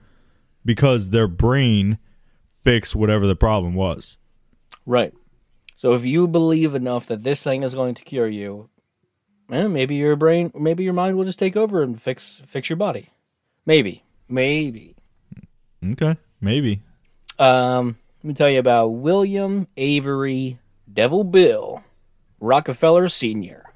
because 0.64 1.10
their 1.10 1.28
brain 1.28 1.98
fixed 2.48 2.96
whatever 2.96 3.26
the 3.26 3.36
problem 3.36 3.74
was. 3.74 4.16
Right. 4.86 5.12
So 5.76 5.92
if 5.92 6.04
you 6.04 6.26
believe 6.26 6.74
enough 6.74 7.06
that 7.06 7.22
this 7.22 7.42
thing 7.42 7.62
is 7.62 7.74
going 7.74 7.94
to 7.94 8.04
cure 8.04 8.26
you, 8.26 8.70
eh, 9.52 9.68
maybe 9.68 9.96
your 9.96 10.16
brain, 10.16 10.50
maybe 10.58 10.84
your 10.84 10.92
mind 10.92 11.16
will 11.16 11.24
just 11.24 11.38
take 11.38 11.56
over 11.56 11.82
and 11.82 12.00
fix 12.00 12.42
fix 12.44 12.68
your 12.68 12.76
body. 12.76 13.10
Maybe, 13.68 14.02
maybe. 14.30 14.96
Okay, 15.84 16.16
maybe. 16.40 16.80
Um, 17.38 17.98
let 18.22 18.28
me 18.28 18.32
tell 18.32 18.48
you 18.48 18.60
about 18.60 18.88
William 18.88 19.68
Avery 19.76 20.58
Devil 20.90 21.22
Bill 21.22 21.84
Rockefeller 22.40 23.08
Senior. 23.08 23.66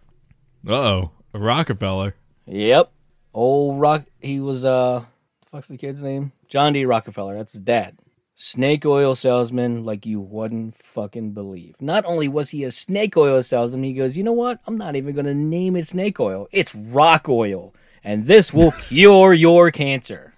Uh 0.66 0.72
oh, 0.72 1.10
Rockefeller. 1.34 2.14
Yep, 2.46 2.90
old 3.34 3.80
Rock. 3.82 4.06
He 4.22 4.40
was 4.40 4.64
uh, 4.64 5.04
fuck's 5.50 5.68
the 5.68 5.76
kid's 5.76 6.00
name? 6.00 6.32
John 6.48 6.72
D. 6.72 6.86
Rockefeller. 6.86 7.36
That's 7.36 7.52
his 7.52 7.60
dad. 7.60 7.98
Snake 8.34 8.86
oil 8.86 9.14
salesman 9.14 9.84
like 9.84 10.06
you 10.06 10.22
wouldn't 10.22 10.74
fucking 10.74 11.32
believe. 11.32 11.74
Not 11.82 12.06
only 12.06 12.28
was 12.28 12.48
he 12.48 12.64
a 12.64 12.70
snake 12.70 13.14
oil 13.18 13.42
salesman, 13.42 13.84
he 13.84 13.92
goes, 13.92 14.16
you 14.16 14.24
know 14.24 14.32
what? 14.32 14.58
I'm 14.66 14.78
not 14.78 14.96
even 14.96 15.14
gonna 15.14 15.34
name 15.34 15.76
it 15.76 15.86
snake 15.86 16.18
oil. 16.18 16.48
It's 16.50 16.74
rock 16.74 17.28
oil, 17.28 17.74
and 18.04 18.26
this 18.26 18.52
will 18.52 18.72
cure 18.78 19.32
your 19.32 19.70
cancer. 19.70 20.34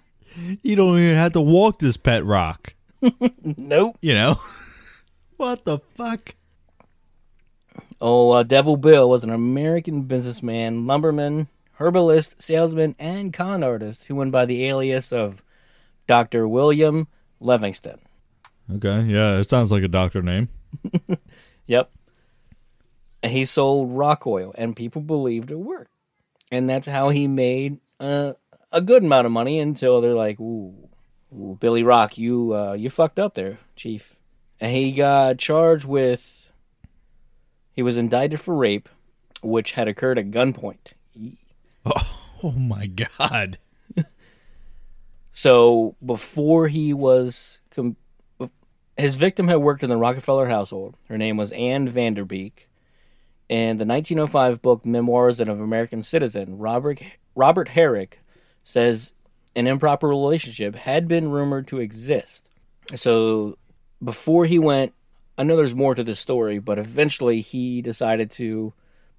You 0.61 0.75
don't 0.75 0.99
even 0.99 1.15
have 1.15 1.33
to 1.33 1.41
walk 1.41 1.79
this 1.79 1.97
pet 1.97 2.25
rock. 2.25 2.73
Nope. 3.43 3.97
You 4.01 4.15
know? 4.15 4.39
what 5.37 5.63
the 5.63 5.77
fuck? 5.77 6.33
Oh, 8.01 8.31
uh, 8.31 8.41
Devil 8.43 8.77
Bill 8.77 9.07
was 9.07 9.23
an 9.23 9.29
American 9.29 10.03
businessman, 10.03 10.87
lumberman, 10.87 11.47
herbalist, 11.73 12.41
salesman, 12.41 12.95
and 12.97 13.31
con 13.31 13.63
artist 13.63 14.05
who 14.05 14.15
went 14.15 14.31
by 14.31 14.45
the 14.45 14.65
alias 14.65 15.13
of 15.13 15.43
Dr. 16.07 16.47
William 16.47 17.07
Livingston. 17.39 17.99
Okay, 18.73 19.03
yeah, 19.03 19.37
it 19.37 19.47
sounds 19.47 19.71
like 19.71 19.83
a 19.83 19.87
doctor 19.87 20.23
name. 20.23 20.49
Yep. 21.67 21.91
He 23.23 23.45
sold 23.45 23.91
rock 23.91 24.27
oil, 24.27 24.53
and 24.57 24.75
people 24.75 25.01
believed 25.01 25.51
it 25.51 25.57
worked. 25.57 25.91
And 26.55 26.69
that's 26.69 26.87
how 26.87 27.09
he 27.09 27.27
made 27.27 27.79
uh, 27.99 28.33
a 28.71 28.79
good 28.79 29.03
amount 29.03 29.25
of 29.25 29.33
money 29.33 29.59
until 29.59 29.99
they're 29.99 30.15
like, 30.15 30.39
ooh, 30.39 30.87
ooh 31.33 31.57
Billy 31.59 31.83
Rock, 31.83 32.17
you, 32.17 32.55
uh, 32.55 32.73
you 32.73 32.89
fucked 32.89 33.19
up 33.19 33.33
there, 33.35 33.59
Chief. 33.75 34.15
And 34.61 34.73
he 34.73 34.93
got 34.93 35.37
charged 35.37 35.85
with, 35.85 36.53
he 37.73 37.83
was 37.83 37.97
indicted 37.97 38.39
for 38.39 38.55
rape, 38.55 38.87
which 39.43 39.73
had 39.73 39.89
occurred 39.89 40.17
at 40.17 40.31
gunpoint. 40.31 40.93
Oh 42.43 42.51
my 42.51 42.85
god. 42.87 43.57
So 45.31 45.95
before 46.05 46.69
he 46.69 46.93
was, 46.93 47.59
com- 47.69 47.97
his 48.97 49.15
victim 49.17 49.49
had 49.49 49.57
worked 49.57 49.83
in 49.83 49.89
the 49.89 49.97
Rockefeller 49.97 50.47
household. 50.47 50.95
Her 51.09 51.17
name 51.17 51.35
was 51.35 51.51
Anne 51.51 51.91
Vanderbeek. 51.91 52.67
In 53.47 53.77
the 53.77 53.85
1905 53.85 54.61
book 54.61 54.85
Memoirs 54.85 55.39
of 55.39 55.49
an 55.49 55.61
American 55.61 56.01
Citizen, 56.01 56.57
Robert 56.57 57.01
Robert 57.35 57.69
Herrick 57.69 58.21
says 58.63 59.13
an 59.55 59.67
improper 59.67 60.07
relationship 60.07 60.75
had 60.75 61.07
been 61.07 61.29
rumored 61.29 61.67
to 61.67 61.79
exist. 61.79 62.49
So 62.95 63.57
before 64.03 64.45
he 64.45 64.57
went, 64.57 64.93
I 65.37 65.43
know 65.43 65.55
there's 65.55 65.75
more 65.75 65.95
to 65.95 66.03
this 66.03 66.19
story, 66.19 66.59
but 66.59 66.79
eventually 66.79 67.41
he 67.41 67.81
decided 67.81 68.31
to 68.31 68.73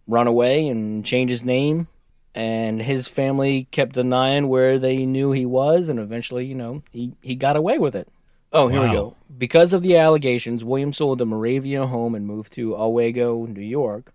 run 0.06 0.26
away 0.26 0.66
and 0.68 1.04
change 1.04 1.30
his 1.30 1.44
name 1.44 1.88
and 2.36 2.82
his 2.82 3.08
family 3.08 3.66
kept 3.70 3.94
denying 3.94 4.48
where 4.48 4.78
they 4.78 5.06
knew 5.06 5.32
he 5.32 5.46
was 5.46 5.88
and 5.88 5.98
eventually 5.98 6.44
you 6.44 6.54
know 6.54 6.82
he, 6.92 7.14
he 7.22 7.34
got 7.34 7.56
away 7.56 7.78
with 7.78 7.96
it 7.96 8.08
oh 8.56 8.68
here 8.68 8.80
we 8.80 8.86
go 8.88 9.14
because 9.36 9.72
of 9.72 9.82
the 9.82 9.96
allegations 9.96 10.64
william 10.64 10.92
sold 10.92 11.18
the 11.18 11.26
moravia 11.26 11.86
home 11.86 12.14
and 12.14 12.26
moved 12.26 12.52
to 12.52 12.74
Owego, 12.74 13.46
new 13.46 13.60
york 13.60 14.12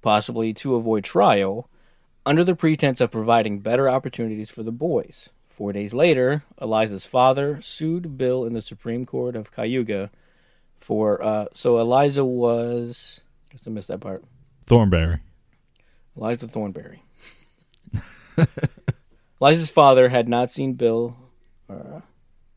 possibly 0.00 0.52
to 0.54 0.74
avoid 0.74 1.04
trial 1.04 1.68
under 2.24 2.44
the 2.44 2.54
pretense 2.54 3.00
of 3.00 3.10
providing 3.10 3.60
better 3.60 3.88
opportunities 3.88 4.50
for 4.50 4.62
the 4.62 4.72
boys 4.72 5.30
four 5.48 5.72
days 5.72 5.92
later 5.92 6.44
eliza's 6.58 7.06
father 7.06 7.60
sued 7.60 8.16
bill 8.16 8.44
in 8.44 8.52
the 8.52 8.62
supreme 8.62 9.04
court 9.04 9.36
of 9.36 9.52
cayuga 9.52 10.10
for 10.78 11.22
uh, 11.22 11.46
so 11.52 11.78
eliza 11.78 12.24
was 12.24 13.20
I 13.48 13.52
guess 13.52 13.66
i 13.66 13.70
missed 13.70 13.88
that 13.88 14.00
part 14.00 14.24
Thornberry. 14.66 15.18
Eliza 16.16 16.46
Thornberry. 16.46 17.02
Eliza's 19.40 19.70
father 19.70 20.08
had 20.08 20.28
not 20.28 20.50
seen 20.50 20.74
Bill. 20.74 21.16
Uh, 21.68 22.00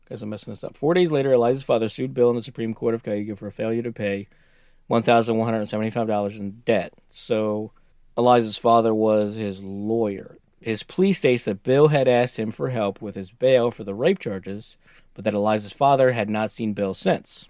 guess 0.08 0.22
I'm 0.22 0.30
messing 0.30 0.52
this 0.52 0.64
up. 0.64 0.76
Four 0.76 0.94
days 0.94 1.10
later, 1.10 1.32
Eliza's 1.32 1.64
father 1.64 1.88
sued 1.88 2.14
Bill 2.14 2.30
in 2.30 2.36
the 2.36 2.42
Supreme 2.42 2.74
Court 2.74 2.94
of 2.94 3.02
Cayuga 3.02 3.36
for 3.36 3.46
a 3.46 3.52
failure 3.52 3.82
to 3.82 3.92
pay 3.92 4.28
$1,175 4.90 6.38
in 6.38 6.50
debt. 6.64 6.94
So 7.10 7.72
Eliza's 8.16 8.58
father 8.58 8.94
was 8.94 9.36
his 9.36 9.62
lawyer. 9.62 10.38
His 10.60 10.82
plea 10.82 11.12
states 11.12 11.44
that 11.44 11.62
Bill 11.62 11.88
had 11.88 12.08
asked 12.08 12.38
him 12.38 12.50
for 12.50 12.70
help 12.70 13.02
with 13.02 13.14
his 13.14 13.30
bail 13.30 13.70
for 13.70 13.84
the 13.84 13.94
rape 13.94 14.18
charges, 14.18 14.76
but 15.14 15.24
that 15.24 15.34
Eliza's 15.34 15.72
father 15.72 16.12
had 16.12 16.30
not 16.30 16.50
seen 16.50 16.72
Bill 16.72 16.94
since. 16.94 17.48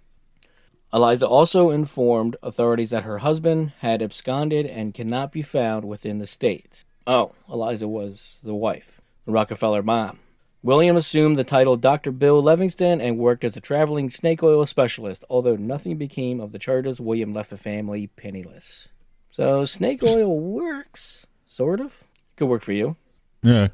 Eliza 0.92 1.26
also 1.26 1.70
informed 1.70 2.36
authorities 2.42 2.90
that 2.90 3.02
her 3.02 3.18
husband 3.18 3.72
had 3.80 4.02
absconded 4.02 4.66
and 4.66 4.94
cannot 4.94 5.32
be 5.32 5.42
found 5.42 5.84
within 5.84 6.18
the 6.18 6.26
state. 6.26 6.84
Oh, 7.06 7.32
Eliza 7.50 7.86
was 7.86 8.38
the 8.42 8.54
wife, 8.54 9.00
the 9.24 9.32
Rockefeller 9.32 9.82
mom. 9.82 10.20
William 10.66 10.96
assumed 10.96 11.38
the 11.38 11.44
title 11.44 11.76
Dr. 11.76 12.10
Bill 12.10 12.42
Livingston 12.42 13.00
and 13.00 13.18
worked 13.18 13.44
as 13.44 13.56
a 13.56 13.60
traveling 13.60 14.10
snake 14.10 14.42
oil 14.42 14.66
specialist. 14.66 15.24
Although 15.30 15.54
nothing 15.54 15.96
became 15.96 16.40
of 16.40 16.50
the 16.50 16.58
charges, 16.58 17.00
William 17.00 17.32
left 17.32 17.50
the 17.50 17.56
family 17.56 18.08
penniless. 18.08 18.88
So 19.30 19.64
snake 19.64 20.02
oil 20.02 20.36
works, 20.36 21.24
sort 21.46 21.80
of. 21.80 22.02
Could 22.34 22.48
work 22.48 22.64
for 22.64 22.72
you. 22.72 22.96
Yeah. 23.44 23.68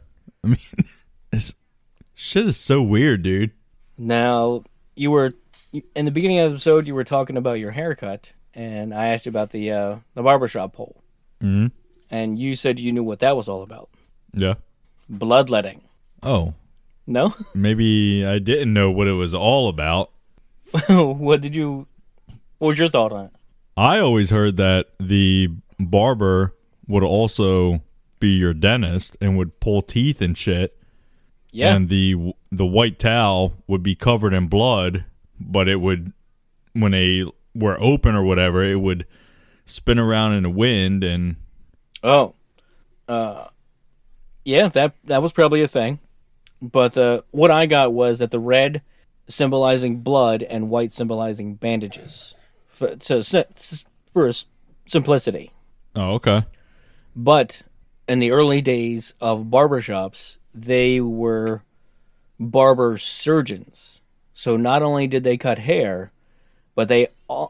I 0.45 0.49
mean, 0.49 0.59
it's, 1.33 1.55
shit 2.15 2.47
is 2.47 2.59
so 2.59 2.83
weird, 2.83 3.23
dude. 3.23 3.53
Now, 3.97 4.65
you 4.95 5.11
were 5.11 5.33
in 5.95 6.05
the 6.05 6.11
beginning 6.11 6.41
of 6.41 6.51
the 6.51 6.57
episode. 6.57 6.87
You 6.87 6.95
were 6.95 7.05
talking 7.05 7.39
about 7.39 7.55
your 7.59 7.71
haircut, 7.71 8.35
and 8.53 8.93
I 8.93 9.07
asked 9.07 9.25
you 9.25 9.31
about 9.31 9.53
the 9.53 9.73
uh, 9.73 9.97
the 10.15 10.23
barbershop 10.23 10.75
pole, 10.75 11.03
hmm 11.41 11.69
and 12.11 12.39
you 12.39 12.55
said 12.55 12.79
you 12.79 12.93
knew 12.93 13.03
what 13.03 13.21
that 13.21 13.35
was 13.35 13.49
all 13.49 13.63
about. 13.63 13.89
Yeah. 14.35 14.55
Bloodletting. 15.09 15.81
Oh, 16.23 16.53
No, 17.07 17.35
maybe 17.55 18.25
I 18.25 18.39
didn't 18.39 18.73
know 18.73 18.91
what 18.91 19.09
it 19.09 19.13
was 19.13 19.35
all 19.35 19.69
about. 19.69 20.11
what 20.89 21.41
did 21.41 21.55
you? 21.57 21.87
What 22.59 22.69
was 22.69 22.79
your 22.79 22.89
thought 22.89 23.13
on 23.13 23.27
it? 23.27 23.31
I 23.77 23.99
always 23.99 24.31
heard 24.31 24.57
that 24.59 24.89
the 25.01 25.49
barber 25.79 26.55
would 26.87 27.03
also 27.03 27.83
be 28.21 28.37
your 28.37 28.55
dentist 28.55 29.17
and 29.21 29.37
would 29.37 29.59
pull 29.61 29.83
teeth 29.83 30.21
and 30.21 30.37
shit. 30.37 30.77
Yeah, 31.51 31.75
And 31.75 31.89
the 31.89 32.35
the 32.51 32.65
white 32.65 32.99
towel 32.99 33.55
would 33.67 33.83
be 33.83 33.95
covered 33.95 34.33
in 34.33 34.47
blood, 34.47 35.05
but 35.39 35.69
it 35.69 35.81
would 35.81 36.13
when 36.73 36.93
they 36.93 37.25
were 37.55 37.77
open 37.81 38.15
or 38.15 38.23
whatever, 38.23 38.63
it 38.63 38.81
would 38.81 39.07
spin 39.67 39.99
around 39.99 40.33
in 40.33 40.45
the 40.45 40.51
wind 40.51 41.05
and 41.05 41.37
Oh, 42.03 42.35
uh, 43.07 43.49
yeah, 44.45 44.69
that 44.69 44.95
that 45.05 45.23
was 45.23 45.33
probably 45.33 45.61
a 45.63 45.69
thing. 45.69 45.99
But 46.63 46.95
the 46.95 47.25
what 47.33 47.51
I 47.51 47.67
got 47.67 47.93
was 47.93 48.21
that 48.21 48.31
the 48.31 48.39
red 48.39 48.83
symbolizing 49.29 50.01
blood 50.01 50.43
and 50.43 50.71
white 50.71 50.93
symbolizing 50.93 51.55
bandages 51.55 52.35
for, 52.67 52.97
to, 52.97 53.47
for 54.11 54.31
simplicity. 54.87 55.51
Oh, 55.97 56.15
okay. 56.15 56.45
But 57.17 57.63
in 58.09 58.21
the 58.21 58.33
early 58.33 58.61
days 58.61 59.15
of 59.21 59.47
barbershops, 59.47 60.37
they 60.55 61.01
were 61.01 61.63
barber 62.39 62.97
surgeons. 62.97 64.01
So 64.35 64.57
not 64.57 64.83
only 64.83 65.07
did 65.07 65.25
they 65.25 65.37
cut 65.37 65.61
hair, 65.61 66.13
but 66.75 66.89
they 66.89 67.09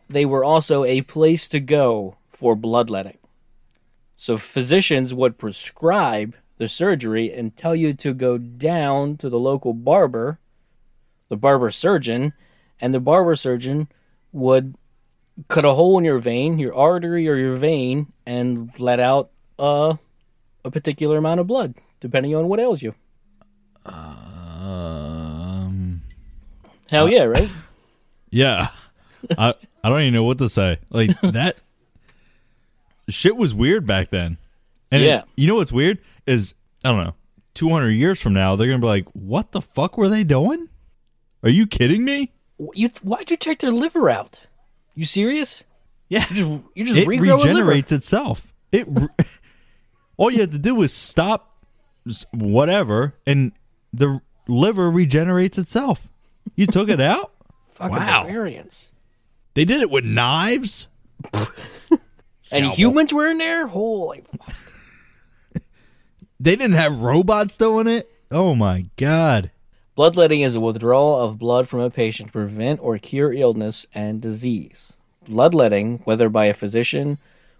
they 0.08 0.24
were 0.24 0.44
also 0.44 0.84
a 0.84 1.02
place 1.02 1.48
to 1.48 1.60
go 1.60 2.16
for 2.30 2.56
bloodletting. 2.56 3.18
So 4.16 4.36
physicians 4.36 5.12
would 5.12 5.38
prescribe 5.38 6.34
the 6.62 6.68
surgery 6.68 7.32
and 7.32 7.56
tell 7.56 7.74
you 7.74 7.92
to 7.92 8.14
go 8.14 8.38
down 8.38 9.16
to 9.16 9.28
the 9.28 9.38
local 9.38 9.72
barber, 9.74 10.38
the 11.28 11.36
barber 11.36 11.72
surgeon, 11.72 12.32
and 12.80 12.94
the 12.94 13.00
barber 13.00 13.34
surgeon 13.34 13.88
would 14.30 14.76
cut 15.48 15.64
a 15.64 15.74
hole 15.74 15.98
in 15.98 16.04
your 16.04 16.20
vein, 16.20 16.60
your 16.60 16.72
artery 16.72 17.28
or 17.28 17.34
your 17.34 17.56
vein, 17.56 18.12
and 18.24 18.70
let 18.78 19.00
out 19.00 19.30
uh, 19.58 19.96
a 20.64 20.70
particular 20.70 21.16
amount 21.16 21.40
of 21.40 21.48
blood, 21.48 21.74
depending 21.98 22.32
on 22.36 22.46
what 22.46 22.60
ails 22.60 22.80
you. 22.80 22.94
Um. 24.64 26.02
Hell 26.90 27.08
yeah, 27.10 27.24
right? 27.24 27.50
Yeah. 28.34 28.68
I 29.36 29.52
I 29.84 29.88
don't 29.90 30.00
even 30.00 30.14
know 30.14 30.22
what 30.24 30.38
to 30.38 30.48
say. 30.48 30.78
Like 30.90 31.20
that 31.20 31.56
shit 33.10 33.36
was 33.36 33.52
weird 33.52 33.84
back 33.86 34.08
then. 34.08 34.38
And 34.90 35.02
it- 35.02 35.06
Yeah. 35.06 35.22
you 35.36 35.46
know 35.48 35.56
what's 35.56 35.70
weird 35.72 35.98
is 36.26 36.54
I 36.84 36.90
don't 36.90 37.04
know. 37.04 37.14
200 37.54 37.90
years 37.90 38.20
from 38.20 38.32
now 38.32 38.56
they're 38.56 38.66
going 38.66 38.80
to 38.80 38.84
be 38.84 38.88
like, 38.88 39.06
"What 39.12 39.52
the 39.52 39.60
fuck 39.60 39.96
were 39.98 40.08
they 40.08 40.24
doing?" 40.24 40.68
Are 41.42 41.50
you 41.50 41.66
kidding 41.66 42.04
me? 42.04 42.32
you 42.74 42.90
why'd 43.02 43.30
you 43.30 43.36
check 43.36 43.58
their 43.58 43.72
liver 43.72 44.08
out? 44.08 44.40
You 44.94 45.04
serious? 45.04 45.64
Yeah. 46.08 46.24
You 46.30 46.34
just 46.34 46.64
you 46.74 46.84
just 46.84 46.98
it 46.98 47.08
regenerates 47.08 47.92
itself. 47.92 48.52
It 48.70 48.86
re- 48.88 49.08
all 50.16 50.30
you 50.30 50.40
had 50.40 50.52
to 50.52 50.58
do 50.58 50.74
was 50.74 50.92
stop 50.92 51.64
whatever 52.32 53.14
and 53.26 53.52
the 53.92 54.20
liver 54.48 54.90
regenerates 54.90 55.58
itself. 55.58 56.08
You 56.56 56.66
took 56.66 56.88
it 56.88 57.00
out? 57.00 57.32
Fucking 57.68 57.96
Wow. 57.96 58.22
barbarians. 58.24 58.90
They 59.54 59.64
did 59.64 59.80
it 59.80 59.90
with 59.90 60.04
knives? 60.04 60.88
And 62.50 62.66
humans 62.66 63.14
were 63.14 63.28
in 63.28 63.38
there? 63.38 63.66
Holy 63.66 64.20
fuck. 64.22 64.52
They 66.42 66.56
didn't 66.56 66.74
have 66.74 67.02
robots 67.02 67.56
doing 67.56 67.86
it? 67.86 68.10
Oh 68.32 68.56
my 68.56 68.86
god. 68.96 69.52
Bloodletting 69.94 70.40
is 70.40 70.56
a 70.56 70.60
withdrawal 70.60 71.20
of 71.20 71.38
blood 71.38 71.68
from 71.68 71.78
a 71.78 71.88
patient 71.88 72.30
to 72.30 72.32
prevent 72.32 72.80
or 72.82 72.98
cure 72.98 73.32
illness 73.32 73.86
and 73.94 74.20
disease. 74.20 74.98
Bloodletting, 75.28 76.00
whether 76.02 76.28
by 76.28 76.46
a 76.46 76.52
physician 76.52 77.18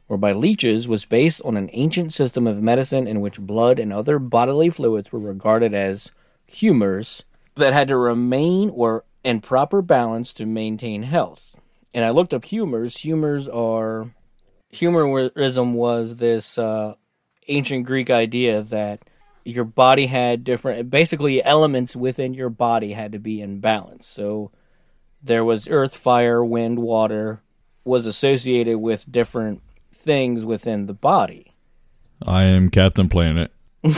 or 0.08 0.16
by 0.16 0.32
leeches, 0.32 0.88
was 0.88 1.04
based 1.04 1.40
on 1.44 1.56
an 1.56 1.70
ancient 1.72 2.12
system 2.12 2.44
of 2.48 2.60
medicine 2.60 3.06
in 3.06 3.20
which 3.20 3.38
blood 3.38 3.78
and 3.78 3.92
other 3.92 4.18
bodily 4.18 4.68
fluids 4.68 5.12
were 5.12 5.20
regarded 5.20 5.72
as 5.74 6.10
humors 6.44 7.22
that 7.54 7.72
had 7.72 7.86
to 7.86 7.96
remain 7.96 8.68
or 8.70 9.04
in 9.22 9.40
proper 9.40 9.80
balance 9.80 10.32
to 10.32 10.44
maintain 10.44 11.04
health. 11.04 11.54
And 11.94 12.04
I 12.04 12.10
looked 12.10 12.34
up 12.34 12.46
humors. 12.46 12.96
Humors 12.96 13.46
are 13.46 14.10
humorism 14.70 15.74
was 15.74 16.16
this 16.16 16.58
uh, 16.58 16.94
ancient 17.48 17.86
Greek 17.86 18.10
idea 18.10 18.62
that 18.62 19.00
your 19.44 19.64
body 19.64 20.06
had 20.06 20.44
different, 20.44 20.90
basically 20.90 21.42
elements 21.42 21.96
within 21.96 22.34
your 22.34 22.50
body 22.50 22.92
had 22.92 23.12
to 23.12 23.18
be 23.18 23.40
in 23.40 23.60
balance. 23.60 24.06
So 24.06 24.50
there 25.22 25.44
was 25.44 25.68
earth, 25.68 25.96
fire, 25.96 26.44
wind, 26.44 26.78
water 26.78 27.42
was 27.84 28.06
associated 28.06 28.78
with 28.78 29.10
different 29.10 29.62
things 29.92 30.44
within 30.44 30.86
the 30.86 30.94
body. 30.94 31.54
I 32.24 32.44
am 32.44 32.70
Captain 32.70 33.08
Planet. 33.08 33.50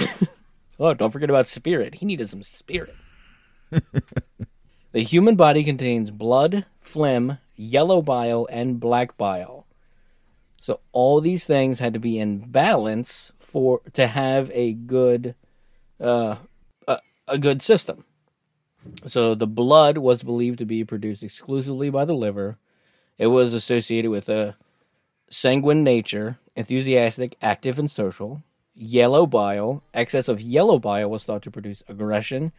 Oh, 0.78 0.94
don't 0.94 1.10
forget 1.10 1.30
about 1.30 1.46
spirit. 1.46 1.96
He 1.96 2.06
needed 2.06 2.28
some 2.28 2.42
spirit. 2.42 2.94
the 3.70 5.02
human 5.02 5.36
body 5.36 5.62
contains 5.62 6.10
blood, 6.10 6.66
phlegm, 6.80 7.38
yellow 7.54 8.02
bile, 8.02 8.48
and 8.50 8.80
black 8.80 9.16
bile. 9.16 9.63
So 10.64 10.80
all 10.92 11.20
these 11.20 11.44
things 11.44 11.80
had 11.80 11.92
to 11.92 12.00
be 12.00 12.18
in 12.18 12.50
balance 12.50 13.34
for 13.38 13.82
to 13.92 14.06
have 14.06 14.50
a 14.54 14.72
good 14.72 15.34
uh, 16.00 16.36
a, 16.88 17.00
a 17.28 17.36
good 17.36 17.60
system. 17.60 18.06
So 19.06 19.34
the 19.34 19.46
blood 19.46 19.98
was 19.98 20.22
believed 20.22 20.58
to 20.60 20.64
be 20.64 20.82
produced 20.82 21.22
exclusively 21.22 21.90
by 21.90 22.06
the 22.06 22.14
liver. 22.14 22.56
It 23.18 23.26
was 23.26 23.52
associated 23.52 24.10
with 24.10 24.30
a 24.30 24.56
sanguine 25.28 25.84
nature, 25.84 26.38
enthusiastic, 26.56 27.36
active, 27.42 27.78
and 27.78 27.90
social. 27.90 28.42
Yellow 28.74 29.26
bile, 29.26 29.82
excess 29.92 30.28
of 30.28 30.40
yellow 30.40 30.78
bile 30.78 31.10
was 31.10 31.24
thought 31.24 31.42
to 31.42 31.50
produce 31.50 31.82
aggression, 31.88 32.52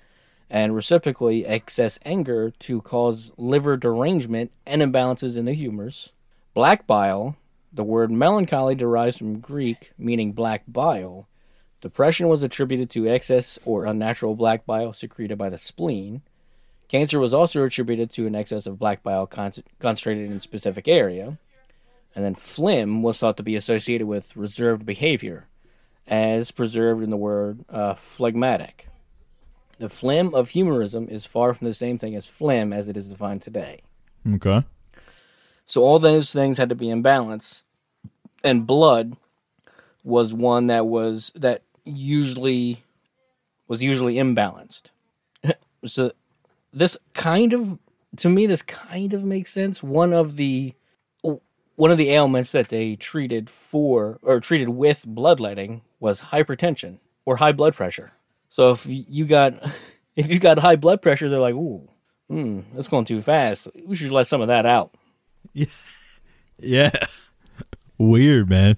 and 0.47 0.75
reciprocally, 0.75 1.43
excess 1.43 1.97
anger 2.05 2.51
to 2.51 2.81
cause 2.81 3.31
liver 3.35 3.75
derangement 3.77 4.51
and 4.63 4.83
imbalances 4.83 5.35
in 5.35 5.45
the 5.45 5.53
humors. 5.53 6.13
Black 6.53 6.85
bile, 6.85 7.35
the 7.75 7.83
word 7.83 8.09
melancholy 8.09 8.73
derives 8.73 9.17
from 9.17 9.39
Greek 9.39 9.91
meaning 9.97 10.31
black 10.31 10.63
bile. 10.67 11.27
Depression 11.81 12.29
was 12.29 12.41
attributed 12.41 12.89
to 12.91 13.07
excess 13.07 13.59
or 13.65 13.85
unnatural 13.85 14.35
black 14.35 14.65
bile 14.65 14.93
secreted 14.93 15.37
by 15.37 15.49
the 15.49 15.57
spleen. 15.57 16.21
Cancer 16.87 17.19
was 17.19 17.33
also 17.33 17.63
attributed 17.63 18.11
to 18.11 18.27
an 18.27 18.35
excess 18.35 18.65
of 18.65 18.79
black 18.79 19.03
bile 19.03 19.27
con- 19.27 19.53
concentrated 19.79 20.31
in 20.31 20.37
a 20.37 20.41
specific 20.41 20.87
area. 20.87 21.37
And 22.15 22.23
then 22.23 22.33
phlegm 22.33 23.03
was 23.03 23.19
thought 23.19 23.35
to 23.37 23.43
be 23.43 23.57
associated 23.57 24.07
with 24.07 24.37
reserved 24.37 24.85
behavior, 24.85 25.47
as 26.07 26.51
preserved 26.51 27.03
in 27.03 27.09
the 27.09 27.17
word 27.17 27.65
uh, 27.69 27.95
phlegmatic. 27.95 28.87
The 29.79 29.89
phlegm 29.89 30.33
of 30.33 30.51
humorism 30.51 31.09
is 31.09 31.25
far 31.25 31.53
from 31.53 31.67
the 31.67 31.73
same 31.73 31.97
thing 31.97 32.15
as 32.15 32.25
phlegm 32.25 32.71
as 32.71 32.87
it 32.87 32.95
is 32.95 33.07
defined 33.09 33.41
today. 33.41 33.81
Okay. 34.35 34.63
So 35.65 35.83
all 35.83 35.99
those 35.99 36.31
things 36.31 36.57
had 36.57 36.69
to 36.69 36.75
be 36.75 36.89
in 36.89 37.01
balance, 37.01 37.65
and 38.43 38.67
blood 38.67 39.17
was 40.03 40.33
one 40.33 40.67
that 40.67 40.85
was 40.85 41.31
that 41.35 41.63
usually 41.83 42.83
was 43.67 43.81
usually 43.81 44.15
imbalanced. 44.15 44.91
so 45.85 46.11
this 46.71 46.97
kind 47.13 47.53
of 47.53 47.79
to 48.17 48.29
me 48.29 48.45
this 48.45 48.61
kind 48.61 49.13
of 49.13 49.23
makes 49.23 49.51
sense. 49.51 49.81
One 49.81 50.13
of 50.13 50.35
the 50.35 50.73
one 51.75 51.91
of 51.91 51.97
the 51.97 52.11
ailments 52.11 52.51
that 52.53 52.69
they 52.69 52.95
treated 52.95 53.49
for 53.49 54.19
or 54.21 54.39
treated 54.39 54.69
with 54.69 55.05
bloodletting 55.05 55.81
was 55.99 56.21
hypertension 56.21 56.99
or 57.25 57.37
high 57.37 57.51
blood 57.51 57.75
pressure. 57.75 58.11
So 58.49 58.71
if 58.71 58.85
you 58.87 59.25
got 59.25 59.53
if 60.15 60.29
you 60.29 60.39
got 60.39 60.59
high 60.59 60.75
blood 60.75 61.01
pressure, 61.01 61.29
they're 61.29 61.39
like, 61.39 61.55
"Ooh, 61.55 61.89
hmm, 62.29 62.61
that's 62.73 62.87
going 62.87 63.05
too 63.05 63.21
fast. 63.21 63.67
We 63.85 63.95
should 63.95 64.11
let 64.11 64.27
some 64.27 64.41
of 64.41 64.47
that 64.47 64.65
out." 64.65 64.93
Yeah. 65.53 65.65
Yeah. 66.57 66.91
Weird, 67.97 68.49
man. 68.49 68.77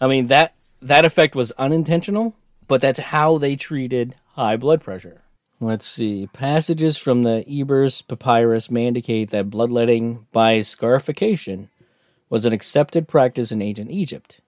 I 0.00 0.06
mean 0.06 0.28
that 0.28 0.54
that 0.80 1.04
effect 1.04 1.34
was 1.34 1.50
unintentional, 1.52 2.36
but 2.68 2.80
that's 2.80 3.00
how 3.00 3.36
they 3.36 3.56
treated 3.56 4.14
high 4.34 4.56
blood 4.56 4.80
pressure. 4.80 5.22
Let's 5.60 5.86
see. 5.86 6.28
Passages 6.32 6.98
from 6.98 7.22
the 7.22 7.44
Ebers 7.48 8.02
Papyrus 8.02 8.70
may 8.70 8.86
indicate 8.86 9.30
that 9.30 9.50
bloodletting 9.50 10.26
by 10.32 10.60
scarification 10.60 11.68
was 12.28 12.44
an 12.44 12.52
accepted 12.52 13.06
practice 13.06 13.52
in 13.52 13.62
ancient 13.62 13.90
Egypt. 13.90 14.40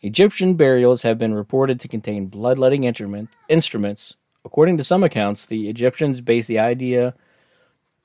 Egyptian 0.00 0.54
burials 0.54 1.02
have 1.02 1.18
been 1.18 1.34
reported 1.34 1.80
to 1.80 1.88
contain 1.88 2.26
bloodletting 2.26 2.84
instrument, 2.84 3.28
instruments. 3.48 4.16
According 4.44 4.76
to 4.78 4.84
some 4.84 5.02
accounts, 5.02 5.44
the 5.44 5.68
Egyptians 5.68 6.20
based 6.20 6.48
the 6.48 6.58
idea 6.58 7.14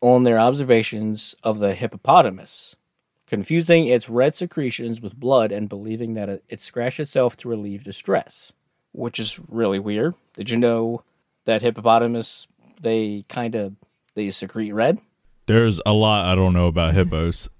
on 0.02 0.24
their 0.24 0.40
observations 0.40 1.36
of 1.44 1.60
the 1.60 1.76
hippopotamus, 1.76 2.76
confusing 3.28 3.88
its 3.88 4.10
red 4.10 4.36
secretions 4.36 5.02
with 5.02 5.20
blood 5.20 5.52
and 5.52 5.70
believing 5.70 6.14
that 6.14 6.30
it, 6.30 6.44
it 6.50 6.62
scratched 6.62 7.00
itself 7.00 7.36
to 7.38 7.50
relieve 7.50 7.84
distress, 7.84 8.54
which 8.92 9.20
is 9.20 9.40
really 9.48 9.80
weird. 9.80 10.16
Did 10.34 10.50
you 10.50 10.58
know 10.58 11.04
that 11.46 11.62
hippopotamus 11.62 12.48
they 12.82 13.26
kind 13.28 13.56
of 13.56 13.76
they 14.16 14.30
secrete 14.30 14.72
red? 14.72 15.00
There's 15.48 15.82
a 15.86 15.94
lot 15.94 16.26
I 16.26 16.36
don't 16.36 16.54
know 16.54 16.68
about 16.68 16.94
hippos. 16.94 17.50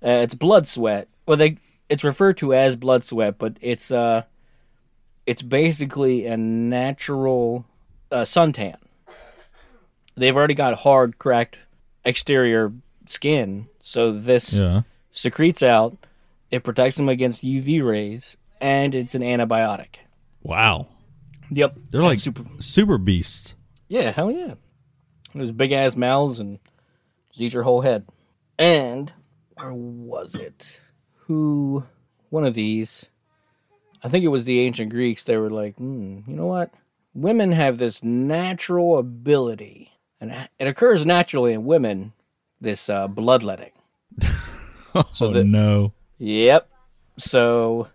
Uh, 0.00 0.22
it's 0.22 0.34
blood 0.34 0.68
sweat. 0.68 1.08
Well, 1.26 1.36
they 1.36 1.56
it's 1.88 2.04
referred 2.04 2.36
to 2.36 2.54
as 2.54 2.76
blood 2.76 3.02
sweat, 3.02 3.36
but 3.36 3.56
it's 3.60 3.90
uh 3.90 4.22
it's 5.26 5.42
basically 5.42 6.24
a 6.26 6.36
natural 6.36 7.66
uh, 8.10 8.20
suntan. 8.20 8.76
They've 10.18 10.36
already 10.36 10.54
got 10.54 10.74
hard, 10.78 11.18
cracked 11.18 11.60
exterior 12.04 12.72
skin, 13.06 13.68
so 13.80 14.12
this 14.12 14.54
yeah. 14.54 14.82
secretes 15.10 15.62
out. 15.62 15.96
It 16.50 16.64
protects 16.64 16.96
them 16.96 17.08
against 17.08 17.44
UV 17.44 17.86
rays, 17.86 18.36
and 18.60 18.94
it's 18.94 19.14
an 19.14 19.22
antibiotic. 19.22 19.96
Wow. 20.42 20.88
Yep. 21.50 21.76
They're 21.90 22.02
like 22.02 22.18
super. 22.18 22.44
super 22.58 22.98
beasts. 22.98 23.54
Yeah, 23.88 24.10
hell 24.10 24.30
yeah. 24.30 24.54
Those 25.34 25.52
big 25.52 25.72
ass 25.72 25.96
mouths 25.96 26.40
and 26.40 26.58
just 27.30 27.40
eat 27.40 27.52
your 27.52 27.62
whole 27.62 27.82
head. 27.82 28.06
And 28.58 29.12
where 29.54 29.72
was 29.72 30.34
it? 30.34 30.80
Who? 31.26 31.84
One 32.30 32.44
of 32.44 32.54
these. 32.54 33.10
I 34.02 34.08
think 34.08 34.24
it 34.24 34.28
was 34.28 34.44
the 34.44 34.60
ancient 34.60 34.90
Greeks. 34.90 35.24
They 35.24 35.36
were 35.36 35.50
like, 35.50 35.76
hmm, 35.76 36.20
you 36.26 36.34
know 36.34 36.46
what? 36.46 36.70
Women 37.14 37.52
have 37.52 37.78
this 37.78 38.04
natural 38.04 38.98
ability, 38.98 39.87
and 40.20 40.48
it 40.58 40.66
occurs 40.66 41.04
naturally 41.06 41.52
in 41.52 41.64
women. 41.64 42.12
This 42.60 42.88
uh, 42.88 43.06
bloodletting. 43.08 43.72
So 45.12 45.26
oh 45.26 45.32
the- 45.32 45.44
no. 45.44 45.92
Yep. 46.18 46.68
So 47.18 47.88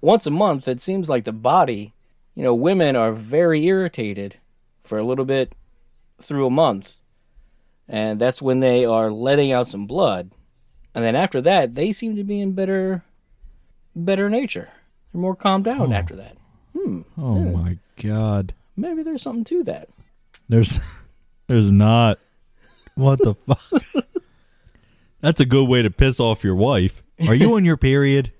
once 0.00 0.26
a 0.26 0.30
month, 0.30 0.66
it 0.66 0.80
seems 0.80 1.08
like 1.08 1.24
the 1.24 1.32
body, 1.32 1.94
you 2.34 2.42
know, 2.42 2.54
women 2.54 2.96
are 2.96 3.12
very 3.12 3.64
irritated 3.66 4.38
for 4.82 4.98
a 4.98 5.04
little 5.04 5.24
bit 5.26 5.54
through 6.20 6.46
a 6.46 6.50
month. 6.50 6.96
And 7.86 8.18
that's 8.20 8.42
when 8.42 8.60
they 8.60 8.84
are 8.84 9.10
letting 9.12 9.52
out 9.52 9.68
some 9.68 9.86
blood. 9.86 10.32
And 10.94 11.04
then 11.04 11.14
after 11.14 11.40
that, 11.42 11.74
they 11.74 11.92
seem 11.92 12.16
to 12.16 12.24
be 12.24 12.40
in 12.40 12.52
better 12.52 13.04
better 13.94 14.28
nature. 14.28 14.68
They're 15.12 15.20
more 15.20 15.36
calmed 15.36 15.64
down 15.64 15.92
after 15.92 16.16
that. 16.16 16.36
Oh 17.16 17.38
my 17.40 17.78
god. 18.02 18.54
Maybe 18.76 19.02
there's 19.02 19.22
something 19.22 19.44
to 19.44 19.62
that. 19.64 19.88
There's 20.48 20.80
there's 21.48 21.72
not. 21.72 22.18
What 22.94 23.18
the 23.18 23.34
fuck? 23.34 23.82
That's 25.20 25.40
a 25.40 25.46
good 25.46 25.68
way 25.68 25.82
to 25.82 25.90
piss 25.90 26.20
off 26.20 26.44
your 26.44 26.54
wife. 26.54 27.02
Are 27.26 27.34
you 27.34 27.54
on 27.56 27.64
your 27.64 27.76
period? 27.76 28.32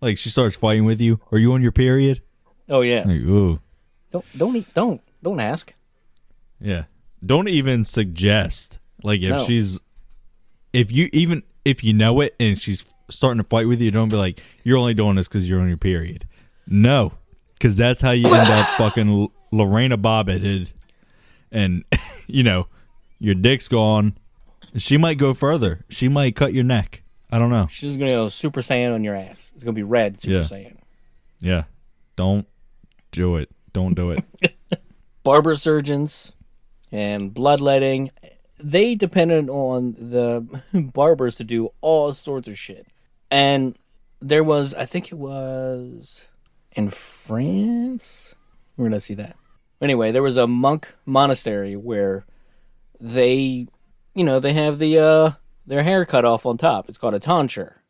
Like 0.00 0.16
she 0.18 0.30
starts 0.30 0.56
fighting 0.56 0.84
with 0.86 1.00
you. 1.00 1.20
Are 1.30 1.38
you 1.38 1.52
on 1.52 1.62
your 1.62 1.72
period? 1.72 2.22
Oh 2.68 2.80
yeah. 2.80 3.00
Like, 3.00 3.20
ooh. 3.20 3.60
Don't 4.10 4.24
don't 4.36 4.56
eat, 4.56 4.72
don't 4.74 5.00
don't 5.22 5.40
ask. 5.40 5.74
Yeah. 6.60 6.84
Don't 7.24 7.48
even 7.48 7.84
suggest. 7.84 8.78
Like 9.02 9.20
if 9.20 9.30
No. 9.30 9.44
she's 9.44 9.78
if 10.72 10.90
you 10.90 11.08
even 11.12 11.42
if 11.64 11.84
you 11.84 11.92
know 11.92 12.20
it 12.20 12.34
and 12.40 12.58
she's 12.60 12.86
starting 13.10 13.42
to 13.42 13.48
fight 13.48 13.68
with 13.68 13.80
you, 13.80 13.90
don't 13.90 14.08
be 14.08 14.16
like, 14.16 14.42
You're 14.64 14.78
only 14.78 14.94
doing 14.94 15.16
this 15.16 15.28
because 15.28 15.48
you're 15.48 15.60
on 15.60 15.68
your 15.68 15.76
period. 15.76 16.26
No. 16.66 17.12
Cause 17.60 17.76
that's 17.76 18.00
how 18.00 18.10
you 18.10 18.26
end 18.34 18.48
up 18.50 18.68
fucking 18.78 19.08
L- 19.08 19.32
Lorena 19.52 19.96
Bobbitt 19.98 20.42
and 21.52 21.84
you 22.26 22.42
know, 22.42 22.66
your 23.20 23.34
dick's 23.36 23.68
gone. 23.68 24.18
She 24.76 24.96
might 24.96 25.18
go 25.18 25.34
further. 25.34 25.84
She 25.88 26.08
might 26.08 26.34
cut 26.34 26.52
your 26.52 26.64
neck. 26.64 27.02
I 27.30 27.38
don't 27.38 27.50
know. 27.50 27.66
She's 27.70 27.96
gonna 27.96 28.10
go 28.12 28.28
Super 28.28 28.60
Saiyan 28.60 28.92
on 28.94 29.04
your 29.04 29.14
ass. 29.14 29.52
It's 29.54 29.62
gonna 29.62 29.74
be 29.74 29.82
red 29.84 30.20
Super 30.20 30.34
Yeah. 30.34 30.40
Saiyan. 30.40 30.76
Yeah. 31.40 31.64
Don't 32.16 32.46
do 33.12 33.36
it. 33.36 33.50
Don't 33.72 33.94
do 33.94 34.10
it. 34.10 34.24
barber 35.22 35.54
surgeons 35.54 36.32
and 36.90 37.32
bloodletting 37.32 38.10
they 38.58 38.94
depended 38.94 39.48
on 39.48 39.94
the 39.98 40.44
barbers 40.92 41.36
to 41.36 41.44
do 41.44 41.70
all 41.80 42.12
sorts 42.12 42.48
of 42.48 42.58
shit 42.58 42.86
and 43.30 43.76
there 44.20 44.42
was 44.44 44.74
i 44.74 44.84
think 44.84 45.12
it 45.12 45.14
was 45.14 46.28
in 46.72 46.90
france 46.90 48.34
where 48.76 48.88
did 48.88 48.96
i 48.96 48.98
see 48.98 49.14
that 49.14 49.36
anyway 49.82 50.10
there 50.10 50.22
was 50.22 50.36
a 50.36 50.46
monk 50.46 50.94
monastery 51.04 51.76
where 51.76 52.24
they 53.00 53.66
you 54.14 54.24
know 54.24 54.38
they 54.38 54.52
have 54.52 54.78
the 54.78 54.98
uh 54.98 55.32
their 55.66 55.82
hair 55.82 56.04
cut 56.04 56.24
off 56.24 56.46
on 56.46 56.56
top 56.56 56.88
it's 56.88 56.98
called 56.98 57.14
a 57.14 57.20
tonsure 57.20 57.82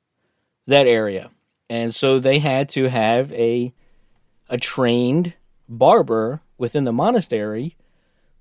that 0.66 0.86
area 0.86 1.30
and 1.68 1.94
so 1.94 2.18
they 2.18 2.38
had 2.38 2.68
to 2.68 2.88
have 2.90 3.32
a 3.32 3.72
a 4.50 4.58
trained 4.58 5.32
barber 5.66 6.42
within 6.58 6.84
the 6.84 6.92
monastery. 6.92 7.76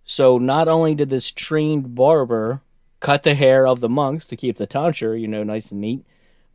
So 0.03 0.37
not 0.37 0.67
only 0.67 0.93
did 0.93 1.09
this 1.09 1.31
trained 1.31 1.95
barber 1.95 2.61
cut 2.99 3.23
the 3.23 3.33
hair 3.33 3.65
of 3.65 3.79
the 3.79 3.87
monks 3.87 4.27
to 4.27 4.35
keep 4.35 4.57
the 4.57 4.67
tonsure, 4.67 5.15
you 5.15 5.29
know, 5.29 5.43
nice 5.43 5.71
and 5.71 5.79
neat, 5.79 6.05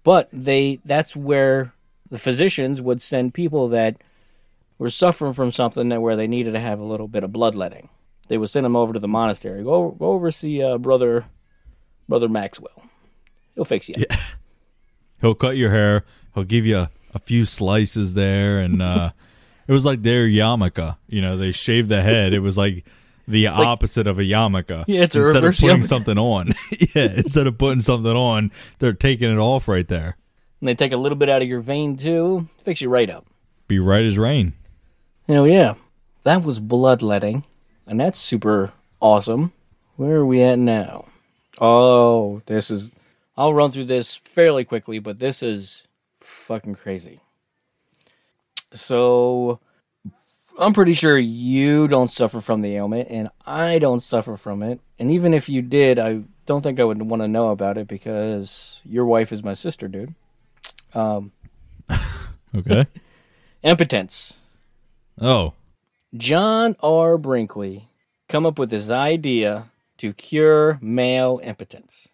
but 0.04 0.28
they 0.30 0.80
that's 0.84 1.16
where 1.16 1.72
the 2.10 2.18
physicians 2.18 2.82
would 2.82 3.00
send 3.00 3.32
people 3.32 3.68
that 3.68 3.96
were 4.78 4.90
suffering 4.90 5.32
from 5.32 5.52
something 5.52 5.88
that 5.88 6.00
where 6.02 6.16
they 6.16 6.26
needed 6.26 6.52
to 6.52 6.60
have 6.60 6.78
a 6.80 6.84
little 6.84 7.08
bit 7.08 7.24
of 7.24 7.32
bloodletting. 7.32 7.88
They 8.28 8.38
would 8.38 8.50
send 8.50 8.64
them 8.64 8.76
over 8.76 8.92
to 8.92 8.98
the 8.98 9.08
monastery. 9.08 9.62
Go 9.62 9.90
go 9.92 10.06
over 10.12 10.30
see 10.30 10.62
uh, 10.62 10.78
brother 10.78 11.24
brother 12.08 12.28
Maxwell. 12.28 12.82
He'll 13.54 13.64
fix 13.64 13.88
you. 13.88 13.94
Yeah. 13.98 14.16
He'll 15.20 15.34
cut 15.34 15.56
your 15.56 15.70
hair. 15.70 16.04
He'll 16.34 16.44
give 16.44 16.66
you 16.66 16.76
a, 16.76 16.90
a 17.14 17.18
few 17.18 17.46
slices 17.46 18.14
there, 18.14 18.58
and 18.58 18.82
uh, 18.82 19.12
it 19.66 19.72
was 19.72 19.86
like 19.86 20.02
their 20.02 20.26
yarmulke. 20.26 20.96
You 21.08 21.22
know, 21.22 21.36
they 21.36 21.52
shaved 21.52 21.88
the 21.88 22.02
head. 22.02 22.34
It 22.34 22.40
was 22.40 22.58
like 22.58 22.84
the 23.26 23.46
opposite 23.46 24.06
of 24.06 24.18
a 24.18 24.22
yarmulke. 24.22 24.84
Yeah, 24.86 25.02
it's 25.02 25.16
a 25.16 25.22
instead 25.22 25.44
of 25.44 25.56
putting 25.56 25.78
yarmulke. 25.78 25.86
something 25.86 26.18
on. 26.18 26.52
yeah, 26.94 27.12
instead 27.16 27.46
of 27.46 27.56
putting 27.58 27.80
something 27.80 28.12
on, 28.12 28.52
they're 28.78 28.92
taking 28.92 29.32
it 29.32 29.38
off 29.38 29.68
right 29.68 29.88
there. 29.88 30.16
And 30.60 30.68
they 30.68 30.74
take 30.74 30.92
a 30.92 30.96
little 30.96 31.16
bit 31.16 31.28
out 31.28 31.42
of 31.42 31.48
your 31.48 31.60
vein 31.60 31.96
too. 31.96 32.48
Fix 32.62 32.80
you 32.80 32.88
right 32.88 33.08
up. 33.08 33.26
Be 33.68 33.78
right 33.78 34.04
as 34.04 34.18
rain. 34.18 34.52
Hell 35.26 35.46
yeah. 35.46 35.74
That 36.22 36.42
was 36.42 36.60
bloodletting. 36.60 37.44
And 37.86 38.00
that's 38.00 38.18
super 38.18 38.72
awesome. 39.00 39.52
Where 39.96 40.16
are 40.16 40.26
we 40.26 40.42
at 40.42 40.58
now? 40.58 41.06
Oh, 41.60 42.42
this 42.46 42.70
is. 42.70 42.92
I'll 43.36 43.54
run 43.54 43.70
through 43.70 43.84
this 43.84 44.16
fairly 44.16 44.64
quickly, 44.64 44.98
but 44.98 45.18
this 45.18 45.42
is 45.42 45.86
fucking 46.20 46.74
crazy. 46.74 47.20
So, 48.72 49.60
I'm 50.58 50.72
pretty 50.72 50.94
sure 50.94 51.18
you 51.18 51.86
don't 51.86 52.10
suffer 52.10 52.40
from 52.40 52.62
the 52.62 52.74
ailment, 52.74 53.08
and 53.10 53.30
I 53.46 53.78
don't 53.78 54.02
suffer 54.02 54.36
from 54.36 54.62
it. 54.62 54.80
And 54.98 55.10
even 55.10 55.32
if 55.34 55.48
you 55.48 55.62
did, 55.62 55.98
I 55.98 56.22
don't 56.46 56.62
think 56.62 56.80
I 56.80 56.84
would 56.84 57.00
want 57.02 57.22
to 57.22 57.28
know 57.28 57.50
about 57.50 57.78
it 57.78 57.88
because 57.88 58.80
your 58.84 59.04
wife 59.06 59.32
is 59.32 59.42
my 59.42 59.54
sister, 59.54 59.86
dude. 59.86 60.14
Um, 60.94 61.32
Okay. 62.56 62.86
Impotence. 63.62 64.38
Oh, 65.20 65.54
John 66.16 66.76
R. 66.82 67.18
Brinkley 67.18 67.88
come 68.28 68.46
up 68.46 68.58
with 68.58 68.70
this 68.70 68.90
idea 68.90 69.70
to 69.98 70.12
cure 70.12 70.78
male 70.80 71.40
impotence. 71.42 72.08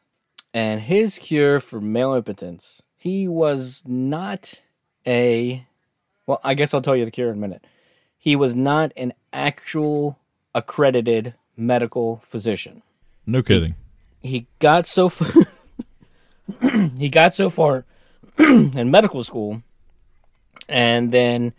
And 0.54 0.82
his 0.82 1.18
cure 1.18 1.60
for 1.60 1.80
male 1.80 2.12
impotence, 2.14 2.82
he 2.96 3.26
was 3.26 3.82
not 3.86 4.60
a 5.06 5.66
well, 6.26 6.40
I 6.44 6.54
guess 6.54 6.72
I'll 6.72 6.82
tell 6.82 6.94
you 6.96 7.04
the 7.04 7.10
cure 7.10 7.30
in 7.30 7.34
a 7.34 7.40
minute. 7.40 7.64
He 8.16 8.36
was 8.36 8.54
not 8.54 8.92
an 8.96 9.12
actual 9.32 10.18
accredited 10.54 11.34
medical 11.56 12.22
physician. 12.24 12.82
no 13.26 13.42
kidding. 13.42 13.74
He 14.20 14.46
got 14.60 14.86
so 14.86 15.06
f- 15.06 15.36
he 16.96 17.08
got 17.08 17.34
so 17.34 17.50
far 17.50 17.84
in 18.38 18.90
medical 18.90 19.24
school 19.24 19.62
and 20.68 21.10
then 21.10 21.52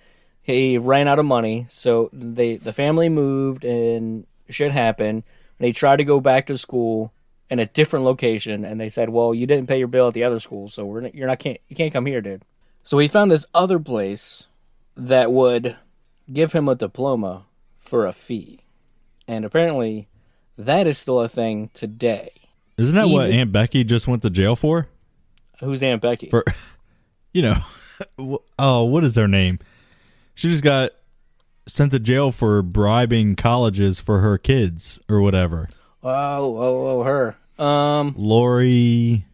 he 0.44 0.78
ran 0.78 1.08
out 1.08 1.20
of 1.20 1.26
money 1.26 1.66
so 1.70 2.10
they 2.14 2.58
the 2.58 2.74
family 2.74 3.10
moved 3.10 3.64
and 3.66 4.28
shit 4.50 4.72
happened. 4.72 5.24
And 5.58 5.66
he 5.68 5.74
tried 5.74 5.98
to 5.98 6.04
go 6.04 6.20
back 6.20 6.46
to 6.48 6.58
school 6.58 7.14
in 7.50 7.60
a 7.60 7.66
different 7.66 8.06
location 8.06 8.66
and 8.66 8.80
they 8.80 8.90
said 8.90 9.10
well 9.10 9.34
you 9.34 9.46
didn't 9.46 9.68
pay 9.68 9.78
your 9.78 9.88
bill 9.88 10.08
at 10.08 10.14
the 10.14 10.24
other 10.24 10.40
school 10.40 10.68
so 10.68 10.86
we're 10.86 11.08
you're 11.10 11.28
not 11.28 11.40
can't 11.40 11.60
you 11.68 11.76
can't 11.76 11.94
come 11.94 12.06
here 12.06 12.22
dude. 12.22 12.44
So 12.84 13.00
he 13.00 13.08
found 13.08 13.32
this 13.32 13.46
other 13.54 13.80
place 13.80 14.48
that 14.96 15.32
would 15.32 15.78
give 16.32 16.54
him 16.54 16.68
a 16.68 16.76
diploma 16.76 17.46
for 17.80 18.06
a 18.06 18.14
fee. 18.14 18.60
And 19.28 19.46
apparently 19.46 20.08
that 20.58 20.86
is 20.86 20.98
still 20.98 21.22
a 21.22 21.28
thing 21.28 21.70
today. 21.74 22.32
Isn't 22.78 22.96
that 22.96 23.08
what 23.08 23.30
Aunt 23.30 23.52
Becky 23.52 23.84
just 23.84 24.08
went 24.08 24.24
to 24.24 24.30
jail 24.30 24.56
for? 24.56 24.88
who's 25.64 25.84
aunt 25.84 26.02
becky? 26.02 26.30
For, 26.30 26.44
you 27.34 27.42
know, 27.42 27.58
oh, 28.60 28.84
what 28.86 29.04
is 29.04 29.16
her 29.16 29.28
name? 29.28 29.60
She 30.36 30.50
just 30.50 30.64
got 30.64 30.92
sent 31.68 31.92
to 31.92 32.00
jail 32.00 32.32
for 32.32 32.62
bribing 32.62 33.36
colleges 33.36 34.00
for 34.00 34.20
her 34.20 34.38
kids 34.38 35.00
or 35.10 35.22
whatever. 35.22 35.70
oh 36.04 36.58
oh 36.58 36.88
oh 36.88 37.04
her 37.04 37.38
um 37.64 38.14
Lori. 38.18 39.26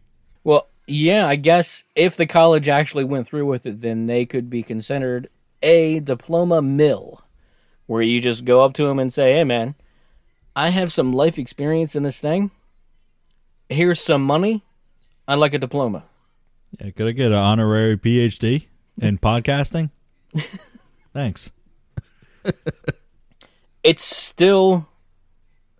Well, 0.44 0.68
yeah, 0.86 1.26
I 1.26 1.36
guess 1.36 1.84
if 1.94 2.16
the 2.16 2.26
college 2.26 2.68
actually 2.68 3.04
went 3.04 3.26
through 3.26 3.46
with 3.46 3.66
it, 3.66 3.80
then 3.80 4.06
they 4.06 4.26
could 4.26 4.50
be 4.50 4.62
considered 4.62 5.28
a 5.62 6.00
diploma 6.00 6.62
mill, 6.62 7.22
where 7.86 8.02
you 8.02 8.20
just 8.20 8.44
go 8.44 8.64
up 8.64 8.74
to 8.74 8.84
them 8.84 8.98
and 8.98 9.12
say, 9.12 9.34
"Hey, 9.34 9.44
man, 9.44 9.74
I 10.54 10.70
have 10.70 10.92
some 10.92 11.12
life 11.12 11.38
experience 11.38 11.94
in 11.96 12.02
this 12.02 12.20
thing. 12.20 12.50
Here's 13.68 14.00
some 14.00 14.22
money. 14.22 14.62
I'd 15.28 15.36
like 15.36 15.54
a 15.54 15.58
diploma." 15.58 16.04
Yeah, 16.78 16.90
could 16.90 17.08
I 17.08 17.12
get 17.12 17.32
an 17.32 17.38
honorary 17.38 17.96
PhD 17.96 18.66
in 19.00 19.18
podcasting? 19.18 19.90
Thanks. 21.12 21.50
It's 23.82 24.04
still, 24.04 24.86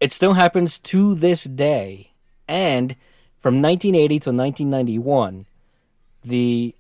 it 0.01 0.11
still 0.11 0.33
happens 0.33 0.79
to 0.79 1.15
this 1.15 1.45
day, 1.45 2.13
and 2.49 2.97
from 3.39 3.61
1980 3.61 4.21
to 4.21 4.31
1991, 4.31 5.47
the 6.25 6.75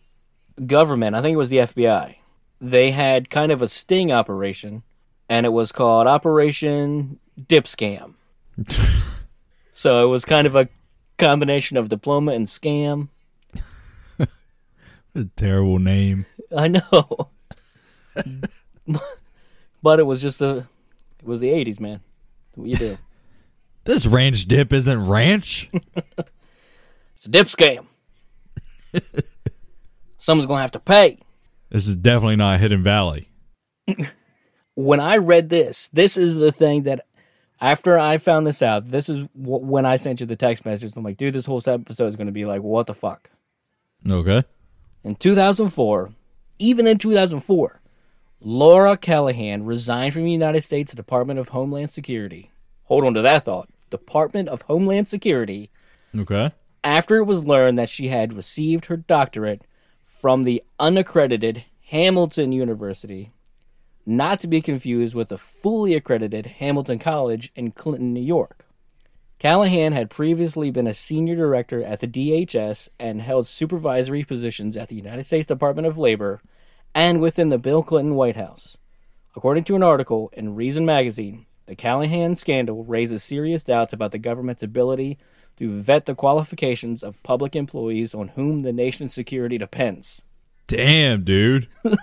government, 0.67 1.15
I 1.15 1.23
think 1.23 1.35
it 1.35 1.39
was 1.39 1.51
the 1.51 1.59
FBI, 1.59 2.17
they 2.61 2.91
had 2.93 3.29
kind 3.29 3.53
of 3.53 3.61
a 3.61 3.69
sting 3.69 4.11
operation 4.13 4.83
and 5.29 5.47
it 5.47 5.51
was 5.51 5.73
called 5.73 6.07
Operation 6.07 7.19
Dip 7.49 7.65
Scam. 7.65 8.15
so 9.73 10.05
it 10.05 10.09
was 10.09 10.25
kind 10.25 10.47
of 10.47 10.57
a 10.57 10.69
combination 11.19 11.77
of 11.77 11.89
diploma 11.89 12.33
and 12.33 12.47
scam. 12.47 13.09
A 15.15 15.25
terrible 15.37 15.79
name. 15.79 16.27
I 16.57 16.69
know. 16.69 17.31
but 19.83 19.99
it 20.01 20.05
was 20.05 20.21
just 20.23 20.41
a 20.43 20.67
it 21.21 21.27
was 21.27 21.41
the 21.41 21.49
80s, 21.49 21.81
man. 21.81 22.01
What 22.55 22.69
you 22.69 22.77
do? 22.77 22.99
This 23.85 24.07
ranch 24.07 24.45
dip 24.45 24.73
isn't 24.75 25.09
ranch. 25.09 25.71
It's 27.15 27.27
a 27.27 27.31
dip 27.31 27.47
scam. 27.47 27.87
Someone's 30.19 30.47
going 30.47 30.59
to 30.59 30.63
have 30.63 30.71
to 30.73 30.81
pay. 30.81 31.19
this 31.71 31.87
is 31.87 31.97
definitely 31.97 32.37
not 32.37 32.61
Hidden 32.61 32.83
Valley. 32.83 33.31
When 34.75 35.01
I 35.01 35.17
read 35.17 35.49
this, 35.49 35.89
this 35.89 36.17
is 36.17 36.37
the 36.37 36.53
thing 36.53 36.85
that 36.85 37.05
after 37.61 37.99
I 37.99 38.17
found 38.19 38.47
this 38.47 38.63
out, 38.63 38.91
this 38.91 39.09
is 39.09 39.23
wh- 39.35 39.63
when 39.63 39.85
I 39.85 39.97
sent 39.97 40.21
you 40.21 40.27
the 40.27 40.37
text 40.37 40.65
message. 40.65 40.97
I'm 40.97 41.03
like, 41.05 41.17
dude, 41.17 41.35
this 41.35 41.47
whole 41.47 41.61
episode 41.67 42.07
is 42.07 42.17
going 42.17 42.27
to 42.27 42.33
be 42.33 42.45
like, 42.45 42.63
what 42.63 42.87
the 42.87 42.95
fuck? 42.95 43.31
Okay. 44.09 44.45
In 45.05 45.15
2004, 45.17 46.11
even 46.59 46.87
in 46.87 46.97
2004, 46.99 47.80
Laura 48.41 48.97
Callahan 48.97 49.65
resigned 49.65 50.15
from 50.15 50.25
the 50.25 50.33
United 50.33 50.63
States 50.63 50.95
Department 50.95 51.39
of 51.39 51.49
Homeland 51.51 51.91
Security. 51.91 52.51
Hold 52.85 53.05
on 53.05 53.15
to 53.15 53.23
that 53.23 53.45
thought. 53.45 53.69
Department 53.91 54.49
of 54.49 54.63
Homeland 54.63 55.09
Security 55.09 55.71
Okay. 56.17 56.53
after 56.83 57.17
it 57.17 57.25
was 57.25 57.45
learned 57.47 57.79
that 57.79 57.89
she 57.89 58.09
had 58.09 58.33
received 58.33 58.87
her 58.87 58.97
doctorate 58.97 59.63
from 60.07 60.45
the 60.45 60.63
unaccredited 60.79 61.65
Hamilton 61.89 62.53
University, 62.53 63.33
not 64.07 64.41
to 64.41 64.47
be 64.49 64.61
confused 64.61 65.15
with 65.15 65.29
the 65.29 65.39
fully 65.39 65.95
accredited 65.95 66.47
Hamilton 66.47 66.99
College 66.99 67.53
in 67.55 67.73
Clinton, 67.73 68.13
New 68.15 68.23
York. 68.23 68.65
Callahan 69.39 69.93
had 69.93 70.11
previously 70.11 70.71
been 70.71 70.87
a 70.87 70.93
senior 70.95 71.35
director 71.35 71.83
at 71.83 72.01
the 72.01 72.07
DHS 72.07 72.89
and 72.99 73.23
held 73.23 73.47
supervisory 73.47 74.23
positions 74.23 74.77
at 74.77 74.89
the 74.89 74.97
United 74.97 75.25
States 75.25 75.47
Department 75.47 75.87
of 75.87 75.99
Labor 75.99 76.41
and 76.95 77.21
within 77.21 77.49
the 77.49 77.59
Bill 77.59 77.83
Clinton 77.83 78.15
White 78.15 78.37
House. 78.37 78.77
According 79.37 79.65
to 79.65 79.77
an 79.77 79.83
article 79.83 80.31
in 80.33 80.55
Reason 80.57 80.85
magazine, 80.85 81.47
the 81.67 81.77
Callahan 81.77 82.35
scandal 82.37 82.85
raises 82.85 83.23
serious 83.23 83.63
doubts 83.63 83.93
about 83.93 84.13
the 84.13 84.19
government's 84.19 84.63
ability 84.63 85.19
to 85.57 85.79
vet 85.81 86.07
the 86.07 86.15
qualifications 86.15 87.03
of 87.03 87.23
public 87.23 87.55
employees 87.55 88.15
on 88.15 88.29
whom 88.29 88.61
the 88.61 88.73
nation's 88.73 89.15
security 89.15 89.59
depends. 89.59 90.23
Damn, 90.67 91.25
dude. 91.25 91.69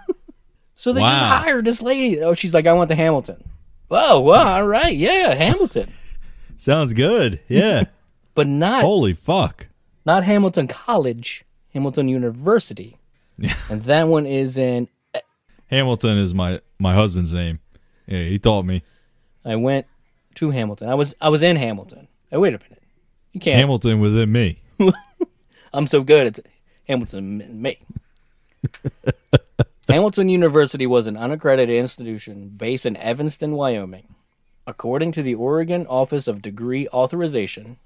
So 0.79 0.93
they 0.93 1.01
just 1.01 1.23
hired 1.23 1.65
this 1.65 1.81
lady. 1.81 2.21
Oh, 2.21 2.35
she's 2.35 2.53
like, 2.53 2.67
I 2.67 2.73
want 2.73 2.87
the 2.89 2.95
Hamilton. 2.95 3.43
Whoa, 3.87 4.19
well, 4.19 4.47
all 4.47 4.67
right, 4.67 4.95
yeah, 4.95 5.33
Hamilton, 5.33 5.91
Sounds 6.57 6.93
good. 6.93 7.41
Yeah. 7.47 7.85
but 8.35 8.47
not 8.47 8.83
Holy 8.83 9.13
fuck. 9.13 9.67
not 10.05 10.23
Hamilton 10.23 10.67
College, 10.67 11.45
Hamilton 11.73 12.07
University, 12.07 12.96
and 13.69 13.83
that 13.83 14.07
one 14.07 14.25
is 14.25 14.57
in. 14.57 14.87
Hamilton 15.67 16.17
is 16.17 16.33
my 16.33 16.61
my 16.79 16.93
husband's 16.93 17.33
name. 17.33 17.59
Yeah, 18.05 18.23
he 18.23 18.39
taught 18.39 18.63
me. 18.63 18.83
I 19.43 19.55
went 19.55 19.85
to 20.35 20.51
Hamilton. 20.51 20.89
I 20.89 20.95
was 20.95 21.15
I 21.21 21.29
was 21.29 21.43
in 21.43 21.55
Hamilton. 21.55 22.07
Hey, 22.29 22.37
wait 22.37 22.53
a 22.53 22.59
minute, 22.59 22.83
you 23.33 23.39
can't. 23.39 23.59
Hamilton 23.59 23.99
was 23.99 24.15
in 24.15 24.31
me. 24.31 24.61
I'm 25.73 25.87
so 25.87 26.01
good. 26.01 26.27
It's 26.27 26.39
Hamilton 26.87 27.41
and 27.41 27.61
me. 27.61 27.79
Hamilton 29.89 30.29
University 30.29 30.85
was 30.85 31.07
an 31.07 31.15
unaccredited 31.15 31.75
institution 31.75 32.49
based 32.49 32.85
in 32.85 32.97
Evanston, 32.97 33.53
Wyoming. 33.53 34.15
According 34.65 35.13
to 35.13 35.21
the 35.21 35.35
Oregon 35.35 35.87
Office 35.87 36.27
of 36.27 36.41
Degree 36.41 36.89
Authorization, 36.89 37.77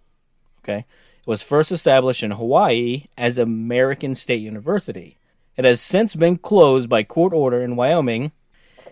okay, 0.64 0.86
it 1.20 1.28
was 1.28 1.44
first 1.44 1.72
established 1.72 2.24
in 2.24 2.32
Hawaii 2.32 3.06
as 3.18 3.38
American 3.38 4.16
State 4.16 4.42
University. 4.42 5.18
It 5.62 5.66
has 5.66 5.80
since 5.80 6.16
been 6.16 6.38
closed 6.40 6.90
by 6.90 7.04
court 7.04 7.34
order 7.34 7.62
in 7.62 7.76
Wyoming 7.76 8.32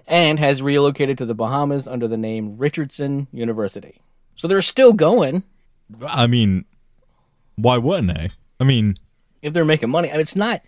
and 0.06 0.38
has 0.38 0.62
relocated 0.62 1.18
to 1.18 1.26
the 1.26 1.34
Bahamas 1.34 1.88
under 1.88 2.08
the 2.08 2.16
name 2.16 2.58
Richardson 2.60 3.26
University. 3.32 4.02
So 4.36 4.48
they're 4.48 4.62
still 4.62 4.94
going 4.94 5.42
I 6.06 6.28
mean, 6.28 6.66
why 7.56 7.80
wouldn't 7.80 8.16
they? 8.16 8.30
I 8.60 8.66
mean, 8.66 8.98
if 9.42 9.52
they're 9.52 9.66
making 9.66 9.90
money. 9.90 10.10
I 10.10 10.12
mean, 10.12 10.22
it's 10.22 10.36
not. 10.36 10.62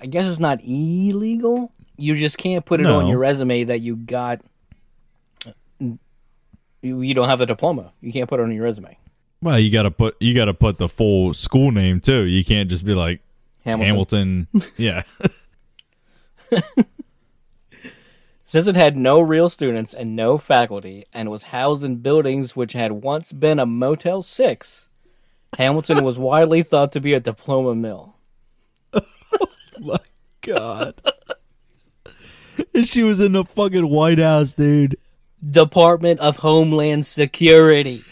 I 0.00 0.06
guess 0.06 0.26
it's 0.26 0.40
not 0.40 0.60
illegal. 0.64 1.70
You 1.98 2.14
just 2.16 2.38
can't 2.38 2.64
put 2.64 2.80
it 2.80 2.86
on 2.86 3.06
your 3.06 3.18
resume 3.18 3.64
that 3.64 3.80
you 3.80 3.96
got. 3.96 4.40
You, 5.78 5.98
you 6.80 7.12
don't 7.12 7.28
have 7.28 7.40
the 7.40 7.44
diploma. 7.44 7.92
You 8.00 8.10
can't 8.10 8.26
put 8.26 8.40
it 8.40 8.44
on 8.44 8.52
your 8.52 8.64
resume. 8.64 8.96
well, 9.42 9.58
you 9.58 9.70
gotta 9.70 9.90
put 9.90 10.16
you 10.18 10.34
gotta 10.34 10.54
put 10.54 10.78
the 10.78 10.88
full 10.88 11.34
school 11.34 11.72
name 11.72 12.00
too. 12.00 12.22
You 12.22 12.42
can't 12.42 12.70
just 12.70 12.86
be 12.86 12.94
like 12.94 13.20
Hamilton. 13.64 14.46
Hamilton. 14.52 14.72
yeah. 14.76 15.02
Since 18.44 18.66
it 18.66 18.74
had 18.74 18.96
no 18.96 19.20
real 19.20 19.48
students 19.48 19.94
and 19.94 20.16
no 20.16 20.36
faculty, 20.36 21.06
and 21.12 21.30
was 21.30 21.44
housed 21.44 21.84
in 21.84 21.96
buildings 21.98 22.56
which 22.56 22.72
had 22.72 22.90
once 22.92 23.30
been 23.32 23.60
a 23.60 23.66
Motel 23.66 24.22
Six, 24.22 24.88
Hamilton 25.56 26.04
was 26.04 26.18
widely 26.28 26.64
thought 26.64 26.90
to 26.92 27.00
be 27.00 27.14
a 27.14 27.20
diploma 27.20 27.76
mill. 27.76 28.16
My 29.78 29.98
God. 30.40 30.94
and 32.74 32.88
she 32.88 33.02
was 33.02 33.20
in 33.20 33.32
the 33.32 33.44
fucking 33.44 33.88
White 33.88 34.18
House, 34.18 34.54
dude. 34.54 34.98
Department 35.48 36.20
of 36.20 36.38
Homeland 36.38 37.06
Security. 37.06 38.02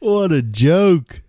What 0.00 0.32
a 0.32 0.40
joke. 0.40 1.20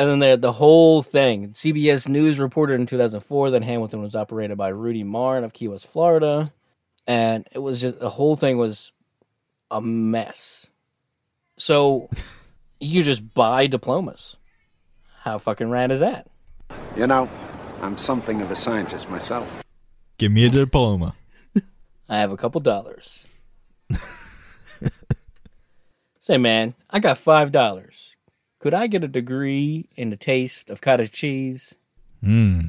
And 0.00 0.08
then 0.08 0.18
they 0.18 0.30
had 0.30 0.40
the 0.40 0.52
whole 0.52 1.02
thing. 1.02 1.50
CBS 1.50 2.08
News 2.08 2.38
reported 2.38 2.80
in 2.80 2.86
2004 2.86 3.50
that 3.50 3.62
Hamilton 3.62 4.00
was 4.00 4.14
operated 4.14 4.56
by 4.56 4.68
Rudy 4.68 5.04
Martin 5.04 5.44
of 5.44 5.52
Key 5.52 5.68
West, 5.68 5.86
Florida. 5.86 6.54
And 7.06 7.46
it 7.52 7.58
was 7.58 7.82
just, 7.82 8.00
the 8.00 8.08
whole 8.08 8.34
thing 8.34 8.56
was 8.56 8.92
a 9.70 9.82
mess. 9.82 10.70
So 11.58 12.08
you 12.80 13.02
just 13.02 13.34
buy 13.34 13.66
diplomas. 13.66 14.38
How 15.18 15.36
fucking 15.36 15.68
rad 15.68 15.90
is 15.92 16.00
that? 16.00 16.30
You 16.96 17.06
know, 17.06 17.28
I'm 17.82 17.98
something 17.98 18.40
of 18.40 18.50
a 18.50 18.56
scientist 18.56 19.10
myself. 19.10 19.62
Give 20.16 20.32
me 20.32 20.46
a 20.46 20.48
diploma. 20.48 21.14
I 22.08 22.16
have 22.16 22.32
a 22.32 22.38
couple 22.38 22.62
dollars. 22.62 23.28
Say, 26.20 26.38
man, 26.38 26.74
I 26.88 27.00
got 27.00 27.18
five 27.18 27.52
dollars. 27.52 28.09
Could 28.60 28.74
I 28.74 28.88
get 28.88 29.02
a 29.02 29.08
degree 29.08 29.88
in 29.96 30.10
the 30.10 30.16
taste 30.18 30.68
of 30.68 30.82
cottage 30.82 31.12
cheese? 31.12 31.76
Hmm. 32.22 32.60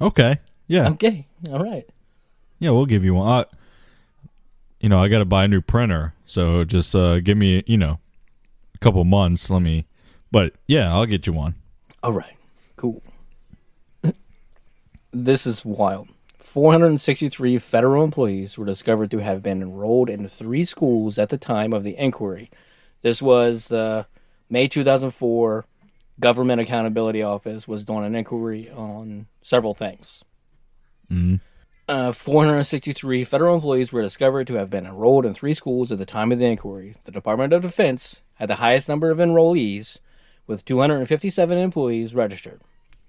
Okay. 0.00 0.40
Yeah. 0.66 0.88
Okay, 0.88 1.26
all 1.50 1.62
right. 1.62 1.86
Yeah, 2.58 2.70
we'll 2.70 2.86
give 2.86 3.04
you 3.04 3.14
one. 3.14 3.28
I, 3.28 3.44
you 4.80 4.88
know, 4.88 4.98
I 4.98 5.08
got 5.08 5.18
to 5.18 5.26
buy 5.26 5.44
a 5.44 5.48
new 5.48 5.60
printer, 5.60 6.14
so 6.24 6.64
just 6.64 6.94
uh, 6.94 7.20
give 7.20 7.36
me, 7.36 7.62
you 7.66 7.76
know, 7.76 7.98
a 8.74 8.78
couple 8.78 9.04
months. 9.04 9.50
Let 9.50 9.60
me, 9.60 9.86
but 10.32 10.54
yeah, 10.66 10.92
I'll 10.92 11.06
get 11.06 11.26
you 11.26 11.34
one. 11.34 11.54
All 12.02 12.14
right, 12.14 12.36
cool. 12.76 13.02
this 15.12 15.46
is 15.46 15.66
wild. 15.66 16.08
463 16.38 17.58
federal 17.58 18.02
employees 18.02 18.56
were 18.56 18.64
discovered 18.64 19.10
to 19.10 19.18
have 19.18 19.42
been 19.42 19.60
enrolled 19.60 20.08
in 20.08 20.26
three 20.28 20.64
schools 20.64 21.18
at 21.18 21.28
the 21.28 21.36
time 21.36 21.74
of 21.74 21.82
the 21.84 21.94
inquiry. 21.98 22.50
This 23.02 23.22
was 23.22 23.68
the 23.68 24.06
May 24.48 24.68
2004 24.68 25.64
Government 26.18 26.60
Accountability 26.60 27.22
Office 27.22 27.68
was 27.68 27.84
doing 27.84 28.04
an 28.04 28.14
inquiry 28.14 28.70
on 28.70 29.26
several 29.42 29.74
things. 29.74 30.24
Uh, 31.88 32.10
463 32.10 33.22
federal 33.22 33.54
employees 33.54 33.92
were 33.92 34.02
discovered 34.02 34.46
to 34.48 34.54
have 34.54 34.70
been 34.70 34.86
enrolled 34.86 35.24
in 35.24 35.34
three 35.34 35.54
schools 35.54 35.92
at 35.92 35.98
the 35.98 36.06
time 36.06 36.32
of 36.32 36.38
the 36.38 36.46
inquiry. 36.46 36.94
The 37.04 37.12
Department 37.12 37.52
of 37.52 37.62
Defense 37.62 38.22
had 38.36 38.48
the 38.48 38.56
highest 38.56 38.88
number 38.88 39.10
of 39.10 39.18
enrollees, 39.18 39.98
with 40.46 40.64
257 40.64 41.58
employees 41.58 42.14
registered. 42.14 42.60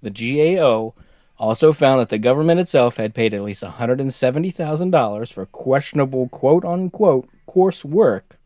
The 0.02 0.10
GAO 0.10 0.94
also 1.38 1.72
found 1.72 2.00
that 2.00 2.08
the 2.08 2.18
government 2.18 2.60
itself 2.60 2.96
had 2.98 3.14
paid 3.14 3.34
at 3.34 3.42
least 3.42 3.62
$170,000 3.62 5.32
for 5.32 5.46
questionable 5.46 6.28
quote 6.28 6.64
unquote 6.64 7.28
course 7.46 7.84
work 7.84 8.37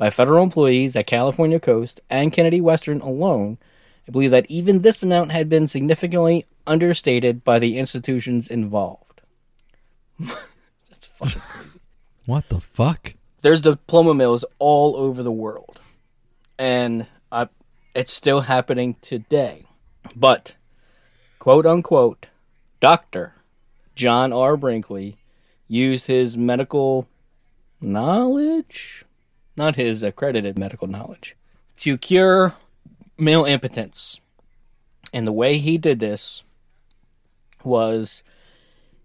by 0.00 0.08
federal 0.08 0.42
employees 0.42 0.96
at 0.96 1.06
California 1.06 1.60
Coast 1.60 2.00
and 2.08 2.32
Kennedy 2.32 2.58
Western 2.58 3.02
alone. 3.02 3.58
I 4.08 4.10
believe 4.10 4.30
that 4.30 4.50
even 4.50 4.80
this 4.80 5.02
amount 5.02 5.30
had 5.30 5.50
been 5.50 5.66
significantly 5.66 6.42
understated 6.66 7.44
by 7.44 7.58
the 7.58 7.76
institutions 7.76 8.48
involved. 8.48 9.20
That's 10.88 11.06
fucking 11.06 11.42
crazy. 11.42 11.80
What 12.24 12.48
the 12.48 12.60
fuck? 12.60 13.12
There's 13.42 13.60
diploma 13.60 14.14
mills 14.14 14.42
all 14.58 14.96
over 14.96 15.22
the 15.22 15.30
world, 15.30 15.82
and 16.58 17.06
I, 17.30 17.48
it's 17.94 18.12
still 18.12 18.40
happening 18.40 18.96
today. 19.02 19.66
But, 20.16 20.54
quote 21.38 21.66
unquote, 21.66 22.28
doctor 22.80 23.34
John 23.94 24.32
R. 24.32 24.56
Brinkley 24.56 25.18
used 25.68 26.06
his 26.06 26.38
medical 26.38 27.06
knowledge, 27.82 29.04
not 29.60 29.76
his 29.76 30.02
accredited 30.02 30.58
medical 30.58 30.88
knowledge, 30.88 31.36
to 31.78 31.98
cure 31.98 32.54
male 33.18 33.44
impotence. 33.44 34.18
And 35.12 35.26
the 35.26 35.32
way 35.32 35.58
he 35.58 35.76
did 35.76 36.00
this 36.00 36.42
was 37.62 38.22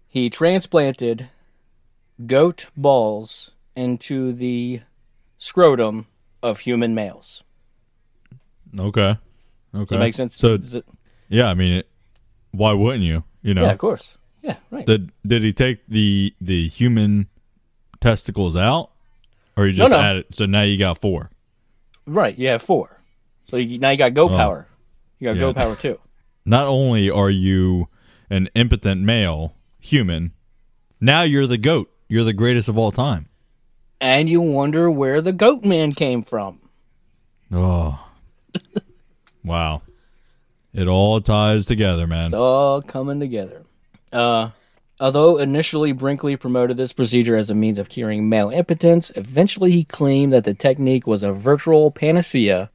he 0.08 0.30
transplanted 0.30 1.28
goat 2.26 2.70
balls 2.76 3.52
into 3.74 4.32
the 4.32 4.80
scrotum 5.38 6.06
of 6.42 6.60
human 6.60 6.94
males. 6.94 7.44
Okay. 8.78 9.18
Okay. 9.74 9.84
Does 9.84 9.88
that 9.90 9.98
make 9.98 10.14
sense? 10.14 10.36
So 10.36 10.54
it- 10.54 10.84
yeah, 11.28 11.48
I 11.50 11.54
mean, 11.54 11.72
it, 11.78 11.88
why 12.52 12.72
wouldn't 12.72 13.04
you? 13.04 13.24
You 13.42 13.52
know, 13.54 13.64
yeah, 13.64 13.72
of 13.72 13.78
course. 13.78 14.16
Yeah, 14.42 14.56
right. 14.70 14.86
did 14.86 15.10
did 15.26 15.42
he 15.42 15.52
take 15.52 15.86
the 15.88 16.34
the 16.40 16.68
human 16.68 17.26
testicles 18.00 18.56
out, 18.56 18.90
or 19.56 19.66
you 19.66 19.72
No, 19.72 19.84
just 19.84 19.92
no. 19.92 19.98
added? 20.00 20.26
So 20.32 20.46
now 20.46 20.62
you 20.62 20.76
got 20.78 20.98
four. 20.98 21.30
right, 22.06 22.36
you 22.38 22.48
have 22.48 22.62
four. 22.62 22.98
So 23.48 23.56
you, 23.56 23.78
now 23.78 23.90
you 23.90 23.96
got 23.96 24.14
goat 24.14 24.32
Oh. 24.32 24.36
power. 24.36 24.68
You 25.18 25.28
got 25.28 25.36
Yeah. 25.36 25.40
goat 25.40 25.56
power 25.56 25.76
too. 25.76 25.98
Not 26.44 26.66
only 26.66 27.10
are 27.10 27.30
you 27.30 27.88
an 28.30 28.48
impotent 28.54 29.02
male 29.02 29.54
human, 29.80 30.32
now 31.00 31.22
you're 31.22 31.46
the 31.46 31.58
goat. 31.58 31.90
You're 32.08 32.24
the 32.24 32.32
greatest 32.32 32.68
of 32.68 32.78
all 32.78 32.92
time. 32.92 33.28
And 34.00 34.28
you 34.28 34.40
wonder 34.40 34.90
where 34.90 35.20
the 35.22 35.32
goat 35.32 35.64
man 35.64 35.92
came 35.92 36.22
from. 36.22 36.60
Oh, 37.50 37.98
wow! 39.44 39.82
It 40.72 40.86
all 40.86 41.20
ties 41.20 41.66
together, 41.66 42.06
man. 42.06 42.26
It's 42.26 42.34
all 42.34 42.82
coming 42.82 43.20
together. 43.20 43.62
Uh, 44.12 44.50
although 45.00 45.36
initially 45.38 45.92
Brinkley 45.92 46.36
promoted 46.36 46.76
this 46.76 46.92
procedure 46.92 47.36
as 47.36 47.50
a 47.50 47.54
means 47.54 47.78
of 47.78 47.88
curing 47.88 48.28
male 48.28 48.50
impotence, 48.50 49.12
eventually 49.16 49.70
he 49.70 49.84
claimed 49.84 50.32
that 50.32 50.44
the 50.44 50.54
technique 50.54 51.06
was 51.06 51.22
a 51.22 51.32
virtual 51.32 51.90
panacea 51.90 52.70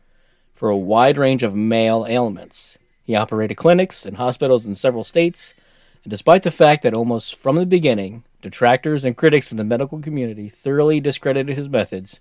for 0.53 0.69
a 0.69 0.77
wide 0.77 1.17
range 1.17 1.43
of 1.43 1.55
male 1.55 2.05
ailments. 2.07 2.77
He 3.03 3.15
operated 3.15 3.57
clinics 3.57 4.05
and 4.05 4.17
hospitals 4.17 4.65
in 4.65 4.75
several 4.75 5.03
states, 5.03 5.55
and 6.03 6.11
despite 6.11 6.43
the 6.43 6.51
fact 6.51 6.83
that 6.83 6.93
almost 6.93 7.35
from 7.35 7.55
the 7.55 7.65
beginning, 7.65 8.23
detractors 8.41 9.03
and 9.03 9.17
critics 9.17 9.51
in 9.51 9.57
the 9.57 9.63
medical 9.63 9.99
community 9.99 10.49
thoroughly 10.49 10.99
discredited 10.99 11.55
his 11.57 11.69
methods, 11.69 12.19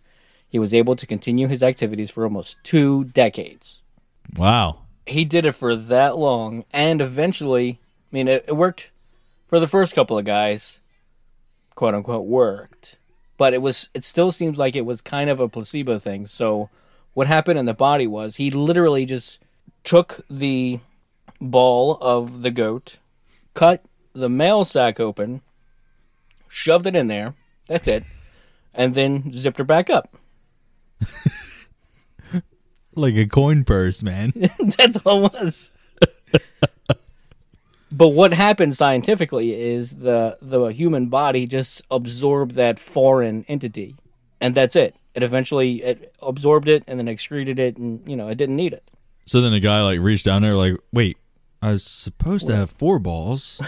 he 0.49 0.59
was 0.59 0.75
able 0.75 0.97
to 0.97 1.07
continue 1.07 1.47
his 1.49 1.63
activities 1.63 2.11
for 2.11 2.25
almost 2.25 2.57
two 2.65 3.05
decades 3.05 3.81
Wow. 4.37 4.81
he 5.07 5.25
did 5.25 5.45
it 5.45 5.53
for 5.53 5.77
that 5.77 6.17
long, 6.17 6.65
and 6.73 7.01
eventually, 7.01 7.81
I 8.11 8.15
mean, 8.15 8.29
it, 8.29 8.45
it 8.49 8.57
worked 8.57 8.91
for 9.51 9.61
the 9.61 9.69
first 9.69 9.95
couple 9.95 10.17
of 10.17 10.25
guys, 10.25 10.81
quote 11.75 11.95
unquote, 11.95 12.27
worked, 12.27 12.97
but 13.37 13.53
it 13.53 13.61
was 13.61 13.91
it 13.93 14.05
still 14.05 14.33
seems 14.33 14.57
like 14.57 14.75
it 14.75 14.87
was 14.87 15.03
kind 15.03 15.29
of 15.29 15.41
a 15.41 15.49
placebo 15.49 15.99
thing. 15.99 16.27
So, 16.27 16.71
what 17.13 17.27
happened 17.27 17.59
in 17.59 17.67
the 17.67 17.75
body 17.75 18.07
was 18.07 18.37
he 18.37 18.51
literally 18.51 19.05
just 19.05 19.43
took 19.85 20.25
the 20.31 20.81
ball 21.41 21.99
of 22.01 22.41
the 22.41 22.51
goat, 22.51 22.99
cut 23.53 23.85
the 24.15 24.31
male 24.31 24.65
sac 24.65 24.99
open, 24.99 25.43
shoved 26.49 26.87
it 26.87 26.97
in 26.97 27.09
there. 27.09 27.35
That's 27.67 27.89
it, 27.89 28.05
and 28.73 28.95
then 28.95 29.33
zipped 29.33 29.59
her 29.59 29.65
back 29.65 29.91
up. 29.91 30.17
Like 32.95 33.15
a 33.15 33.27
coin 33.27 33.65
purse, 33.65 34.03
man. 34.03 34.33
That's 34.77 34.97
all 35.05 35.27
it 35.27 35.33
was. 35.33 35.71
but 37.93 38.09
what 38.09 38.33
happened 38.33 38.77
scientifically 38.77 39.55
is 39.55 39.99
the 39.99 40.39
the 40.41 40.67
human 40.67 41.07
body 41.07 41.47
just 41.47 41.83
absorbed 41.91 42.55
that 42.55 42.79
foreign 42.79 43.45
entity, 43.49 43.97
and 44.41 44.55
that's 44.55 44.77
it. 44.77 44.97
It 45.15 45.23
eventually 45.23 45.83
it 45.83 46.15
absorbed 46.23 46.69
it 46.69 46.85
and 46.87 46.99
then 46.99 47.09
excreted 47.09 47.59
it, 47.59 47.77
and 47.77 48.07
you 48.09 48.17
know 48.17 48.29
it 48.29 48.37
didn't 48.37 48.57
need 48.57 48.73
it. 48.73 48.89
so 49.27 49.41
then 49.41 49.53
the 49.53 49.61
guy 49.61 49.83
like 49.83 50.01
reached 50.01 50.25
down 50.25 50.43
there, 50.43 50.57
like, 50.57 50.77
wait, 50.93 51.17
I 51.63 51.73
was 51.73 51.85
supposed 51.85 52.47
to 52.47 52.57
have 52.57 52.71
four 52.71 52.99
balls. 52.99 53.61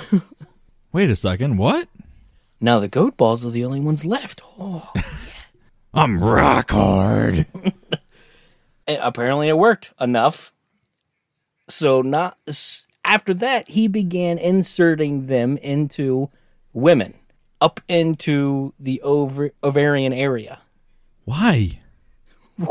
wait 0.93 1.11
a 1.11 1.17
second, 1.17 1.57
what? 1.59 1.89
Now 2.61 2.79
the 2.79 2.89
goat 2.89 3.17
balls 3.17 3.45
are 3.45 3.51
the 3.51 3.65
only 3.65 3.81
ones 3.81 4.05
left. 4.05 4.41
Oh. 4.59 4.93
I'm 5.95 6.23
rock 6.23 6.71
hard. 6.71 7.47
Apparently 8.89 9.49
it 9.49 9.59
worked 9.59 9.93
enough. 10.01 10.53
So 11.69 12.03
not 12.03 12.39
after 13.05 13.35
that 13.35 13.69
he 13.71 13.89
began 13.89 14.39
inserting 14.39 15.27
them 15.27 15.57
into 15.59 16.31
women 16.73 17.15
up 17.61 17.81
into 17.89 18.75
the 18.79 19.01
ov- 19.03 19.51
ovarian 19.63 20.13
area. 20.13 20.61
Why? 21.25 21.81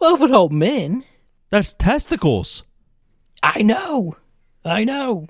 Well, 0.00 0.14
it 0.14 0.20
would 0.20 0.30
help 0.30 0.50
men. 0.50 1.04
That's 1.50 1.74
testicles. 1.74 2.64
I 3.42 3.60
know. 3.60 4.16
I 4.64 4.82
know. 4.84 5.26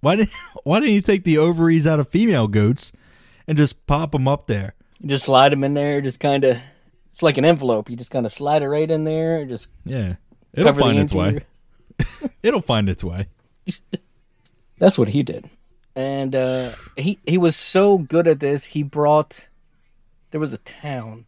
Why 0.00 0.14
did 0.14 0.28
Why 0.62 0.78
didn't 0.78 0.94
you 0.94 1.00
take 1.00 1.24
the 1.24 1.38
ovaries 1.38 1.88
out 1.88 1.98
of 1.98 2.08
female 2.08 2.46
goats 2.46 2.92
and 3.48 3.58
just 3.58 3.84
pop 3.88 4.12
them 4.12 4.28
up 4.28 4.46
there? 4.46 4.74
You 5.00 5.08
just 5.08 5.24
slide 5.24 5.50
them 5.50 5.64
in 5.64 5.74
there, 5.74 6.00
just 6.00 6.20
kind 6.20 6.44
of. 6.44 6.58
It's 7.10 7.22
like 7.22 7.36
an 7.36 7.44
envelope. 7.44 7.90
You 7.90 7.96
just 7.96 8.12
kind 8.12 8.24
of 8.24 8.32
slide 8.32 8.62
it 8.62 8.68
right 8.68 8.88
in 8.88 9.02
there, 9.02 9.44
just 9.44 9.70
Yeah, 9.84 10.14
it'll 10.54 10.72
find 10.72 11.00
its 11.00 11.12
way. 11.12 11.40
It'll 12.44 12.62
find 12.62 12.88
its 12.88 13.02
way. 13.02 13.26
That's 14.78 14.98
what 14.98 15.08
he 15.08 15.22
did, 15.22 15.48
and 15.94 16.34
uh, 16.34 16.72
he 16.96 17.18
he 17.26 17.38
was 17.38 17.56
so 17.56 17.98
good 17.98 18.26
at 18.26 18.40
this. 18.40 18.64
He 18.64 18.82
brought. 18.82 19.48
There 20.30 20.40
was 20.40 20.52
a 20.52 20.58
town. 20.58 21.26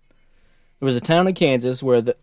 There 0.80 0.86
was 0.86 0.96
a 0.96 1.00
town 1.00 1.28
in 1.28 1.34
Kansas 1.34 1.82
where 1.82 2.00
the 2.00 2.16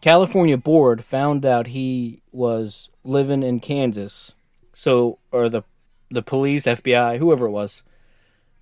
California 0.00 0.56
board 0.56 1.04
found 1.04 1.44
out 1.44 1.68
he 1.68 2.22
was 2.32 2.88
living 3.04 3.42
in 3.42 3.60
Kansas. 3.60 4.32
So, 4.72 5.18
or 5.30 5.48
the 5.48 5.62
the 6.10 6.22
police, 6.22 6.64
FBI, 6.64 7.18
whoever 7.18 7.46
it 7.46 7.50
was, 7.50 7.82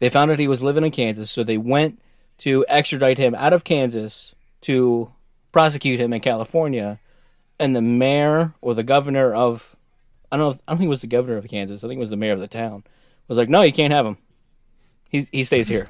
they 0.01 0.09
found 0.09 0.31
out 0.31 0.39
he 0.39 0.49
was 0.49 0.62
living 0.62 0.85
in 0.85 0.91
Kansas. 0.91 1.31
So 1.31 1.43
they 1.43 1.59
went 1.59 2.01
to 2.39 2.64
extradite 2.69 3.19
him 3.19 3.35
out 3.35 3.53
of 3.53 3.64
Kansas 3.64 4.35
to 4.62 5.12
prosecute 5.51 5.99
him 5.99 6.12
in 6.12 6.21
California. 6.21 7.01
And 7.59 7.75
the 7.75 7.83
mayor 7.83 8.55
or 8.61 8.75
the 8.75 8.83
governor 8.83 9.35
of 9.35 9.77
I 10.31 10.37
don't 10.37 10.45
know. 10.45 10.51
If, 10.51 10.62
I 10.66 10.72
don't 10.72 10.79
think 10.79 10.87
it 10.87 10.91
was 10.91 11.01
the 11.01 11.07
governor 11.07 11.37
of 11.37 11.49
Kansas. 11.49 11.83
I 11.83 11.89
think 11.89 11.99
it 11.99 12.03
was 12.03 12.11
the 12.11 12.16
mayor 12.16 12.33
of 12.33 12.41
the 12.41 12.49
town. 12.49 12.85
Was 13.29 13.39
like, 13.39 13.49
no, 13.49 13.62
you 13.62 13.72
can't 13.72 13.93
have 13.93 14.07
him. 14.07 14.18
He 15.09 15.26
he 15.33 15.45
stays 15.45 15.68
here. 15.68 15.89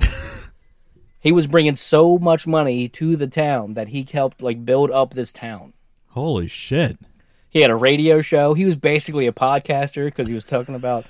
he 1.20 1.32
was 1.32 1.46
bringing 1.46 1.74
so 1.74 2.18
much 2.18 2.46
money 2.46 2.88
to 2.88 3.16
the 3.16 3.26
town 3.26 3.74
that 3.74 3.88
he 3.88 4.06
helped 4.10 4.42
like 4.42 4.64
build 4.64 4.90
up 4.90 5.14
this 5.14 5.32
town. 5.32 5.72
Holy 6.08 6.48
shit! 6.48 6.98
He 7.50 7.60
had 7.60 7.70
a 7.70 7.76
radio 7.76 8.20
show. 8.20 8.54
He 8.54 8.64
was 8.64 8.76
basically 8.76 9.26
a 9.26 9.32
podcaster 9.32 10.06
because 10.06 10.28
he 10.28 10.34
was 10.34 10.44
talking 10.44 10.74
about 10.74 11.06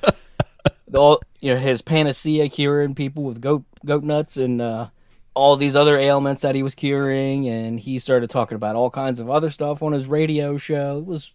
the, 0.87 0.99
all 0.99 1.21
you 1.41 1.55
know 1.55 1.61
his 1.61 1.83
panacea 1.83 2.49
curing 2.49 2.95
people 2.95 3.25
with 3.25 3.41
goat 3.41 3.65
goat 3.85 4.05
nuts 4.05 4.37
and 4.37 4.61
uh, 4.61 4.89
all 5.35 5.57
these 5.57 5.77
other 5.77 5.97
ailments 5.97 6.43
that 6.43 6.55
he 6.55 6.63
was 6.63 6.75
curing. 6.75 7.49
And 7.49 7.79
he 7.79 7.99
started 7.99 8.31
talking 8.31 8.57
about 8.57 8.77
all 8.77 8.91
kinds 8.91 9.21
of 9.21 9.31
other 9.31 9.51
stuff 9.51 9.83
on 9.83 9.93
his 9.93 10.09
radio 10.09 10.57
show. 10.57 10.99
It 10.99 11.07
was 11.07 11.35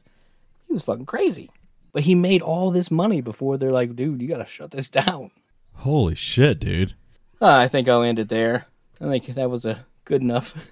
he 0.74 0.76
was 0.76 0.84
fucking 0.84 1.05
crazy. 1.05 1.51
But 1.91 2.03
he 2.03 2.15
made 2.15 2.41
all 2.41 2.71
this 2.71 2.89
money 2.89 3.21
before 3.21 3.57
they're 3.57 3.69
like, 3.69 3.95
dude, 3.95 4.21
you 4.21 4.28
gotta 4.28 4.45
shut 4.45 4.71
this 4.71 4.89
down. 4.89 5.30
Holy 5.76 6.15
shit, 6.15 6.59
dude! 6.59 6.93
Ah, 7.39 7.59
I 7.59 7.67
think 7.67 7.88
I'll 7.88 8.01
end 8.01 8.17
it 8.19 8.30
there. 8.30 8.65
I 8.99 9.05
think 9.05 9.26
that 9.28 9.49
was 9.49 9.65
a 9.65 9.86
good 10.05 10.21
enough. 10.21 10.69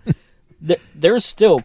there, 0.60 0.78
there's 0.94 1.24
still 1.24 1.60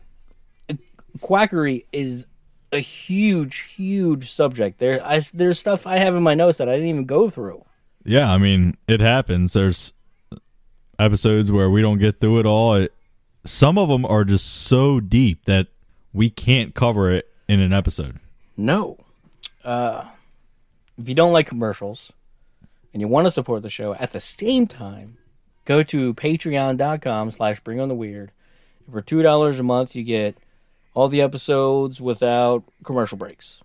quackery 1.22 1.86
is 1.92 2.26
a 2.72 2.80
huge, 2.80 3.60
huge 3.60 4.30
subject. 4.30 4.80
There, 4.80 5.06
I, 5.06 5.22
there's 5.34 5.60
stuff 5.60 5.88
I 5.88 5.98
have 5.98 6.16
in 6.16 6.24
my 6.24 6.36
notes 6.36 6.58
that 6.60 6.70
I 6.70 6.74
didn't 6.74 6.90
even 6.90 7.06
go 7.06 7.30
through. 7.30 7.66
Yeah, 8.04 8.32
I 8.32 8.38
mean, 8.38 8.78
it 8.88 9.02
happens. 9.02 9.54
There's 9.54 9.94
episodes 11.00 11.52
where 11.52 11.70
we 11.70 11.82
don't 11.82 11.98
get 11.98 12.20
through 12.20 12.40
it 12.40 12.46
all. 12.46 12.76
It, 12.76 12.94
some 13.46 13.78
of 13.78 13.90
them 13.90 14.06
are 14.06 14.24
just 14.24 14.46
so 14.46 15.00
deep 15.00 15.46
that 15.46 15.68
we 16.14 16.30
can't 16.30 16.76
cover 16.76 17.12
it 17.12 17.30
in 17.48 17.60
an 17.60 17.74
episode. 17.74 18.20
No, 18.56 18.98
uh, 19.64 20.06
if 20.98 21.08
you 21.08 21.16
don't 21.16 21.34
like 21.34 21.48
commercials 21.48 22.12
and 22.94 23.02
you 23.02 23.08
want 23.08 23.28
to 23.28 23.32
support 23.32 23.62
the 23.62 23.70
show 23.70 23.94
at 23.96 24.12
the 24.12 24.20
same 24.20 24.68
time, 24.68 25.18
go 25.66 25.84
to 25.84 26.14
patreon.com 26.14 27.32
slash 27.32 27.60
bring 27.60 27.80
on 27.80 27.90
the 27.90 27.96
weird. 27.96 28.32
For 28.92 29.02
two 29.02 29.22
dollars 29.22 29.60
a 29.60 29.64
month, 29.64 29.96
you 29.96 30.04
get 30.04 30.38
all 30.94 31.08
the 31.08 31.22
episodes 31.22 32.02
without 32.02 32.64
commercial 32.84 33.18
breaks. 33.18 33.62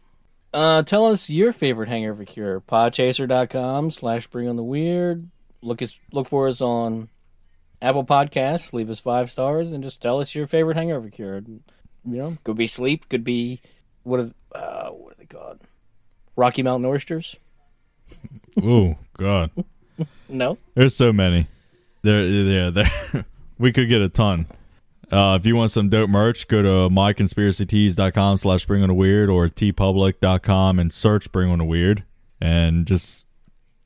Uh, 0.52 0.82
tell 0.82 1.06
us 1.06 1.30
your 1.30 1.52
favorite 1.52 1.88
hangover 1.88 2.24
cure. 2.24 2.60
Podchaser.com 2.60 3.90
slash 3.90 4.26
bring 4.26 4.48
on 4.48 4.56
the 4.56 4.62
weird. 4.62 5.28
Look 5.62 5.80
us 5.80 5.98
look 6.12 6.28
for 6.28 6.48
us 6.48 6.60
on 6.60 7.08
Apple 7.80 8.04
Podcasts. 8.04 8.72
Leave 8.72 8.90
us 8.90 9.00
five 9.00 9.30
stars 9.30 9.72
and 9.72 9.82
just 9.82 10.02
tell 10.02 10.20
us 10.20 10.34
your 10.34 10.46
favorite 10.46 10.76
hangover 10.76 11.08
cure. 11.08 11.40
You 12.04 12.18
know, 12.18 12.36
could 12.44 12.56
be 12.56 12.66
sleep, 12.66 13.08
could 13.08 13.24
be 13.24 13.60
what 14.02 14.20
are 14.20 14.30
uh, 14.54 14.90
what 14.90 15.12
are 15.12 15.16
they 15.18 15.26
called? 15.26 15.60
Rocky 16.36 16.62
Mountain 16.62 16.88
oysters. 16.88 17.36
oh 18.62 18.96
God. 19.16 19.50
No. 20.28 20.58
There's 20.74 20.96
so 20.96 21.12
many. 21.12 21.46
There, 22.02 22.22
yeah, 22.22 22.70
there. 22.70 23.24
we 23.58 23.72
could 23.72 23.88
get 23.88 24.02
a 24.02 24.08
ton. 24.08 24.46
Uh, 25.10 25.36
if 25.38 25.46
you 25.46 25.54
want 25.54 25.70
some 25.70 25.90
dope 25.90 26.08
merch, 26.08 26.48
go 26.48 26.62
to 26.62 26.68
myconspiracytees.com 26.92 28.38
slash 28.38 28.64
bring 28.64 28.82
on 28.82 28.88
a 28.88 28.94
weird 28.94 29.28
or 29.28 29.46
teepublic.com 29.48 30.78
and 30.78 30.92
search 30.92 31.30
bring 31.30 31.50
on 31.50 31.60
a 31.60 31.64
weird. 31.64 32.02
And 32.40 32.86
just, 32.86 33.26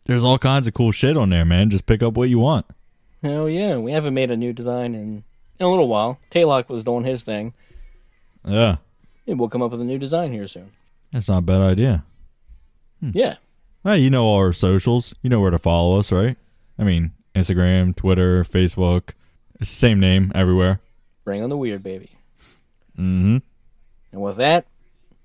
there's 0.06 0.24
all 0.24 0.38
kinds 0.38 0.68
of 0.68 0.74
cool 0.74 0.92
shit 0.92 1.16
on 1.16 1.30
there, 1.30 1.44
man. 1.44 1.68
Just 1.68 1.86
pick 1.86 2.02
up 2.02 2.14
what 2.14 2.28
you 2.28 2.38
want. 2.38 2.64
Hell 3.22 3.48
yeah. 3.48 3.76
We 3.76 3.90
haven't 3.90 4.14
made 4.14 4.30
a 4.30 4.36
new 4.36 4.52
design 4.52 4.94
in, 4.94 5.24
in 5.58 5.66
a 5.66 5.68
little 5.68 5.88
while. 5.88 6.20
Taylock 6.30 6.68
was 6.68 6.84
doing 6.84 7.04
his 7.04 7.24
thing. 7.24 7.52
Yeah, 8.46 8.76
Maybe 9.26 9.38
we'll 9.38 9.48
come 9.48 9.62
up 9.62 9.72
with 9.72 9.80
a 9.80 9.84
new 9.84 9.98
design 9.98 10.32
here 10.32 10.46
soon. 10.46 10.70
that's 11.12 11.28
not 11.28 11.38
a 11.38 11.42
bad 11.42 11.60
idea. 11.60 12.04
Yeah. 13.02 13.36
Hey, 13.82 13.98
you 13.98 14.08
know 14.10 14.24
all 14.24 14.36
our 14.36 14.52
socials. 14.52 15.14
You 15.22 15.30
know 15.30 15.40
where 15.40 15.50
to 15.50 15.58
follow 15.58 15.98
us, 15.98 16.10
right? 16.12 16.36
I 16.78 16.84
mean, 16.84 17.12
Instagram, 17.34 17.94
Twitter, 17.94 18.42
Facebook. 18.44 19.10
It's 19.60 19.70
the 19.70 19.76
same 19.76 20.00
name 20.00 20.32
everywhere. 20.34 20.80
Bring 21.24 21.42
on 21.42 21.50
the 21.50 21.56
weird, 21.56 21.82
baby. 21.82 22.10
Mm-hmm. 22.98 23.38
And 24.12 24.22
with 24.22 24.36
that, 24.36 24.66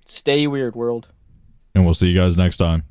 stay 0.06 0.48
weird, 0.48 0.76
world. 0.76 1.08
And 1.76 1.86
we'll 1.86 1.94
see 1.94 2.08
you 2.08 2.20
guys 2.20 2.38
next 2.38 2.58
time. 2.58 2.84